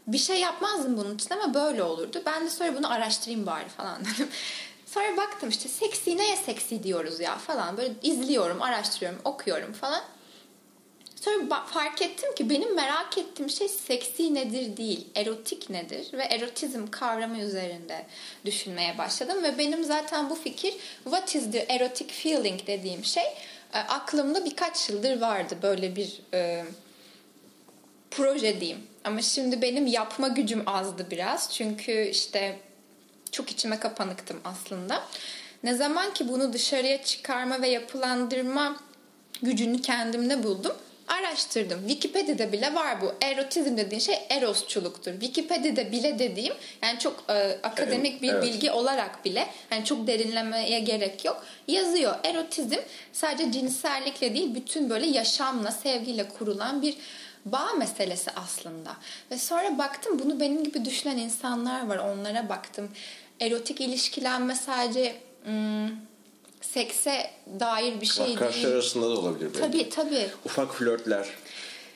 Bir 0.07 0.19
şey 0.19 0.41
yapmazdım 0.41 0.97
bunun 0.97 1.15
için 1.15 1.31
ama 1.31 1.55
böyle 1.55 1.83
olurdu. 1.83 2.23
Ben 2.27 2.45
de 2.45 2.51
sonra 2.51 2.77
bunu 2.77 2.93
araştırayım 2.93 3.47
bari 3.47 3.69
falan 3.69 4.01
dedim. 4.05 4.29
Sonra 4.87 5.17
baktım 5.17 5.49
işte 5.49 5.69
seksi 5.69 6.17
neye 6.17 6.37
seksi 6.37 6.83
diyoruz 6.83 7.21
ya 7.21 7.39
falan. 7.39 7.77
Böyle 7.77 7.95
izliyorum, 8.03 8.63
araştırıyorum, 8.63 9.21
okuyorum 9.25 9.73
falan. 9.73 10.03
Sonra 11.27 11.65
fark 11.65 12.03
ettim 12.03 12.35
ki 12.35 12.51
benim 12.51 12.75
merak 12.75 13.19
ettiğim 13.19 13.51
şey 13.51 13.69
seksi 13.69 14.35
nedir 14.35 14.77
değil, 14.77 15.07
erotik 15.15 15.71
nedir 15.71 16.13
ve 16.13 16.23
erotizm 16.23 16.87
kavramı 16.91 17.39
üzerinde 17.39 18.07
düşünmeye 18.45 18.99
başladım 18.99 19.43
ve 19.43 19.59
benim 19.59 19.85
zaten 19.85 20.31
bu 20.31 20.35
fikir 20.35 20.75
what 21.05 21.35
is 21.35 21.53
the 21.53 21.59
erotic 21.59 22.15
feeling 22.15 22.67
dediğim 22.67 23.05
şey 23.05 23.25
e, 23.73 23.79
aklımda 23.79 24.45
birkaç 24.45 24.89
yıldır 24.91 25.21
vardı 25.21 25.59
böyle 25.63 25.97
bir 25.97 26.21
e, 26.35 26.65
proje 28.11 28.61
diyeyim. 28.61 28.87
Ama 29.07 29.23
şimdi 29.23 29.63
benim 29.63 29.87
yapma 29.87 30.29
gücüm 30.29 30.63
azdı 30.67 31.07
biraz 31.11 31.53
çünkü 31.53 32.09
işte 32.11 32.57
çok 33.33 33.51
içime 33.51 33.79
kapanıktım 33.79 34.41
aslında. 34.45 35.03
Ne 35.63 35.75
zaman 35.75 36.15
ki 36.15 36.29
bunu 36.29 36.53
dışarıya 36.53 37.03
çıkarma 37.03 37.63
ve 37.63 37.69
yapılandırma 37.69 38.77
gücünü 39.43 39.83
kendimde 39.83 40.43
buldum. 40.43 40.73
Araştırdım. 41.09 41.81
Wikipedia'da 41.89 42.53
bile 42.53 42.75
var 42.75 43.01
bu. 43.01 43.15
Erotizm 43.23 43.77
dediğin 43.77 44.01
şey 44.01 44.19
erosçuluktur. 44.31 45.13
Wikipedia'da 45.13 45.93
bile 45.93 46.19
dediğim 46.19 46.55
yani 46.83 46.99
çok 46.99 47.25
e, 47.29 47.59
akademik 47.63 48.23
bir 48.23 48.33
Evet. 48.33 48.43
bilgi 48.43 48.71
olarak 48.71 49.25
bile 49.25 49.47
yani 49.71 49.85
çok 49.85 50.07
derinlemeye 50.07 50.81
gerek 50.81 51.25
yok. 51.25 51.45
Yazıyor. 51.69 52.15
Erotizm 52.25 52.77
sadece 53.13 53.53
cinsellikle 53.53 54.35
değil 54.35 54.55
bütün 54.55 54.91
böyle 54.91 55.07
yaşamla, 55.07 55.71
sevgiyle 55.71 56.29
kurulan 56.29 56.83
bir 56.83 56.97
bağ 57.47 57.73
meselesi 57.79 58.31
aslında. 58.37 58.97
Ve 59.31 59.39
sonra 59.39 59.79
baktım 59.79 60.19
bunu 60.25 60.41
benim 60.41 60.65
gibi 60.65 60.85
düşünen 60.85 61.17
insanlar 61.17 61.87
var. 61.89 61.97
Onlara 61.99 62.49
baktım. 62.49 62.89
Erotik 63.41 63.81
ilişkilenme 63.81 64.55
sadece 64.55 65.17
ım, 65.49 65.91
sekse 66.61 67.31
dair 67.61 68.01
bir 68.01 68.07
şey 68.07 68.33
Arkadaşlar 68.33 68.63
değil. 68.63 68.75
arasında 68.75 69.11
da 69.11 69.21
olabilir 69.21 69.51
belki. 69.55 69.61
Tabii 69.61 69.89
tabii. 69.91 70.29
Ufak 70.45 70.75
flörtler. 70.75 71.27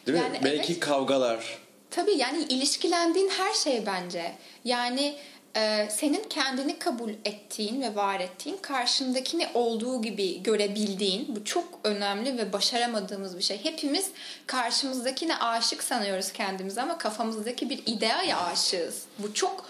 Değil 0.06 0.18
mi? 0.18 0.24
Yani 0.24 0.40
Belki 0.44 0.72
evet. 0.72 0.80
kavgalar. 0.80 1.58
Tabii 1.90 2.12
yani 2.16 2.42
ilişkilendiğin 2.42 3.28
her 3.28 3.54
şey 3.54 3.86
bence. 3.86 4.32
Yani 4.64 5.14
e, 5.56 5.88
senin 5.90 6.24
kendini 6.28 6.78
kabul 6.78 7.10
ettiğin 7.24 7.82
ve 7.82 7.94
var 7.94 8.20
ettiğin, 8.20 8.56
karşındakini 8.56 9.48
olduğu 9.54 10.02
gibi 10.02 10.42
görebildiğin 10.42 11.36
bu 11.36 11.44
çok 11.44 11.80
önemli 11.84 12.38
ve 12.38 12.52
başaramadığımız 12.52 13.38
bir 13.38 13.42
şey. 13.42 13.64
Hepimiz 13.64 14.10
karşımızdakine 14.46 15.36
aşık 15.36 15.82
sanıyoruz 15.82 16.32
kendimizi 16.32 16.80
ama 16.80 16.98
kafamızdaki 16.98 17.70
bir 17.70 17.82
ideaya 17.86 18.40
aşığız. 18.40 19.04
Bu 19.18 19.34
çok 19.34 19.66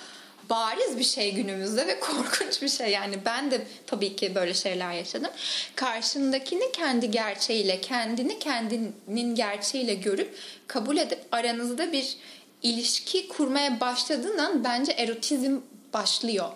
bariz 0.51 0.99
bir 0.99 1.05
şey 1.05 1.35
günümüzde 1.35 1.87
ve 1.87 2.01
korkunç 2.01 2.63
bir 2.63 2.69
şey. 2.69 2.91
Yani 2.91 3.19
ben 3.25 3.51
de 3.51 3.67
tabii 3.87 4.17
ki 4.17 4.35
böyle 4.35 4.55
şeyler 4.55 4.93
yaşadım. 4.93 5.31
Karşındakini 5.77 6.73
kendi 6.73 7.11
gerçeğiyle, 7.11 7.81
kendini 7.81 8.39
kendinin 8.39 9.35
gerçeğiyle 9.35 9.95
görüp 9.95 10.35
kabul 10.67 10.97
edip 10.97 11.19
aranızda 11.33 11.93
bir 11.93 12.17
ilişki 12.63 13.29
kurmaya 13.29 13.81
başladığın 13.81 14.65
bence 14.65 14.93
erotizm 14.93 15.59
başlıyor. 15.95 16.49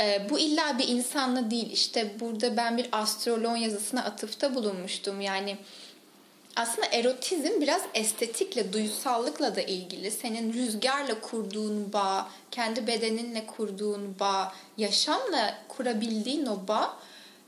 Ee, 0.00 0.26
bu 0.30 0.38
illa 0.38 0.78
bir 0.78 0.88
insanla 0.88 1.50
değil. 1.50 1.70
İşte 1.72 2.14
burada 2.20 2.56
ben 2.56 2.76
bir 2.78 2.88
astroloğun 2.92 3.56
yazısına 3.56 4.04
atıfta 4.04 4.54
bulunmuştum. 4.54 5.20
Yani 5.20 5.56
aslında 6.56 6.86
erotizm 6.92 7.60
biraz 7.60 7.82
estetikle, 7.94 8.72
duyusallıkla 8.72 9.56
da 9.56 9.60
ilgili. 9.60 10.10
Senin 10.10 10.52
rüzgarla 10.52 11.20
kurduğun 11.20 11.92
bağ, 11.92 12.28
kendi 12.50 12.86
bedeninle 12.86 13.46
kurduğun 13.46 14.16
bağ, 14.20 14.52
yaşamla 14.76 15.58
kurabildiğin 15.68 16.46
o 16.46 16.68
bağ 16.68 16.96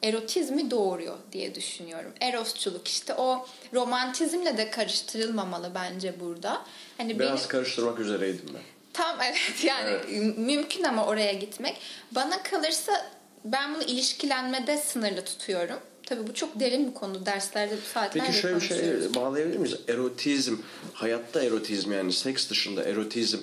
erotizmi 0.02 0.70
doğuruyor 0.70 1.16
diye 1.32 1.54
düşünüyorum. 1.54 2.12
Erosçuluk 2.20 2.88
işte 2.88 3.14
o 3.14 3.46
romantizmle 3.74 4.56
de 4.56 4.70
karıştırılmamalı 4.70 5.70
bence 5.74 6.20
burada. 6.20 6.62
Hani 6.98 7.18
Biraz 7.18 7.38
benim- 7.38 7.48
karıştırmak 7.48 7.98
üzereydim 7.98 8.50
ben. 8.54 8.60
Tam 8.94 9.16
evet 9.22 9.64
yani 9.64 9.90
Evet. 9.90 10.38
mümkün 10.38 10.84
ama 10.84 11.06
oraya 11.06 11.32
gitmek. 11.32 11.76
Bana 12.12 12.42
kalırsa 12.42 13.10
ben 13.44 13.74
bunu 13.74 13.82
ilişkilenmede 13.82 14.76
sınırlı 14.78 15.24
tutuyorum. 15.24 15.78
Tabii 16.06 16.26
bu 16.26 16.34
çok 16.34 16.60
derin 16.60 16.88
bir 16.90 16.94
konu. 16.94 17.26
Derslerde 17.26 17.76
bu 17.76 17.88
saatlerce 17.94 18.26
Peki 18.26 18.40
şöyle 18.40 18.56
bir 18.56 18.66
şey 18.68 19.14
bağlayabilir 19.14 19.56
miyiz? 19.58 19.76
Erotizm, 19.88 20.56
hayatta 20.92 21.42
erotizm 21.42 21.92
yani 21.92 22.12
seks 22.12 22.50
dışında 22.50 22.84
erotizm 22.84 23.38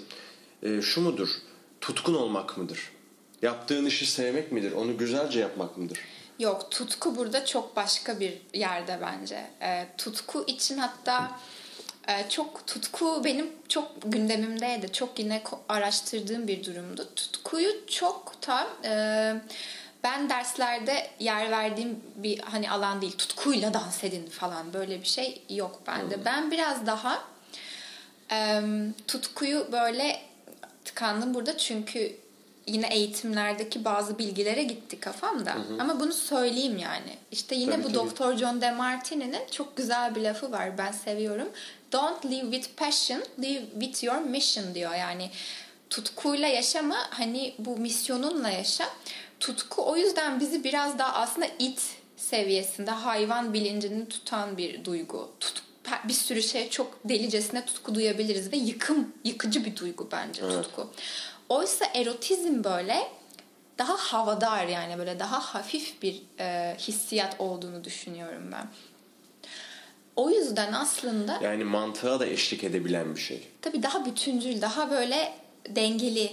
e, 0.64 0.82
şu 0.82 1.02
mudur? 1.02 1.30
Tutkun 1.82 2.14
olmak 2.14 2.58
mıdır? 2.58 2.91
Yaptığın 3.41 3.86
işi 3.86 4.06
sevmek 4.06 4.52
midir? 4.52 4.72
Onu 4.72 4.97
güzelce 4.97 5.39
yapmak 5.39 5.78
mıdır? 5.78 5.99
Yok 6.39 6.72
tutku 6.72 7.16
burada 7.16 7.45
çok 7.45 7.76
başka 7.76 8.20
bir 8.20 8.34
yerde 8.54 8.99
bence. 9.02 9.47
Ee, 9.62 9.88
tutku 9.97 10.43
için 10.47 10.78
hatta 10.78 11.24
e, 11.26 11.30
çok 12.30 12.68
tutku 12.68 13.22
benim 13.24 13.52
çok 13.68 13.91
gündemimdeydi. 14.06 14.91
Çok 14.91 15.20
yine 15.20 15.41
araştırdığım 15.70 16.47
bir 16.47 16.64
durumdu. 16.64 17.10
Tutkuyu 17.16 17.88
çok 17.88 18.34
tam 18.41 18.68
e, 18.84 19.34
ben 20.04 20.30
derslerde 20.30 21.08
yer 21.20 21.52
verdiğim 21.52 21.99
bir 22.16 22.39
hani 22.39 22.72
alan 22.72 23.02
değil. 23.02 23.18
Tutkuyla 23.18 23.74
dans 23.74 24.04
edin 24.04 24.26
falan 24.26 24.74
böyle 24.74 25.02
bir 25.02 25.08
şey 25.08 25.41
yok 25.49 25.82
bende. 25.88 26.26
Ben 26.26 26.52
biraz 26.52 26.86
daha 26.86 27.24
e, 28.32 28.62
tutkuyu 29.08 29.68
böyle 29.72 30.22
tıkandım 30.86 31.34
burada 31.34 31.58
çünkü 31.58 32.16
yine 32.68 32.88
eğitimlerdeki 32.88 33.86
bazı 33.86 34.18
bilgilere 34.18 34.64
gitti 34.64 34.99
kafamda. 34.99 35.56
Ama 35.80 35.99
bunu 35.99 36.14
söyleyeyim 36.14 36.78
yani. 36.78 37.18
İşte 37.32 37.56
yine 37.56 37.72
Tabii, 37.72 37.84
bu 37.84 37.88
tabii. 37.88 37.95
Doktor 37.95 38.38
John 38.38 38.62
DeMartini'nin 38.62 39.41
çok 39.52 39.78
güzel 39.78 40.16
bir 40.16 40.22
lafı 40.22 40.52
var. 40.52 40.78
Ben 40.78 40.91
seviyorum. 40.91 41.47
Don't 41.92 42.26
live 42.26 42.52
with 42.52 42.78
passion, 42.78 43.24
live 43.39 43.66
with 43.72 44.04
your 44.04 44.18
mission 44.18 44.76
diyor. 44.76 44.96
Yani 44.96 45.30
tutkuyla 45.89 46.48
yaşama 46.48 46.98
hani 47.10 47.56
bu 47.60 47.78
misyonunla 47.78 48.50
yaşa. 48.50 48.89
Tutku 49.39 49.86
o 49.86 49.98
yüzden 49.98 50.39
bizi 50.39 50.64
biraz 50.64 51.00
daha 51.00 51.14
aslında 51.14 51.48
it 51.60 51.82
seviyesinde 52.18 52.92
hayvan 52.92 53.54
bilincini 53.54 54.10
tutan 54.10 54.58
bir 54.58 54.86
duygu. 54.86 55.32
Tut, 55.39 55.64
bir 56.08 56.14
sürü 56.14 56.44
şey 56.44 56.70
çok 56.70 57.10
delicesine 57.10 57.66
tutku 57.66 57.96
duyabiliriz 57.96 58.52
ve 58.52 58.58
yıkım, 58.58 59.14
yıkıcı 59.24 59.66
bir 59.66 59.76
duygu 59.76 60.08
bence 60.12 60.42
Evet. 60.46 60.64
tutku. 60.64 60.89
Oysa 61.50 61.86
erotizm 61.94 62.64
böyle 62.64 63.08
daha 63.78 63.94
havadar 63.94 64.68
yani 64.68 64.98
böyle 64.98 65.20
daha 65.20 65.39
hafif 65.39 66.02
bir 66.02 66.22
e, 66.39 66.76
hissiyat 66.80 67.36
olduğunu 67.39 67.84
düşünüyorum 67.84 68.52
ben. 68.52 68.68
O 70.22 70.30
yüzden 70.30 70.74
aslında 70.74 71.39
Yani 71.43 71.63
mantığa 71.63 72.19
da 72.19 72.26
eşlik 72.26 72.63
edebilen 72.63 73.15
bir 73.15 73.22
şey. 73.22 73.47
tabii 73.61 73.84
daha 73.84 74.05
bütüncül, 74.05 74.61
daha 74.61 74.91
böyle 74.91 75.34
dengeli. 75.69 76.32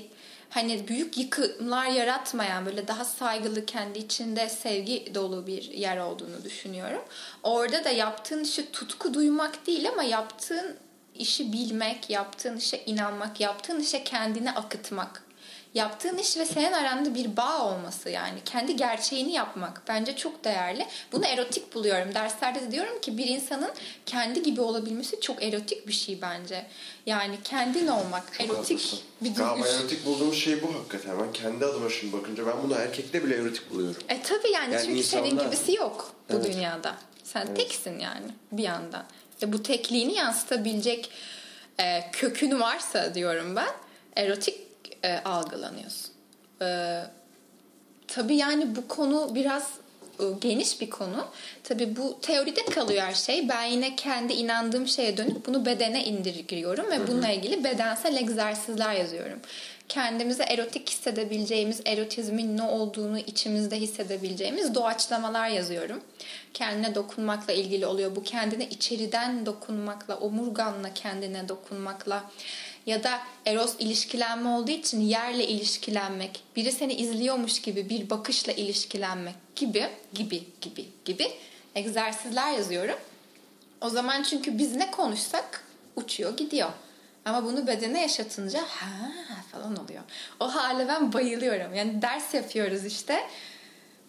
Hani 0.51 0.89
büyük 0.89 1.19
yıkımlar 1.19 1.87
yaratmayan 1.87 2.67
böyle 2.67 2.89
daha 2.89 3.05
saygılı 3.05 3.67
kendi 3.67 3.99
içinde 3.99 4.49
sevgi 4.49 5.15
dolu 5.15 5.47
bir 5.47 5.63
yer 5.63 5.99
olduğunu 5.99 6.45
düşünüyorum. 6.45 7.03
Orada 7.43 7.85
da 7.85 7.91
yaptığın 7.91 8.45
işi 8.45 8.73
tutku 8.73 9.15
duymak 9.15 9.67
değil 9.67 9.89
ama 9.89 10.03
yaptığın 10.03 10.77
işi 11.15 11.53
bilmek, 11.53 12.11
yaptığın 12.11 12.57
işe 12.57 12.83
inanmak, 12.87 13.41
yaptığın 13.41 13.81
işe 13.81 14.05
kendini 14.05 14.53
akıtmak. 14.53 15.23
Yaptığın 15.75 16.19
iş 16.19 16.37
ve 16.37 16.45
senin 16.45 16.73
aranda 16.73 17.15
bir 17.15 17.37
bağ 17.37 17.65
olması 17.65 18.11
yani. 18.11 18.39
Kendi 18.45 18.77
gerçeğini 18.77 19.33
yapmak 19.33 19.83
bence 19.89 20.17
çok 20.17 20.45
değerli. 20.45 20.87
Bunu 21.13 21.27
erotik 21.27 21.75
buluyorum. 21.75 22.15
Derslerde 22.15 22.61
de 22.63 22.71
diyorum 22.71 23.01
ki 23.01 23.19
bir 23.19 23.27
insanın 23.27 23.71
kendi 24.07 24.43
gibi 24.43 24.61
olabilmesi 24.61 25.21
çok 25.21 25.43
erotik 25.43 25.87
bir 25.89 25.93
şey 25.93 26.23
bence. 26.23 26.67
Yani 27.07 27.39
kendin 27.45 27.87
olmak 27.87 28.41
erotik 28.41 28.79
haklısın. 28.79 28.99
bir 29.21 29.35
duygu. 29.37 29.67
erotik 29.67 30.07
bulduğumuz 30.07 30.39
şey 30.39 30.63
bu 30.63 30.75
hakikaten. 30.75 31.21
Ben 31.21 31.33
kendi 31.33 31.65
adıma 31.65 31.91
şimdi 31.91 32.13
bakınca 32.13 32.47
ben 32.47 32.55
bunu 32.63 32.75
erkekte 32.75 33.25
bile 33.25 33.35
erotik 33.37 33.71
buluyorum. 33.71 34.03
E 34.09 34.23
tabii 34.23 34.51
yani, 34.51 34.75
Yani 34.75 34.87
çünkü 34.87 35.03
senin 35.03 35.25
insanlar- 35.25 35.45
gibisi 35.45 35.73
yok 35.75 36.13
bu 36.31 36.35
Evet. 36.37 36.55
dünyada. 36.55 36.95
Sen 37.25 37.55
teksin 37.55 37.99
yani 37.99 38.27
bir 38.53 38.63
yandan. 38.63 39.05
Ve 39.43 39.53
bu 39.53 39.63
tekliğini 39.63 40.15
yansıtabilecek 40.15 41.11
e, 41.81 42.11
kökün 42.13 42.61
varsa 42.61 43.15
diyorum 43.15 43.57
ben 43.57 43.71
erotik 44.17 44.68
e, 45.03 45.19
algılanıyorsun. 45.19 46.11
E, 46.63 47.01
tabii 48.09 48.37
yani 48.37 48.77
bu 48.77 48.89
konu 48.89 49.35
biraz 49.35 49.71
e, 50.21 50.25
geniş 50.41 50.81
bir 50.81 50.91
konu. 50.91 51.27
Tabii 51.65 51.97
bu 51.97 52.19
teoride 52.23 52.65
kalıyor 52.65 53.03
her 53.03 53.15
şey. 53.15 53.49
Ben 53.49 53.65
yine 53.65 53.97
kendi 53.97 54.33
inandığım 54.33 54.89
şeye 54.89 55.17
dönüp 55.17 55.47
bunu 55.47 55.67
bedene 55.67 56.05
indirgiyorum 56.05 56.91
ve 56.91 57.09
bununla 57.09 57.29
ilgili 57.29 57.65
bedensel 57.65 58.17
egzersizler 58.17 58.93
yazıyorum. 58.93 59.39
Kendimize 59.89 60.43
erotik 60.43 60.91
hissedebileceğimiz, 60.91 61.81
erotizmin 61.87 62.57
ne 62.57 62.63
olduğunu 62.63 63.19
içimizde 63.19 63.77
hissedebileceğimiz 63.77 64.75
doğaçlamalar 64.75 65.49
yazıyorum. 65.49 66.01
Kendine 66.55 66.95
dokunmakla 66.95 67.53
ilgili 67.53 67.87
oluyor. 67.87 68.17
Bu 68.17 68.23
kendine 68.23 68.69
içeriden 68.69 69.47
dokunmakla, 69.47 70.17
omurganla 70.17 70.95
kendine 70.95 71.49
dokunmakla 71.49 72.25
ya 72.89 73.05
da 73.05 73.21
eros 73.47 73.75
ilişkilenme 73.79 74.49
olduğu 74.49 74.71
için 74.71 75.01
yerle 75.01 75.47
ilişkilenmek, 75.47 76.43
biri 76.57 76.73
seni 76.73 76.95
izliyormuş 76.95 77.63
gibi 77.63 77.89
bir 77.89 78.11
bakışla 78.11 78.53
ilişkilenmek 78.53 79.35
gibi 79.57 79.89
gibi 80.13 80.45
gibi 80.61 80.89
gibi 81.05 81.33
egzersizler 81.75 82.53
yazıyorum. 82.53 82.99
O 83.81 83.89
zaman 83.89 84.23
çünkü 84.23 84.59
biz 84.59 84.77
ne 84.77 84.91
konuşsak 84.91 85.65
uçuyor 85.97 86.37
gidiyor. 86.37 86.71
Ama 87.25 87.45
bunu 87.45 87.67
bedene 87.67 88.03
yaşatınca 88.03 88.63
ha 88.63 89.13
falan 89.53 89.77
oluyor. 89.77 90.03
O 90.41 90.55
hale 90.55 90.89
ben 90.89 91.13
bayılıyorum. 91.13 91.75
Yani 91.75 92.03
ders 92.03 92.35
yapıyoruz 92.35 92.85
işte. 92.85 93.27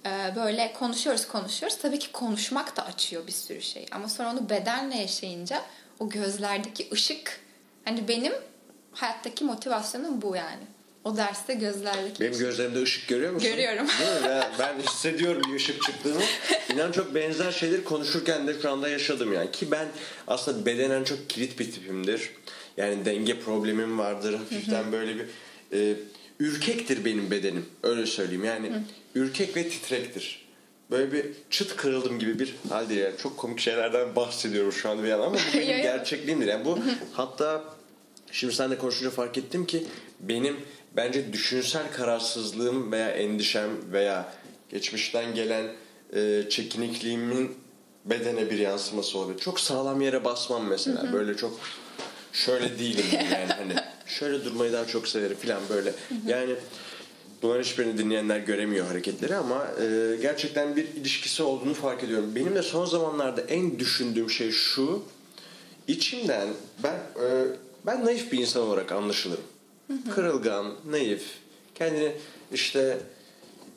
Ee, 0.06 0.36
böyle 0.36 0.74
konuşuyoruz 0.74 1.28
konuşuyoruz. 1.28 1.78
Tabii 1.78 2.00
ki 2.00 2.12
konuşmak 2.12 2.78
da 2.78 2.86
açıyor 2.86 3.28
bir 3.28 3.32
sürü 3.32 3.62
şey. 3.62 3.86
Ama 3.92 4.10
sonra 4.10 4.32
onu 4.32 4.50
bedenle 4.50 4.98
yaşayınca 4.98 5.62
o 6.00 6.10
gözlerdeki 6.10 6.88
ışık 6.92 7.42
hani 7.86 8.08
benim 8.08 8.34
hayattaki 8.92 9.44
motivasyonum 9.44 10.22
bu 10.22 10.36
yani. 10.36 10.64
O 11.04 11.18
derste 11.18 11.54
gözlerdeki 11.54 12.20
Benim 12.20 12.40
gözlerimde 12.40 12.82
ışık 12.82 13.08
görüyor 13.08 13.34
musun? 13.34 13.50
Görüyorum. 13.50 13.88
Değil 14.00 14.36
mi? 14.36 14.44
Ben 14.60 14.80
hissediyorum 14.88 15.42
bir 15.50 15.56
ışık 15.56 15.82
çıktığını. 15.84 16.22
İnan 16.74 16.92
çok 16.92 17.16
benzer 17.16 17.52
şeyleri 17.52 17.84
konuşurken 17.84 18.48
de 18.48 18.62
şu 18.62 18.72
anda 18.72 18.90
yaşadım 18.90 19.34
yani. 19.34 19.52
Ki 19.52 19.72
ben 19.72 19.88
aslında 20.28 20.66
bedenen 20.66 21.04
çok 21.04 21.30
kilit 21.30 21.60
bir 21.60 21.72
tipimdir. 21.72 22.30
Yani 22.78 23.06
denge 23.06 23.40
problemim 23.40 24.00
vardır. 24.00 24.34
Hafiften 24.34 24.92
böyle 24.92 25.16
bir... 25.16 25.26
E, 25.74 25.96
ürkektir 26.40 27.06
benim 27.06 27.32
bedenim. 27.32 27.66
Öyle 27.84 28.06
söyleyeyim. 28.06 28.46
Yani 28.46 28.72
ürkek 29.16 29.58
ve 29.58 29.70
titrektir. 29.70 30.50
Böyle 30.92 31.12
bir 31.12 31.26
çıt 31.50 31.76
kırıldım 31.76 32.20
gibi 32.20 32.40
bir 32.40 32.56
halde 32.70 32.94
yani. 32.94 33.18
Çok 33.18 33.38
komik 33.38 33.60
şeylerden 33.60 34.16
bahsediyorum 34.16 34.72
şu 34.72 34.90
anda 34.90 35.04
bir 35.04 35.08
yana 35.08 35.24
ama 35.24 35.36
bu 35.36 35.58
benim 35.58 35.82
gerçekliğimdir. 35.82 36.48
Yani 36.48 36.66
bu 36.66 36.80
hatta 37.14 37.64
Şimdi 38.32 38.54
seninle 38.54 38.78
konuşunca 38.78 39.10
fark 39.10 39.38
ettim 39.38 39.66
ki 39.66 39.86
benim 40.20 40.58
bence 40.96 41.34
düşünsel 41.34 41.92
kararsızlığım 41.92 42.92
veya 42.92 43.10
endişem 43.10 43.70
veya 43.92 44.34
geçmişten 44.70 45.36
gelen 45.36 45.66
e, 46.16 46.44
çekinikliğimin 46.50 47.52
bedene 48.06 48.50
bir 48.50 48.58
yansıması 48.60 49.18
oluyor. 49.18 49.40
Çok 49.40 49.60
sağlam 49.60 50.02
yere 50.02 50.26
basmam 50.26 50.68
mesela. 50.68 51.14
Böyle 51.14 51.38
çok 51.38 51.60
şöyle 52.34 52.80
değilim 52.80 53.06
yani 53.14 53.54
hani 53.54 53.74
şöyle 54.06 54.46
durmayı 54.46 54.74
daha 54.74 54.88
çok 54.88 55.08
severim 55.08 55.38
falan 55.38 55.62
böyle. 55.70 55.94
Yani 56.28 56.56
bunların 57.42 57.64
hiçbirini 57.64 57.98
dinleyenler 57.98 58.40
göremiyor 58.40 58.88
hareketleri 58.88 59.36
ama 59.36 59.68
e, 59.82 60.16
gerçekten 60.22 60.76
bir 60.76 60.84
ilişkisi 60.84 61.44
olduğunu 61.44 61.74
fark 61.74 62.04
ediyorum. 62.04 62.36
Benim 62.36 62.56
de 62.56 62.62
son 62.62 62.86
zamanlarda 62.86 63.42
en 63.42 63.80
düşündüğüm 63.80 64.30
şey 64.30 64.52
şu. 64.52 65.04
İçimden 65.88 66.48
ben 66.84 66.96
e, 66.96 67.28
ben 67.86 68.06
naif 68.06 68.32
bir 68.32 68.40
insan 68.40 68.64
olarak 68.64 68.92
anlaşılırım. 68.92 69.44
Kırılgan, 70.16 70.76
naif, 70.86 71.24
kendini 71.76 72.16
işte 72.54 72.98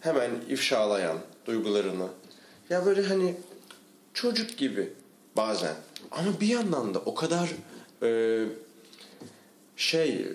hemen 0.01 0.31
ifşalayan 0.49 1.19
duygularını. 1.47 2.09
Ya 2.71 2.87
böyle 2.87 3.03
hani 3.03 3.35
çocuk 4.15 4.59
gibi 4.59 4.93
bazen. 5.37 5.75
Ama 6.11 6.41
bir 6.41 6.47
yandan 6.47 6.95
da 6.95 6.99
o 6.99 7.15
kadar 7.15 7.51
e, 8.03 8.45
şey 9.77 10.09
e, 10.11 10.29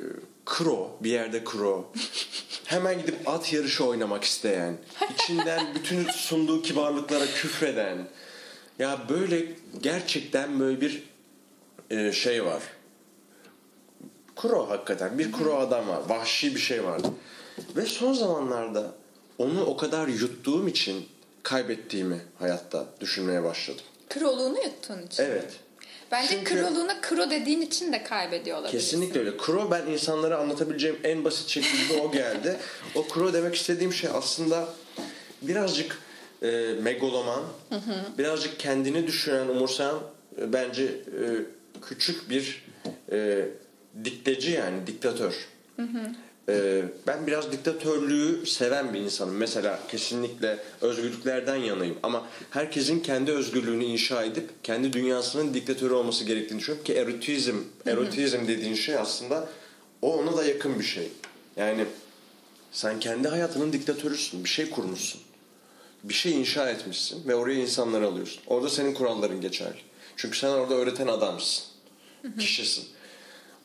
kro 0.45 0.97
bir 1.01 1.11
yerde 1.11 1.43
kro. 1.43 1.91
Hemen 2.65 2.99
gidip 2.99 3.29
at 3.29 3.53
yarışı 3.53 3.85
oynamak 3.85 4.23
isteyen, 4.23 4.77
içinden 5.13 5.75
bütün 5.75 6.03
sunduğu 6.03 6.61
kibarlıklara 6.61 7.25
küfreden. 7.25 8.07
Ya 8.79 8.99
böyle 9.09 9.45
gerçekten 9.81 10.59
böyle 10.59 10.81
bir 10.81 11.03
e, 11.89 12.11
şey 12.11 12.45
var. 12.45 12.63
Kuro 14.37 14.69
hakikaten. 14.69 15.19
Bir 15.19 15.31
kuro 15.31 15.57
adam 15.57 15.87
var. 15.87 15.99
Vahşi 16.07 16.55
bir 16.55 16.59
şey 16.59 16.83
vardı. 16.83 17.07
Ve 17.75 17.85
son 17.85 18.13
zamanlarda 18.13 18.91
onu 19.37 19.65
o 19.65 19.77
kadar 19.77 20.07
yuttuğum 20.07 20.67
için 20.67 21.05
kaybettiğimi 21.43 22.21
hayatta 22.39 22.85
düşünmeye 23.01 23.43
başladım. 23.43 23.85
kroluğunu 24.09 24.57
yuttuğun 24.63 25.01
için. 25.07 25.23
Evet. 25.23 25.51
Bence 26.11 26.29
Çünkü- 26.29 26.55
kroluğuna 26.55 27.01
kro 27.01 27.29
dediğin 27.29 27.61
için 27.61 27.93
de 27.93 28.03
kaybediyor 28.03 28.57
olabilirsin. 28.57 28.79
Kesinlikle 28.79 29.19
öyle. 29.19 29.37
Kuro 29.37 29.71
ben 29.71 29.85
insanlara 29.85 30.37
anlatabileceğim 30.37 30.97
en 31.03 31.23
basit 31.25 31.47
şekilde 31.49 32.01
o 32.01 32.11
geldi. 32.11 32.57
o 32.95 33.07
kuro 33.07 33.33
demek 33.33 33.55
istediğim 33.55 33.93
şey 33.93 34.09
aslında 34.13 34.67
birazcık 35.41 35.99
e, 36.43 36.47
megaloman, 36.81 37.43
birazcık 38.17 38.59
kendini 38.59 39.07
düşünen, 39.07 39.47
umursayan 39.47 39.99
e, 40.41 40.53
bence 40.53 40.83
e, 40.83 41.25
küçük 41.89 42.29
bir 42.29 42.65
e, 43.11 43.45
dikteci 44.05 44.51
yani 44.51 44.87
diktatör. 44.87 45.47
E, 46.49 46.83
ben 47.07 47.27
biraz 47.27 47.51
diktatörlüğü 47.51 48.45
seven 48.45 48.93
bir 48.93 48.99
insanım. 48.99 49.35
Mesela 49.35 49.79
kesinlikle 49.87 50.59
özgürlüklerden 50.81 51.55
yanayım. 51.55 51.97
Ama 52.03 52.27
herkesin 52.49 52.99
kendi 52.99 53.31
özgürlüğünü 53.31 53.83
inşa 53.83 54.23
edip 54.23 54.49
kendi 54.63 54.93
dünyasının 54.93 55.53
diktatörü 55.53 55.93
olması 55.93 56.23
gerektiğini 56.23 56.59
düşünüyorum 56.59 56.85
ki 56.85 56.93
erotizm, 56.93 57.55
erotizm 57.85 58.47
dediğin 58.47 58.75
şey 58.75 58.95
aslında 58.97 59.49
o 60.01 60.17
ona 60.17 60.37
da 60.37 60.45
yakın 60.45 60.79
bir 60.79 60.83
şey. 60.83 61.11
Yani 61.55 61.85
sen 62.71 62.99
kendi 62.99 63.27
hayatının 63.27 63.73
diktatörüsün. 63.73 64.43
Bir 64.43 64.49
şey 64.49 64.69
kurmuşsun. 64.69 65.21
Bir 66.03 66.13
şey 66.13 66.39
inşa 66.39 66.69
etmişsin 66.69 67.27
ve 67.27 67.35
oraya 67.35 67.59
insanları 67.59 68.07
alıyorsun. 68.07 68.41
Orada 68.47 68.69
senin 68.69 68.93
kuralların 68.93 69.41
geçerli. 69.41 69.77
Çünkü 70.15 70.37
sen 70.37 70.49
orada 70.49 70.75
öğreten 70.75 71.07
adamsın. 71.07 71.63
Kişisin. 72.39 72.85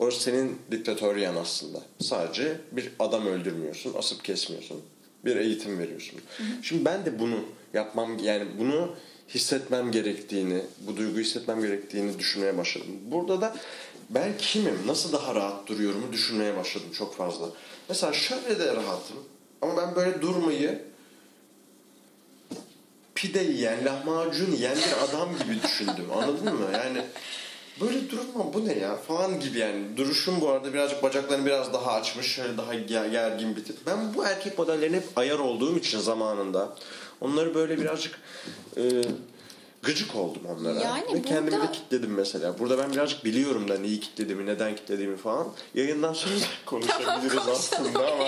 Orası 0.03 0.20
senin 0.20 0.59
diktatöryen 0.70 1.34
aslında. 1.34 1.78
Sadece 2.00 2.61
bir 2.72 2.92
adam 2.98 3.26
öldürmüyorsun, 3.26 3.94
asıp 3.98 4.24
kesmiyorsun. 4.24 4.80
Bir 5.24 5.36
eğitim 5.36 5.78
veriyorsun. 5.78 6.20
Şimdi 6.62 6.84
ben 6.84 7.07
de 7.07 7.18
bunu 7.18 7.40
yapmam 7.74 8.18
yani 8.18 8.46
bunu 8.59 8.94
hissetmem 9.28 9.92
gerektiğini, 9.92 10.62
bu 10.80 10.96
duyguyu 10.96 11.24
hissetmem 11.24 11.62
gerektiğini 11.62 12.18
düşünmeye 12.18 12.59
başladım. 12.59 12.96
Burada 13.11 13.40
da 13.40 13.57
ben 14.11 14.32
kimim, 14.38 14.78
nasıl 14.86 15.12
daha 15.12 15.34
rahat 15.34 15.66
duruyorumu 15.66 16.12
düşünmeye 16.12 16.57
başladım 16.57 16.88
çok 16.92 17.16
fazla. 17.16 17.46
Mesela 17.88 18.12
şöyle 18.12 18.59
de 18.59 18.76
rahatım 18.76 19.16
ama 19.62 19.76
ben 19.76 19.94
böyle 19.96 20.22
durmayı 20.22 20.82
pide 23.14 23.42
yiyen, 23.42 23.84
lahmacun 23.84 24.53
yiyen 24.53 24.76
bir 24.76 25.05
adam 25.05 25.28
gibi 25.38 25.62
düşündüm. 25.62 26.07
Anladın 26.14 26.55
mı? 26.55 26.66
Yani 26.72 27.03
böyle 27.81 28.11
durma 28.11 28.55
bu 28.55 28.66
ne 28.66 28.79
ya 28.79 28.97
falan 28.97 29.41
gibi 29.41 29.59
yani. 29.59 29.97
Duruşum 29.97 30.41
bu 30.41 30.49
arada 30.51 30.73
birazcık 30.75 31.03
bacaklarını 31.03 31.47
biraz 31.47 31.73
daha 31.73 31.93
açmış. 31.93 32.27
Şöyle 32.27 32.57
daha 32.57 32.75
ger- 32.75 33.11
gergin 33.11 33.57
bir 33.57 33.64
tip. 33.64 33.77
Ben 33.87 34.14
bu 34.14 34.25
erkek 34.25 34.59
modellerine 34.59 34.97
hep 34.97 35.18
ayar 35.18 35.39
olduğum 35.39 35.79
için 35.79 35.99
zamanında 35.99 36.77
onları 37.20 37.55
böyle 37.55 37.81
birazcık 37.81 38.20
e, 38.77 38.83
gıcık 39.83 40.16
oldum 40.16 40.43
onlara. 40.59 40.80
Yani 40.80 41.14
Ve 41.14 41.22
kendimi 41.22 41.51
burada- 41.53 41.68
de 41.68 41.72
kitledim 41.72 42.11
mesela. 42.14 42.59
Burada 42.59 42.78
ben 42.78 42.93
birazcık 42.93 43.24
biliyorum 43.24 43.68
da 43.68 43.78
neyi 43.78 44.01
kitlediğimi, 44.01 44.47
neden 44.47 44.76
kitlediğimi 44.76 45.16
falan. 45.16 45.49
Yayından 45.74 46.12
sonra 46.12 46.35
konuşabiliriz 46.66 47.49
aslında 47.53 47.99
ama. 48.12 48.24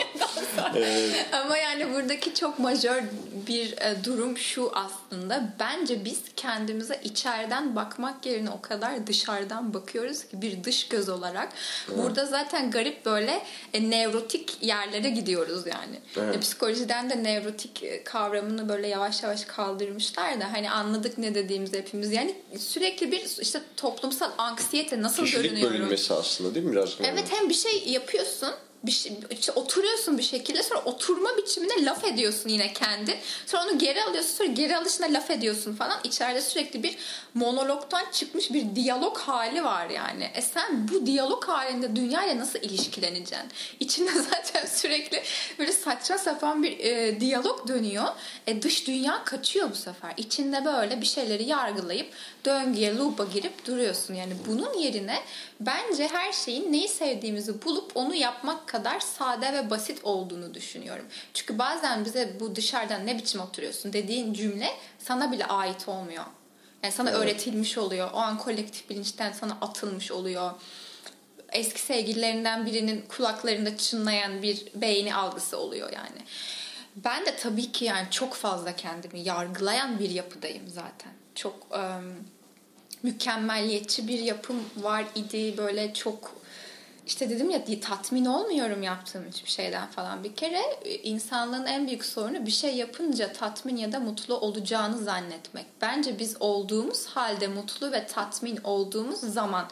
e, 0.78 1.11
Ama 1.32 1.57
yani 1.57 1.94
buradaki 1.94 2.34
çok 2.34 2.59
majör 2.59 3.02
bir 3.48 3.72
e, 3.72 4.05
durum 4.05 4.38
şu 4.38 4.72
aslında. 4.74 5.55
Bence 5.61 6.05
biz 6.05 6.20
kendimize 6.36 7.00
içeriden 7.05 7.76
bakmak 7.76 8.26
yerine 8.26 8.50
o 8.50 8.61
kadar 8.61 9.07
dışarıdan 9.07 9.74
bakıyoruz 9.74 10.24
ki 10.24 10.42
bir 10.42 10.64
dış 10.64 10.88
göz 10.88 11.09
olarak. 11.09 11.48
Burada 11.96 12.26
zaten 12.26 12.70
garip 12.70 13.05
böyle 13.07 13.42
e, 13.72 13.90
nevrotik 13.90 14.62
yerlere 14.62 15.11
gidiyoruz 15.11 15.66
yani. 15.66 16.00
Evet. 16.16 16.36
E, 16.36 16.40
psikolojiden 16.40 17.11
de 17.11 17.22
nevrotik 17.22 17.82
e, 17.82 18.05
kavramını 18.05 18.68
böyle 18.68 18.88
yavaş 18.88 19.22
yavaş 19.22 19.44
kaldırmışlar 19.44 20.40
da 20.40 20.52
hani 20.52 20.70
anladık 20.70 21.18
ne 21.18 21.34
dediğimizi 21.45 21.78
hepimiz. 21.78 22.12
Yani 22.12 22.34
sürekli 22.59 23.12
bir 23.12 23.22
işte 23.40 23.61
toplumsal 23.76 24.30
anksiyete 24.38 25.03
nasıl 25.03 25.24
kişilik 25.24 25.45
görünüyorum? 25.45 25.74
bölünmesi 25.74 26.14
aslında 26.14 26.55
değil 26.55 26.66
mi 26.66 26.72
birazcık? 26.72 27.01
Evet 27.01 27.24
hem 27.30 27.49
bir 27.49 27.55
şey 27.55 27.88
yapıyorsun 27.88 28.51
bir 28.86 28.92
şey, 28.92 29.12
işte 29.30 29.53
oturuyorsun 29.53 30.18
bir 30.18 30.22
şekilde 30.22 30.62
sonra 30.62 30.82
oturma 30.84 31.36
biçimine 31.36 31.84
laf 31.84 32.05
ediyorsun 32.05 32.49
yine 32.49 32.72
kendi. 32.72 33.18
Sonra 33.47 33.64
onu 33.64 33.78
geri 33.78 34.03
alıyorsun 34.03 34.30
sonra 34.30 34.49
geri 34.49 34.76
alışına 34.76 35.07
laf 35.07 35.30
ediyorsun 35.30 35.74
falan. 35.74 36.01
İçeride 36.05 36.40
sürekli 36.40 36.82
bir 36.82 36.97
monologtan 37.35 38.05
çıkmış 38.12 38.53
bir 38.53 38.76
diyalog 38.76 39.18
hali 39.18 39.64
var 39.64 39.91
yani. 39.91 40.30
E 40.35 40.43
sen 40.43 40.89
bu 40.89 41.07
diyalog 41.07 41.45
halinde 41.45 41.97
dünyayla 41.97 42.39
nasıl 42.39 42.59
ilişkileneceksin? 42.59 43.49
İçinde 43.80 44.11
zaten 44.30 44.66
sürekli 44.66 45.22
böyle 45.59 45.72
saçma 45.72 46.18
sapan 46.18 46.62
bir 46.62 46.78
e, 46.78 47.20
diyalog 47.20 47.68
dönüyor. 47.68 48.05
E 48.47 48.62
dış 48.62 48.87
dünya 48.87 49.24
kaçıyor 49.24 49.70
bu 49.70 49.74
sefer. 49.74 50.12
İçinde 50.16 50.64
böyle 50.64 51.01
bir 51.01 51.07
şeyleri 51.07 51.45
yargılayıp 51.45 52.12
döngüye, 52.45 52.97
loop'a 52.97 53.24
girip 53.24 53.66
duruyorsun. 53.66 54.14
Yani 54.14 54.32
bunun 54.49 54.78
yerine 54.78 55.18
bence 55.61 56.09
her 56.09 56.32
şeyin 56.32 56.72
neyi 56.72 56.89
sevdiğimizi 56.89 57.62
bulup 57.62 57.93
onu 57.95 58.14
yapmak 58.14 58.66
kadar 58.66 59.01
sade 59.01 59.53
ve 59.53 59.70
basit 59.70 60.05
olduğunu 60.05 60.55
düşünüyorum. 60.55 61.07
Çünkü 61.35 61.59
bazen 61.59 62.05
bize 62.05 62.37
bu 62.41 62.57
dışarıdan 62.57 63.07
ne 63.07 63.18
biçim 63.18 63.41
oturuyorsun 63.41 63.93
dediğin 63.93 64.35
cümle 64.35 64.70
sana 64.99 65.32
bile 65.32 65.47
ait 65.47 65.89
olmuyor. 65.89 66.24
Yani 66.85 66.93
sana 66.93 67.11
evet. 67.11 67.20
öğretilmiş 67.20 67.78
oluyor. 67.78 68.11
O 68.12 68.16
an 68.16 68.39
kolektif 68.39 68.91
bilinçten 68.91 69.32
sana 69.32 69.59
atılmış 69.61 70.12
oluyor. 70.12 70.51
Eski 71.53 71.80
sevgililerinden 71.80 72.66
birinin 72.66 73.05
kulaklarında 73.09 73.76
çınlayan 73.76 74.43
bir 74.43 74.66
beyni 74.74 75.14
algısı 75.14 75.59
oluyor 75.59 75.93
yani. 75.93 76.20
Ben 76.97 77.26
de 77.26 77.37
tabii 77.37 77.72
ki 77.72 77.85
yani 77.85 78.07
çok 78.11 78.35
fazla 78.35 78.76
kendimi 78.76 79.20
yargılayan 79.20 79.99
bir 79.99 80.11
yapıdayım 80.11 80.68
zaten. 80.68 81.12
Çok 81.35 81.55
um, 81.70 82.14
mükemmelliyetçi 83.03 84.09
bir 84.09 84.18
yapım 84.18 84.57
var 84.76 85.05
idi. 85.14 85.55
Böyle 85.57 85.95
çok 85.95 86.37
işte 87.07 87.30
dedim 87.30 87.50
ya 87.50 87.64
tatmin 87.80 88.24
olmuyorum 88.24 88.82
yaptığım 88.82 89.24
hiçbir 89.28 89.50
şeyden 89.50 89.86
falan. 89.86 90.24
Bir 90.24 90.36
kere 90.36 90.61
e, 90.84 90.94
insanlığın 90.94 91.66
en 91.66 91.86
büyük 91.86 92.05
sorunu 92.05 92.46
bir 92.46 92.50
şey 92.50 92.74
yapınca 92.74 93.32
tatmin 93.32 93.76
ya 93.76 93.92
da 93.92 94.00
mutlu 94.00 94.40
olacağını 94.40 94.98
zannetmek. 94.98 95.66
Bence 95.80 96.18
biz 96.18 96.36
olduğumuz 96.40 97.07
halde 97.07 97.48
mutlu 97.48 97.92
ve 97.92 98.07
tatmin 98.07 98.59
olduğumuz 98.64 99.20
zaman 99.20 99.68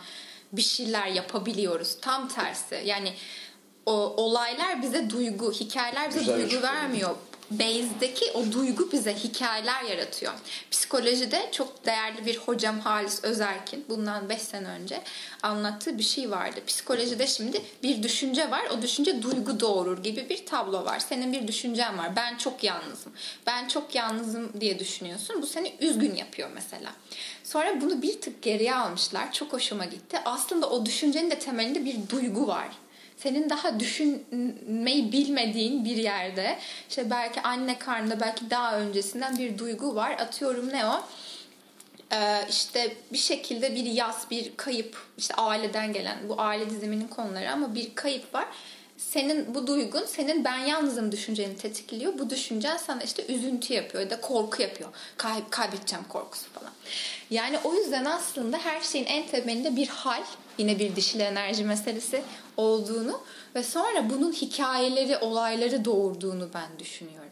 bir 0.53 0.63
şeyler 0.63 1.07
yapabiliyoruz. 1.07 1.97
Tam 2.01 2.29
tersi. 2.29 2.83
Yani 2.85 3.15
o 3.87 3.93
olaylar 3.93 4.83
bize 4.83 5.11
duygu, 5.11 5.53
hikayeler 5.53 6.09
bize 6.09 6.21
Güzel 6.21 6.51
duygu 6.51 6.63
vermiyor 6.63 7.17
base'deki 7.59 8.25
o 8.35 8.53
duygu 8.53 8.93
bize 8.93 9.15
hikayeler 9.15 9.83
yaratıyor. 9.83 10.33
Psikolojide 10.71 11.49
çok 11.53 11.87
değerli 11.87 12.27
bir 12.27 12.37
hocam 12.37 12.81
Halis 12.81 13.25
Özerkin 13.25 13.85
bundan 13.89 14.29
5 14.29 14.43
sene 14.43 14.69
önce 14.69 15.01
anlattığı 15.43 15.99
bir 15.99 16.03
şey 16.03 16.31
vardı. 16.31 16.61
Psikolojide 16.67 17.27
şimdi 17.27 17.63
bir 17.83 18.03
düşünce 18.03 18.51
var. 18.51 18.63
O 18.79 18.83
düşünce 18.83 19.23
duygu 19.23 19.61
doğurur 19.61 20.03
gibi 20.03 20.29
bir 20.29 20.47
tablo 20.47 20.85
var. 20.85 20.99
Senin 20.99 21.33
bir 21.33 21.49
düşüncen 21.49 21.99
var. 21.99 22.17
Ben 22.17 22.37
çok 22.37 22.65
yalnızım. 22.65 23.13
Ben 23.47 23.69
çok 23.69 23.95
yalnızım 23.95 24.61
diye 24.61 24.79
düşünüyorsun. 24.79 25.43
Bu 25.43 25.47
seni 25.47 25.75
üzgün 25.81 26.15
yapıyor 26.15 26.51
mesela. 26.55 26.93
Sonra 27.45 27.81
bunu 27.81 28.03
bir 28.03 28.21
tık 28.21 28.43
geriye 28.43 28.75
almışlar. 28.75 29.33
Çok 29.33 29.53
hoşuma 29.53 29.85
gitti. 29.85 30.19
Aslında 30.25 30.71
o 30.71 30.87
düşüncenin 30.87 31.31
de 31.31 31.39
temelinde 31.39 31.85
bir 31.85 31.97
duygu 32.11 32.47
var 32.47 32.69
senin 33.23 33.51
daha 33.51 33.81
düşünmeyi 33.81 35.13
bilmediğin 35.13 35.85
bir 35.85 35.97
yerde 35.97 36.59
işte 36.89 37.11
belki 37.11 37.41
anne 37.41 37.79
karnında 37.79 38.21
belki 38.21 38.51
daha 38.51 38.79
öncesinden 38.79 39.39
bir 39.39 39.59
duygu 39.59 39.95
var. 39.95 40.11
Atıyorum 40.11 40.69
ne 40.69 40.87
o? 40.87 41.05
Ee, 42.13 42.47
işte 42.51 42.97
bir 43.13 43.19
şekilde 43.19 43.75
bir 43.75 43.85
yaz, 43.85 44.31
bir 44.31 44.57
kayıp, 44.57 44.97
işte 45.19 45.35
aileden 45.35 45.93
gelen 45.93 46.19
bu 46.29 46.41
aile 46.41 46.71
diziminin 46.71 47.09
konuları 47.09 47.53
ama 47.53 47.75
bir 47.75 47.95
kayıp 47.95 48.35
var. 48.35 48.47
Senin 48.97 49.55
bu 49.55 49.67
duygun 49.67 50.05
senin 50.05 50.45
ben 50.45 50.59
yalnızım 50.59 51.13
düşünceni 51.13 51.57
tetikliyor. 51.57 52.19
Bu 52.19 52.31
düşüncen 52.31 52.77
sana 52.77 53.03
işte 53.03 53.27
üzüntü 53.27 53.75
yapıyor 53.75 54.05
ya 54.05 54.11
da 54.11 54.21
korku 54.21 54.63
yapıyor. 54.63 54.91
Kay, 55.17 55.43
kaybedeceğim 55.51 56.05
korkusu 56.09 56.51
falan. 56.51 56.73
Yani 57.31 57.59
o 57.65 57.75
yüzden 57.75 58.05
aslında 58.05 58.59
her 58.59 58.81
şeyin 58.81 59.05
en 59.05 59.27
temelinde 59.27 59.77
bir 59.77 59.89
hal 59.89 60.23
yine 60.59 60.79
bir 60.79 60.97
dişil 60.97 61.21
enerji 61.21 61.65
meselesi 61.65 62.23
olduğunu 62.57 63.21
ve 63.55 63.63
sonra 63.63 64.11
bunun 64.11 64.33
hikayeleri, 64.33 65.19
olayları 65.19 65.85
doğurduğunu 65.85 66.49
ben 66.55 66.79
düşünüyorum. 66.79 67.23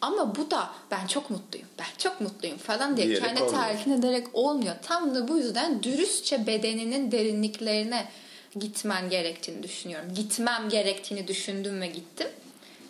Ama 0.00 0.36
bu 0.36 0.50
da 0.50 0.70
ben 0.90 1.06
çok 1.06 1.30
mutluyum, 1.30 1.68
ben 1.78 1.98
çok 1.98 2.20
mutluyum 2.20 2.58
falan 2.58 2.96
diye 2.96 3.06
Diyerek 3.06 3.24
kendi 3.24 3.50
telkin 3.50 3.90
ederek 3.90 4.26
olmuyor. 4.32 4.74
Tam 4.82 5.14
da 5.14 5.28
bu 5.28 5.38
yüzden 5.38 5.82
dürüstçe 5.82 6.46
bedeninin 6.46 7.12
derinliklerine 7.12 8.08
gitmen 8.60 9.10
gerektiğini 9.10 9.62
düşünüyorum. 9.62 10.14
Gitmem 10.14 10.68
gerektiğini 10.68 11.28
düşündüm 11.28 11.80
ve 11.80 11.86
gittim. 11.86 12.28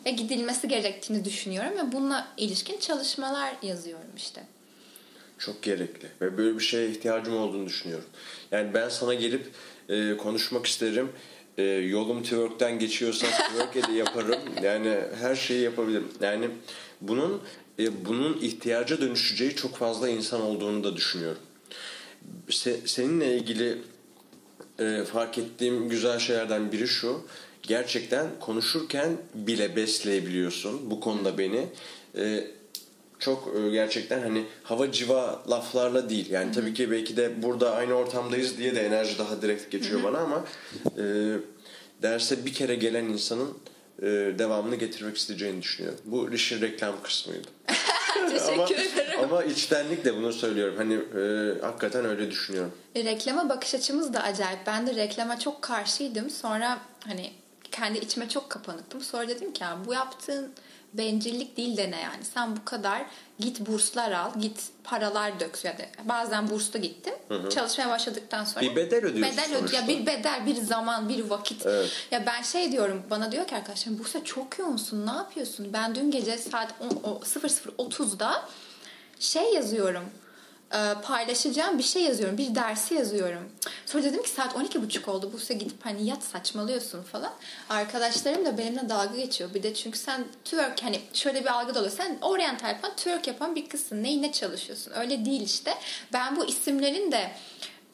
Ve 0.07 0.11
gidilmesi 0.11 0.69
gerektiğini 0.69 1.25
düşünüyorum 1.25 1.73
ve 1.79 1.93
bununla 1.93 2.29
ilişkin 2.37 2.79
çalışmalar 2.79 3.55
yazıyorum 3.63 4.11
işte. 4.17 4.43
Çok 5.39 5.63
gerekli 5.63 6.09
ve 6.21 6.39
böyle 6.39 6.59
bir 6.59 6.65
şeye 6.65 6.91
ihtiyacım 6.91 7.37
olduğunu 7.37 7.67
düşünüyorum. 7.67 8.09
Yani 8.53 8.75
ben 8.75 8.89
sana 8.89 9.15
gelip 9.15 9.47
e, 9.89 10.17
konuşmak 10.17 10.67
isterim. 10.67 11.09
E, 11.59 11.63
yolum 11.63 12.23
twerk'ten 12.23 12.79
geçiyorsa 12.79 13.27
twerk 13.31 13.89
de 13.89 13.93
yaparım. 13.93 14.41
Yani 14.63 14.97
her 15.21 15.37
şeyi 15.37 15.63
yapabilirim. 15.63 16.09
Yani 16.21 16.49
bunun 17.01 17.43
e, 17.79 18.05
bunun 18.05 18.39
ihtiyaca 18.41 19.01
dönüşeceği 19.01 19.57
çok 19.57 19.77
fazla 19.77 20.09
insan 20.09 20.41
olduğunu 20.41 20.85
da 20.85 20.97
düşünüyorum. 20.97 21.43
Se, 22.51 22.81
seninle 22.85 23.37
ilgili 23.37 23.79
e, 24.79 25.05
fark 25.05 25.39
ettiğim 25.39 25.89
güzel 25.89 26.19
şeylerden 26.19 26.73
biri 26.73 26.89
şu. 26.89 27.23
Gerçekten 27.63 28.27
konuşurken 28.41 29.17
bile 29.35 29.77
besleyebiliyorsun. 29.77 30.91
Bu 30.91 31.01
konuda 31.01 31.39
beni. 31.39 31.67
E, 32.17 32.45
çok 33.19 33.49
e, 33.57 33.71
gerçekten 33.71 34.21
hani 34.21 34.45
hava 34.63 34.93
civa 34.93 35.43
laflarla 35.51 36.11
değil. 36.11 36.31
Yani 36.31 36.53
tabii 36.53 36.75
ki 36.75 36.91
belki 36.91 37.17
de 37.17 37.43
burada 37.43 37.75
aynı 37.75 37.95
ortamdayız 37.95 38.59
diye 38.59 38.75
de 38.75 38.81
enerji 38.81 39.19
daha 39.19 39.43
direkt 39.43 39.71
geçiyor 39.71 40.03
bana 40.03 40.19
ama 40.19 40.45
e, 40.99 41.05
derse 42.03 42.47
bir 42.47 42.55
kere 42.55 42.75
gelen 42.75 43.05
insanın 43.05 43.59
e, 44.03 44.07
devamını 44.39 44.77
getirmek 44.77 45.17
isteyeceğini 45.17 45.63
düşünüyorum. 45.63 46.01
Bu 46.05 46.31
işin 46.31 46.61
reklam 46.61 47.03
kısmıydı. 47.03 47.49
Teşekkür 48.31 48.53
ama, 48.53 48.65
ederim. 48.65 49.21
Ama 49.23 49.45
içtenlikle 49.45 50.17
bunu 50.17 50.33
söylüyorum. 50.33 50.75
Hani 50.77 50.95
e, 50.95 51.61
hakikaten 51.61 52.05
öyle 52.05 52.31
düşünüyorum. 52.31 52.73
E, 52.95 53.05
reklama 53.05 53.49
bakış 53.49 53.75
açımız 53.75 54.15
da 54.15 54.23
acayip. 54.23 54.59
Ben 54.67 54.87
de 54.87 54.95
reklama 54.95 55.39
çok 55.39 55.63
karşıydım. 55.63 56.31
Sonra 56.31 56.79
hani 57.05 57.33
kendi 57.73 57.99
içime 57.99 58.29
çok 58.29 58.51
kapanıktım. 58.51 59.01
Sonra 59.01 59.29
dedim 59.29 59.53
ki 59.53 59.65
bu 59.87 59.95
yaptığın 59.95 60.53
bencillik 60.99 61.57
değil 61.57 61.77
de 61.77 61.91
ne 61.91 62.01
yani. 62.01 62.25
Sen 62.35 62.57
bu 62.57 62.65
kadar 62.65 63.07
git 63.39 63.61
burslar 63.61 64.13
al, 64.13 64.31
git 64.41 64.63
paralar 64.85 65.41
dök. 65.41 65.65
Yani 65.65 65.89
bazen 66.05 66.51
burslu 66.51 66.79
gittim. 66.79 67.15
Hı 67.29 67.35
hı. 67.35 67.51
Çalışmaya 67.51 67.91
başladıktan 67.91 68.45
sonra 68.45 68.65
bir 68.65 68.77
bedel 68.77 69.05
ödüyorsun 69.05 69.23
bedel 69.23 69.57
ödü, 69.57 69.75
ya 69.75 69.89
bir 69.89 70.07
bedel, 70.07 70.47
bir 70.47 70.55
zaman, 70.55 71.09
bir 71.09 71.31
vakit. 71.31 71.67
Evet. 71.67 71.91
Ya 72.11 72.27
ben 72.27 72.43
şey 72.43 72.73
diyorum, 72.73 73.03
bana 73.11 73.33
diyor 73.33 73.47
ki 73.47 73.57
arkadaşlarım 73.57 73.99
Bursa 73.99 74.25
çok 74.25 74.59
yoğunsun. 74.59 75.07
Ne 75.07 75.13
yapıyorsun? 75.13 75.73
Ben 75.73 75.95
dün 75.95 76.11
gece 76.11 76.39
saat 76.39 76.75
00.30'da 76.81 78.49
şey 79.21 79.55
yazıyorum 79.55 80.05
paylaşacağım 81.03 81.79
bir 81.79 81.83
şey 81.83 82.03
yazıyorum. 82.03 82.39
Bir 82.39 82.55
dersi 82.55 82.95
yazıyorum. 82.95 83.53
Sonra 83.87 84.03
dedim 84.03 84.23
ki 84.23 84.31
saat 84.31 84.53
12.30 84.53 85.11
oldu. 85.11 85.33
Buse 85.33 85.55
gidip 85.55 85.87
hani 85.87 86.07
yat 86.07 86.23
saçmalıyorsun 86.23 87.03
falan. 87.03 87.33
Arkadaşlarım 87.71 88.45
da 88.45 88.59
benimle 88.59 88.89
dalga 88.89 89.17
geçiyor. 89.17 89.55
Bir 89.55 89.63
de 89.63 89.75
çünkü 89.75 89.99
sen 89.99 90.25
twerk 90.45 90.83
hani 90.83 91.01
şöyle 91.13 91.41
bir 91.41 91.53
algı 91.53 91.79
oluyor. 91.79 91.93
Sen 91.97 92.19
oriental 92.21 92.69
yapan 92.69 92.91
twerk 92.97 93.27
yapan 93.27 93.55
bir 93.55 93.69
kızsın. 93.69 94.03
Neyine 94.03 94.33
çalışıyorsun? 94.33 94.93
Öyle 94.97 95.25
değil 95.25 95.43
işte. 95.43 95.75
Ben 96.13 96.37
bu 96.37 96.47
isimlerin 96.47 97.13
de 97.13 97.31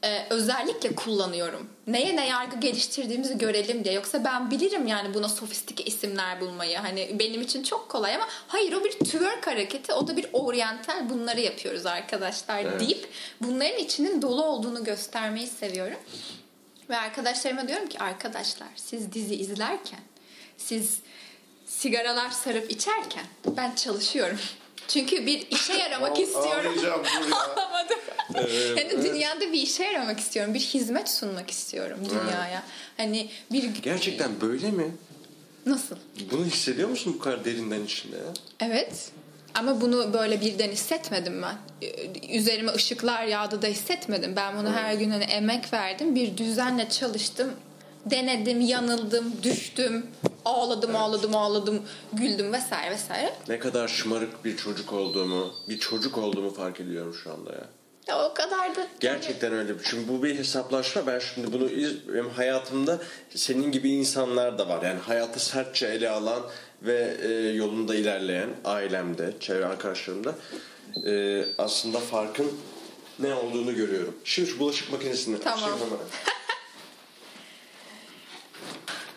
e, 0.04 0.26
özellikle 0.30 0.94
kullanıyorum. 0.94 1.70
Neye 1.86 2.16
ne 2.16 2.28
yargı 2.28 2.60
geliştirdiğimizi 2.60 3.38
görelim 3.38 3.84
diye. 3.84 3.94
Yoksa 3.94 4.24
ben 4.24 4.50
bilirim 4.50 4.86
yani 4.86 5.14
buna 5.14 5.28
sofistike 5.28 5.84
isimler 5.84 6.40
bulmayı. 6.40 6.78
Hani 6.78 7.16
benim 7.18 7.40
için 7.40 7.62
çok 7.62 7.88
kolay 7.88 8.14
ama 8.14 8.28
hayır 8.48 8.72
o 8.72 8.84
bir 8.84 8.92
twerk 8.92 9.46
hareketi. 9.46 9.92
O 9.92 10.08
da 10.08 10.16
bir 10.16 10.26
oryantal 10.32 11.10
bunları 11.10 11.40
yapıyoruz 11.40 11.86
arkadaşlar 11.86 12.64
evet. 12.64 12.80
deyip 12.80 13.08
bunların 13.40 13.78
içinin 13.78 14.22
dolu 14.22 14.44
olduğunu 14.44 14.84
göstermeyi 14.84 15.46
seviyorum. 15.46 15.98
Ve 16.90 16.96
arkadaşlarıma 16.96 17.68
diyorum 17.68 17.88
ki 17.88 17.98
arkadaşlar 17.98 18.68
siz 18.76 19.12
dizi 19.12 19.34
izlerken 19.34 20.00
siz 20.56 21.00
sigaralar 21.66 22.30
sarıp 22.30 22.70
içerken 22.70 23.24
ben 23.56 23.74
çalışıyorum. 23.74 24.38
Çünkü 24.88 25.26
bir 25.26 25.46
işe 25.50 25.72
yaramak 25.72 26.20
istiyorum. 26.20 26.72
Ağlayacağım 26.72 27.02
Ağlamadım. 27.32 27.98
Evet, 28.34 28.78
yani 28.78 29.04
dünyada 29.04 29.40
bir 29.40 29.62
işe 29.62 29.84
yaramak 29.84 30.20
istiyorum. 30.20 30.54
Bir 30.54 30.60
hizmet 30.60 31.10
sunmak 31.10 31.50
istiyorum 31.50 31.98
dünyaya. 32.10 32.50
Evet. 32.52 32.62
Hani 32.96 33.30
bir 33.52 33.62
Gerçekten 33.82 34.40
böyle 34.40 34.70
mi? 34.70 34.90
Nasıl? 35.66 35.96
Bunu 36.30 36.44
hissediyor 36.44 36.88
musun 36.88 37.14
bu 37.14 37.18
kadar 37.18 37.44
derinden 37.44 37.84
içinde 37.84 38.16
ya? 38.16 38.32
Evet. 38.60 39.10
Ama 39.54 39.80
bunu 39.80 40.12
böyle 40.12 40.40
birden 40.40 40.70
hissetmedim 40.70 41.42
ben. 41.42 41.56
Üzerime 42.32 42.72
ışıklar 42.72 43.24
yağdı 43.24 43.62
da 43.62 43.66
hissetmedim. 43.66 44.36
Ben 44.36 44.56
bunu 44.58 44.72
her 44.72 44.94
gün 44.94 45.10
hani 45.10 45.24
emek 45.24 45.72
verdim. 45.72 46.14
Bir 46.14 46.36
düzenle 46.36 46.88
çalıştım. 46.88 47.50
Denedim, 48.06 48.60
yanıldım, 48.60 49.32
düştüm. 49.42 50.06
ağladım 50.44 50.96
ağladım 50.96 51.36
ağladım 51.36 51.82
güldüm 52.12 52.52
vesaire 52.52 52.90
vesaire. 52.90 53.32
Ne 53.48 53.58
kadar 53.58 53.88
şımarık 53.88 54.44
bir 54.44 54.56
çocuk 54.56 54.92
olduğumu, 54.92 55.54
bir 55.68 55.78
çocuk 55.78 56.18
olduğumu 56.18 56.54
fark 56.54 56.80
ediyorum 56.80 57.14
şu 57.24 57.32
anda 57.32 57.52
ya. 57.52 57.66
Ya 58.06 58.24
o 58.24 58.34
kadar 58.34 58.76
da 58.76 58.86
Gerçekten 59.00 59.52
öyle. 59.52 59.72
Çünkü 59.84 60.08
bu 60.08 60.22
bir 60.22 60.38
hesaplaşma. 60.38 61.06
Ben 61.06 61.18
şimdi 61.18 61.52
bunu 61.52 61.68
benim 62.14 62.30
hayatımda 62.30 62.98
senin 63.34 63.72
gibi 63.72 63.90
insanlar 63.90 64.58
da 64.58 64.68
var. 64.68 64.82
Yani 64.82 64.98
hayatı 64.98 65.40
sertçe 65.40 65.86
ele 65.86 66.10
alan 66.10 66.42
ve 66.82 67.16
e, 67.22 67.28
yolunda 67.32 67.94
ilerleyen 67.94 68.48
ailemde, 68.64 69.32
çevre 69.40 69.66
arkadaşlarımda 69.66 70.34
e, 71.06 71.44
aslında 71.58 71.98
farkın 71.98 72.52
ne 73.18 73.34
olduğunu 73.34 73.74
görüyorum. 73.74 74.14
Şimdi 74.24 74.50
şu 74.50 74.58
bulaşık 74.58 74.92
makinesini 74.92 75.40
Tamam. 75.40 75.70
hemen. 75.70 75.98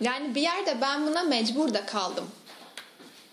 Yani 0.02 0.36
bir 0.36 0.41
yerde 0.41 0.78
ben 0.82 1.08
buna 1.08 1.24
mecbur 1.24 1.74
da 1.74 1.86
kaldım. 1.86 2.26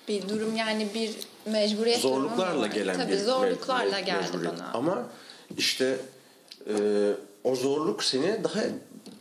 Bir 0.08 0.28
durum 0.28 0.56
yani 0.56 0.88
bir 0.94 1.10
mecburiyet 1.52 2.00
zorluklarla 2.00 2.66
gelen 2.66 2.96
Tabii 2.96 3.12
bir 3.12 3.18
zorluklarla 3.18 4.00
mec- 4.00 4.04
geldi 4.04 4.22
mecburiyet. 4.32 4.58
bana. 4.58 4.70
Ama 4.74 5.06
işte 5.58 5.96
e, 6.68 6.72
o 7.44 7.54
zorluk 7.56 8.04
seni 8.04 8.44
daha 8.44 8.60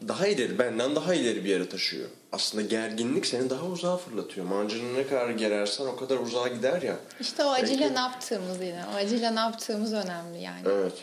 daha 0.07 0.27
ileri, 0.27 0.59
benden 0.59 0.95
daha 0.95 1.13
ileri 1.13 1.43
bir 1.45 1.49
yere 1.49 1.69
taşıyor. 1.69 2.09
Aslında 2.31 2.61
gerginlik 2.63 3.25
seni 3.25 3.49
daha 3.49 3.65
uzağa 3.65 3.97
fırlatıyor. 3.97 4.45
Mancını 4.45 4.93
ne 4.93 5.07
kadar 5.07 5.29
gerersen 5.29 5.85
o 5.85 5.95
kadar 5.95 6.17
uzağa 6.17 6.47
gider 6.47 6.81
ya. 6.81 6.95
İşte 7.19 7.43
o 7.43 7.49
acıyla 7.49 7.79
Belki- 7.81 7.95
ne 7.95 7.99
yaptığımız 7.99 8.61
yine. 8.61 8.83
O 8.93 8.95
acıyla 8.95 9.31
ne 9.31 9.39
yaptığımız 9.39 9.93
önemli 9.93 10.41
yani. 10.41 10.61
Evet. 10.65 10.93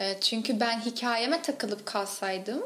E, 0.00 0.20
Çünkü 0.20 0.60
ben 0.60 0.80
hikayeme 0.80 1.42
takılıp 1.42 1.86
kalsaydım 1.86 2.62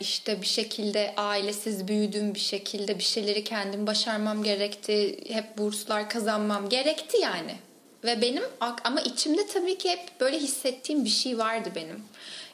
işte 0.00 0.40
bir 0.40 0.46
şekilde 0.46 1.14
ailesiz 1.16 1.88
büyüdüm 1.88 2.34
bir 2.34 2.40
şekilde 2.40 2.98
bir 2.98 3.04
şeyleri 3.04 3.44
kendim 3.44 3.86
başarmam 3.86 4.42
gerekti. 4.42 5.20
Hep 5.28 5.58
burslar 5.58 6.10
kazanmam 6.10 6.68
gerekti 6.68 7.16
yani. 7.16 7.56
Ve 8.04 8.20
benim 8.20 8.42
ama 8.84 9.00
içimde 9.00 9.46
tabii 9.46 9.78
ki 9.78 9.90
hep 9.90 10.20
böyle 10.20 10.38
hissettiğim 10.38 11.04
bir 11.04 11.10
şey 11.10 11.38
vardı 11.38 11.68
benim. 11.74 12.04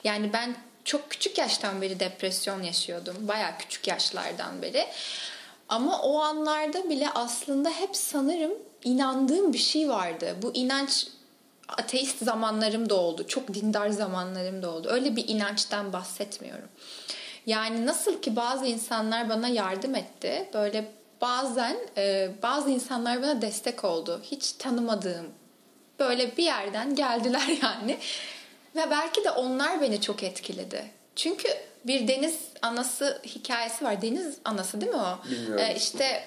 Yani 0.05 0.33
ben 0.33 0.57
çok 0.85 1.11
küçük 1.11 1.39
yaştan 1.39 1.83
beri 1.83 2.01
depresyon 2.01 2.63
yaşıyordum. 2.63 3.17
Bayağı 3.21 3.59
küçük 3.59 3.89
yaşlardan 3.89 4.63
beri. 4.63 4.87
Ama 5.69 6.03
o 6.03 6.19
anlarda 6.19 6.91
bile 6.91 7.11
aslında 7.11 7.71
hep 7.71 7.97
sanırım 7.97 8.53
inandığım 8.85 9.53
bir 9.53 9.59
şey 9.59 9.89
vardı. 9.89 10.37
Bu 10.43 10.55
inanç 10.55 11.07
ateist 11.69 12.19
zamanlarım 12.25 12.91
da 12.91 12.95
oldu. 12.95 13.27
Çok 13.29 13.55
dindar 13.55 13.89
zamanlarım 13.89 14.63
da 14.63 14.71
oldu. 14.71 14.89
Öyle 14.91 15.17
bir 15.17 15.29
inançtan 15.29 15.93
bahsetmiyorum. 15.93 16.69
Yani 17.47 17.87
nasıl 17.87 18.23
ki 18.23 18.37
bazı 18.37 18.67
insanlar 18.67 19.29
bana 19.29 19.49
yardım 19.49 19.95
etti. 19.95 20.49
Böyle 20.55 20.91
bazen 21.21 21.77
e, 21.97 22.31
bazı 22.43 22.71
insanlar 22.71 23.23
bana 23.23 23.43
destek 23.43 23.85
oldu. 23.85 24.23
Hiç 24.25 24.53
tanımadığım 24.53 25.27
böyle 25.99 26.37
bir 26.37 26.45
yerden 26.45 26.95
geldiler 26.95 27.49
yani. 27.63 27.99
Ve 28.77 28.91
belki 28.91 29.25
de 29.25 29.31
onlar 29.31 29.81
beni 29.81 30.01
çok 30.01 30.23
etkiledi. 30.23 30.85
Çünkü 31.17 31.49
bir 31.85 32.09
deniz 32.09 32.39
anası 32.63 33.23
hikayesi 33.27 33.85
var. 33.85 34.03
Deniz 34.03 34.37
anası 34.45 34.81
değil 34.81 34.93
mi 34.93 34.99
o? 34.99 35.31
Bilmiyorum. 35.31 35.65
Ee, 35.69 35.75
işte 35.75 36.25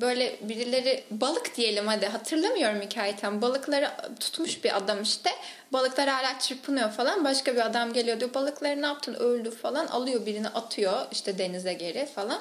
böyle 0.00 0.48
birileri 0.48 1.04
balık 1.10 1.56
diyelim 1.56 1.86
hadi 1.86 2.06
hatırlamıyorum 2.06 2.80
hikayeyi. 2.80 3.16
Balıkları 3.22 3.90
tutmuş 4.20 4.64
bir 4.64 4.76
adam 4.76 5.02
işte. 5.02 5.30
Balıklar 5.72 6.08
hala 6.08 6.38
çırpınıyor 6.38 6.90
falan. 6.90 7.24
Başka 7.24 7.54
bir 7.54 7.66
adam 7.66 7.92
geliyor 7.92 8.20
diyor 8.20 8.34
balıkları 8.34 8.82
ne 8.82 8.86
yaptın 8.86 9.14
öldü 9.14 9.50
falan. 9.50 9.86
Alıyor 9.86 10.26
birini 10.26 10.48
atıyor 10.48 11.06
işte 11.12 11.38
denize 11.38 11.72
geri 11.72 12.06
falan. 12.06 12.40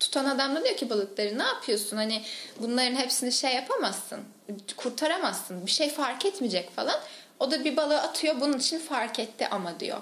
Tutan 0.00 0.24
adam 0.24 0.56
da 0.56 0.64
diyor 0.64 0.76
ki 0.76 0.90
balıkları 0.90 1.38
ne 1.38 1.42
yapıyorsun? 1.42 1.96
Hani 1.96 2.22
bunların 2.60 2.94
hepsini 2.94 3.32
şey 3.32 3.54
yapamazsın. 3.54 4.20
Kurtaramazsın. 4.76 5.66
Bir 5.66 5.70
şey 5.70 5.90
fark 5.90 6.26
etmeyecek 6.26 6.76
falan. 6.76 7.00
O 7.40 7.50
da 7.50 7.64
bir 7.64 7.76
balığı 7.76 8.00
atıyor 8.00 8.40
bunun 8.40 8.58
için 8.58 8.78
fark 8.78 9.18
etti 9.18 9.48
ama 9.50 9.80
diyor. 9.80 9.98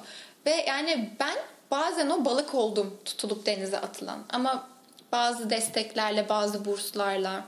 Ve 0.46 0.64
yani 0.68 1.10
ben 1.20 1.36
bazen 1.70 2.10
o 2.10 2.24
balık 2.24 2.54
oldum 2.54 2.98
tutulup 3.04 3.46
denize 3.46 3.78
atılan. 3.78 4.24
Ama 4.30 4.68
bazı 5.12 5.50
desteklerle, 5.50 6.28
bazı 6.28 6.64
burslarla 6.64 7.44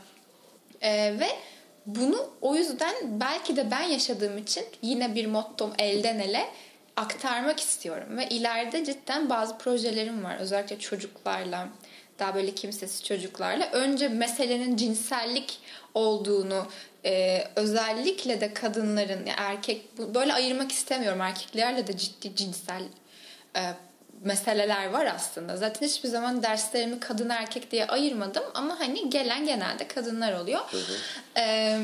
ee, 0.82 1.14
ve 1.20 1.28
bunu 1.86 2.30
o 2.40 2.56
yüzden 2.56 2.94
belki 3.20 3.56
de 3.56 3.70
ben 3.70 3.82
yaşadığım 3.82 4.38
için 4.38 4.64
yine 4.82 5.14
bir 5.14 5.26
mottom 5.26 5.72
elden 5.78 6.18
ele 6.18 6.46
aktarmak 6.96 7.60
istiyorum. 7.60 8.16
Ve 8.16 8.28
ileride 8.28 8.84
cidden 8.84 9.30
bazı 9.30 9.58
projelerim 9.58 10.24
var. 10.24 10.36
Özellikle 10.40 10.78
çocuklarla, 10.78 11.68
daha 12.18 12.34
böyle 12.34 12.54
kimsesiz 12.54 13.04
çocuklarla. 13.04 13.68
Önce 13.72 14.08
meselenin 14.08 14.76
cinsellik 14.76 15.58
olduğunu, 15.94 16.66
e, 17.04 17.44
özellikle 17.56 18.40
de 18.40 18.54
kadınların, 18.54 19.26
yani 19.26 19.34
erkek, 19.36 19.98
böyle 19.98 20.32
ayırmak 20.32 20.72
istemiyorum. 20.72 21.20
Erkeklerle 21.20 21.86
de 21.86 21.96
ciddi 21.96 22.36
cinsel 22.36 22.82
e, 23.56 23.62
meseleler 24.24 24.90
var 24.90 25.06
aslında. 25.06 25.56
Zaten 25.56 25.86
hiçbir 25.86 26.08
zaman 26.08 26.42
derslerimi 26.42 27.00
kadın 27.00 27.28
erkek 27.28 27.70
diye 27.70 27.86
ayırmadım 27.86 28.42
ama 28.54 28.80
hani 28.80 29.10
gelen 29.10 29.46
genelde 29.46 29.88
kadınlar 29.88 30.32
oluyor. 30.32 30.60
Ee, 31.36 31.80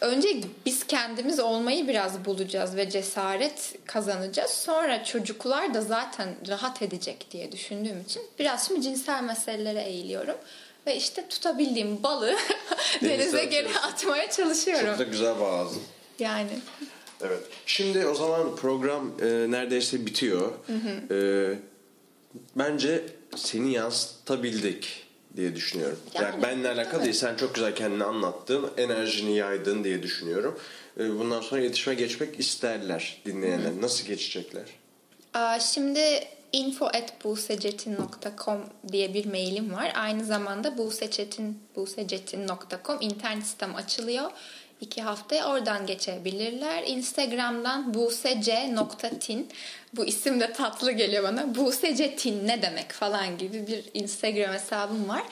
önce 0.00 0.28
biz 0.66 0.86
kendimiz 0.86 1.40
olmayı 1.40 1.88
biraz 1.88 2.24
bulacağız 2.24 2.76
ve 2.76 2.90
cesaret 2.90 3.74
kazanacağız. 3.84 4.50
Sonra 4.50 5.04
çocuklar 5.04 5.74
da 5.74 5.80
zaten 5.80 6.28
rahat 6.48 6.82
edecek 6.82 7.26
diye 7.30 7.52
düşündüğüm 7.52 8.00
için 8.00 8.22
biraz 8.38 8.66
şimdi 8.66 8.82
cinsel 8.82 9.22
meselelere 9.22 9.82
eğiliyorum. 9.82 10.36
Ve 10.86 10.96
işte 10.96 11.28
tutabildiğim 11.28 12.02
balığı 12.02 12.36
Denize 13.02 13.44
geri 13.44 13.78
atmaya 13.78 14.30
çalışıyorum. 14.30 14.86
Çok 14.86 14.98
da 14.98 15.04
güzel 15.04 15.40
bağladın. 15.40 15.82
Yani 16.18 16.50
Evet. 17.20 17.40
Şimdi 17.66 18.06
o 18.06 18.14
zaman 18.14 18.56
program 18.56 19.12
e, 19.22 19.26
neredeyse 19.26 20.06
bitiyor. 20.06 20.52
E, 21.10 21.58
bence 22.56 23.04
seni 23.36 23.72
yansıtabildik 23.72 25.06
diye 25.36 25.56
düşünüyorum. 25.56 25.98
Yani, 26.14 26.24
Yani, 26.24 26.42
benimle 26.42 26.68
alakalı 26.68 27.02
değil. 27.02 27.14
Sen 27.14 27.36
çok 27.36 27.54
güzel 27.54 27.74
kendini 27.74 28.04
anlattın. 28.04 28.70
Enerjini 28.76 29.36
yaydın 29.36 29.84
diye 29.84 30.02
düşünüyorum. 30.02 30.58
E, 31.00 31.18
bundan 31.18 31.40
sonra 31.40 31.60
iletişime 31.60 31.94
geçmek 31.94 32.40
isterler 32.40 33.22
dinleyenler. 33.26 33.80
Nasıl 33.80 34.06
geçecekler? 34.06 34.64
Aa, 35.34 35.60
Şimdi 35.60 36.00
info.busecetin.com 36.52 38.60
diye 38.92 39.14
bir 39.14 39.26
mailim 39.26 39.72
var. 39.72 39.92
Aynı 39.94 40.24
zamanda 40.24 40.78
busecetin, 40.78 41.58
busecetin.com 41.76 42.96
internet 43.00 43.46
sitem 43.46 43.74
açılıyor. 43.74 44.30
İki 44.80 45.02
haftaya 45.02 45.48
oradan 45.48 45.86
geçebilirler. 45.86 46.82
Instagram'dan 46.86 47.94
busece.tin 47.94 49.48
bu 49.96 50.04
isim 50.04 50.40
de 50.40 50.52
tatlı 50.52 50.92
geliyor 50.92 51.24
bana. 51.24 51.54
Busecetin 51.54 52.46
ne 52.46 52.62
demek 52.62 52.92
falan 52.92 53.38
gibi 53.38 53.66
bir 53.66 53.84
Instagram 53.94 54.52
hesabım 54.54 55.08
var. 55.08 55.22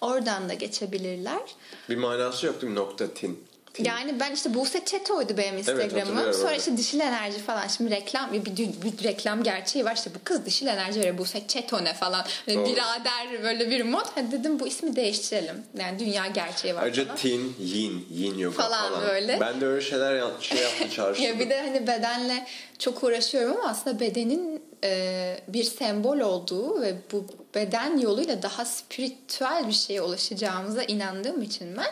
Oradan 0.00 0.48
da 0.48 0.54
geçebilirler. 0.54 1.40
Bir 1.88 1.96
manası 1.96 2.46
yok 2.46 2.62
değil 2.62 2.72
mi? 2.72 2.78
Nokta 2.78 3.14
tin. 3.14 3.44
Yani 3.78 4.20
ben 4.20 4.32
işte 4.32 4.54
Buse 4.54 4.84
Çeto'ydu 4.84 5.36
benim 5.36 5.58
Instagram'ım. 5.58 5.90
hatırlıyorum, 5.98 6.32
Sonra 6.34 6.50
evet. 6.50 6.60
işte 6.60 6.76
dişil 6.76 7.00
enerji 7.00 7.38
falan. 7.38 7.66
Şimdi 7.66 7.90
reklam 7.90 8.32
bir, 8.32 8.44
bir, 8.44 8.56
bir 8.82 9.04
reklam 9.04 9.42
gerçeği 9.42 9.84
var. 9.84 9.94
İşte 9.96 10.10
bu 10.14 10.18
kız 10.24 10.46
dişil 10.46 10.66
enerji 10.66 11.00
veriyor. 11.00 11.18
Buse 11.18 11.42
Çeto 11.48 11.84
ne 11.84 11.94
falan. 11.94 12.24
Hani 12.46 12.56
Doğru. 12.56 12.66
birader 12.66 13.42
böyle 13.42 13.70
bir 13.70 13.82
mod. 13.82 14.06
Hadi 14.14 14.32
dedim 14.32 14.60
bu 14.60 14.66
ismi 14.68 14.96
değiştirelim. 14.96 15.62
Yani 15.78 15.98
dünya 15.98 16.26
gerçeği 16.26 16.74
var 16.74 16.92
falan. 16.94 17.16
tin, 17.16 17.56
yin, 17.60 18.06
yin 18.10 18.38
yoga 18.38 18.62
Falan 18.62 18.92
falan. 18.92 19.06
böyle. 19.08 19.40
Ben 19.40 19.60
de 19.60 19.66
öyle 19.66 19.80
şeyler 19.84 20.14
yap- 20.14 20.42
şey 20.42 20.58
yaptım 20.62 20.88
çağrıştırdım. 20.96 21.32
Ya 21.32 21.44
bir 21.44 21.50
de 21.50 21.60
hani 21.60 21.86
bedenle 21.86 22.46
çok 22.78 23.04
uğraşıyorum 23.04 23.56
ama 23.60 23.68
aslında 23.70 24.00
bedenin 24.00 24.62
e, 24.84 25.40
bir 25.48 25.64
sembol 25.64 26.18
olduğu 26.18 26.80
ve 26.82 26.94
bu 27.12 27.26
beden 27.54 27.98
yoluyla 27.98 28.42
daha 28.42 28.64
spiritüel 28.64 29.64
bir 29.68 29.72
şeye 29.72 30.02
ulaşacağımıza 30.02 30.82
inandığım 30.82 31.42
için 31.42 31.76
ben 31.76 31.90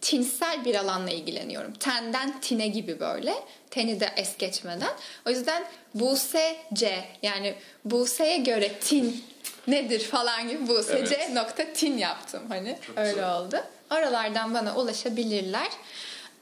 tinsel 0.00 0.64
bir 0.64 0.74
alanla 0.74 1.10
ilgileniyorum. 1.10 1.72
Tenden 1.72 2.40
tine 2.40 2.68
gibi 2.68 3.00
böyle. 3.00 3.34
Teni 3.70 4.00
de 4.00 4.12
es 4.16 4.36
geçmeden. 4.36 4.90
O 5.26 5.30
yüzden 5.30 5.64
Buse 5.94 6.56
C 6.72 7.04
yani 7.22 7.54
Buse'ye 7.84 8.36
göre 8.38 8.72
tin 8.80 9.24
nedir 9.66 10.00
falan 10.00 10.48
gibi 10.48 10.68
Buse 10.68 11.06
C 11.06 11.14
Evet. 11.14 11.30
nokta 11.32 11.72
tin 11.72 11.98
yaptım 11.98 12.42
hani. 12.48 12.78
Öyle 12.96 13.10
güzel. 13.10 13.34
oldu. 13.34 13.56
Oralardan 13.90 14.54
bana 14.54 14.76
ulaşabilirler. 14.76 15.68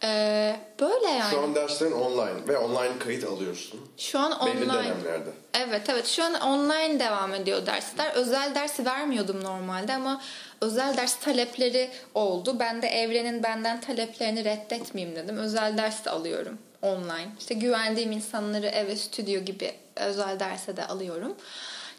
Ee, 0.02 0.56
böyle 0.80 1.06
yani. 1.08 1.30
Şu 1.30 1.40
an 1.40 1.54
derslerin 1.54 1.92
online 1.92 2.48
ve 2.48 2.58
online 2.58 2.98
kayıt 2.98 3.24
alıyorsun. 3.24 3.80
Şu 3.98 4.18
an 4.18 4.32
Belli 4.46 4.64
online. 4.64 4.72
dönemlerde. 4.72 5.30
Evet 5.54 5.82
evet 5.88 6.06
şu 6.06 6.24
an 6.24 6.34
online 6.34 7.00
devam 7.00 7.34
ediyor 7.34 7.66
dersler. 7.66 8.12
Özel 8.14 8.54
ders 8.54 8.80
vermiyordum 8.80 9.44
normalde 9.44 9.94
ama 9.94 10.22
özel 10.60 10.96
ders 10.96 11.20
talepleri 11.20 11.90
oldu. 12.14 12.56
Ben 12.58 12.82
de 12.82 12.86
evrenin 12.88 13.42
benden 13.42 13.80
taleplerini 13.80 14.44
reddetmeyeyim 14.44 15.16
dedim. 15.16 15.36
Özel 15.36 15.76
ders 15.78 16.04
de 16.04 16.10
alıyorum 16.10 16.58
online. 16.82 17.28
İşte 17.40 17.54
güvendiğim 17.54 18.12
insanları 18.12 18.66
eve 18.66 18.96
stüdyo 18.96 19.40
gibi 19.40 19.72
özel 19.96 20.40
derse 20.40 20.76
de 20.76 20.86
alıyorum. 20.86 21.34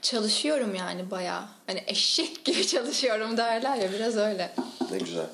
çalışıyorum 0.02 0.76
yani 0.76 1.12
bayağı. 1.12 1.44
Hani 1.68 1.84
eşek 1.88 2.46
gibi 2.46 2.68
çalışıyorum 2.68 3.38
derler 3.38 3.76
ya 3.76 3.92
biraz 3.94 4.18
öyle. 4.18 4.52
Ne 4.92 4.98
güzel. 4.98 5.26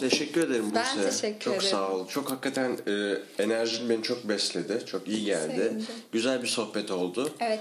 Teşekkür 0.00 0.50
ederim 0.50 0.72
Ben 0.74 0.96
Buse. 0.98 1.10
teşekkür 1.10 1.40
çok 1.44 1.54
ederim. 1.54 1.70
sağ 1.70 1.90
ol. 1.90 2.08
Çok 2.08 2.30
hakikaten 2.30 2.78
e, 2.86 3.14
enerjin 3.42 3.88
beni 3.90 4.02
çok 4.02 4.28
besledi. 4.28 4.86
Çok 4.86 5.08
iyi 5.08 5.24
geldi. 5.24 5.56
Sevindim. 5.56 5.86
Güzel 6.12 6.42
bir 6.42 6.48
sohbet 6.48 6.90
oldu. 6.90 7.30
Evet. 7.40 7.60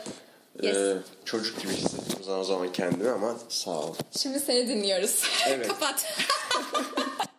Yes. 0.62 0.78
E, 0.78 0.98
çocuk 1.26 1.62
gibi 1.62 1.74
hissettim 1.74 2.24
zaman 2.24 2.44
zaman 2.44 2.72
kendimi 2.72 3.10
ama 3.10 3.36
sağ 3.50 3.72
ol. 3.72 3.96
Şimdi 4.18 4.40
seni 4.40 4.68
dinliyoruz. 4.68 5.24
Evet. 5.48 5.68
Kapat. 5.80 6.06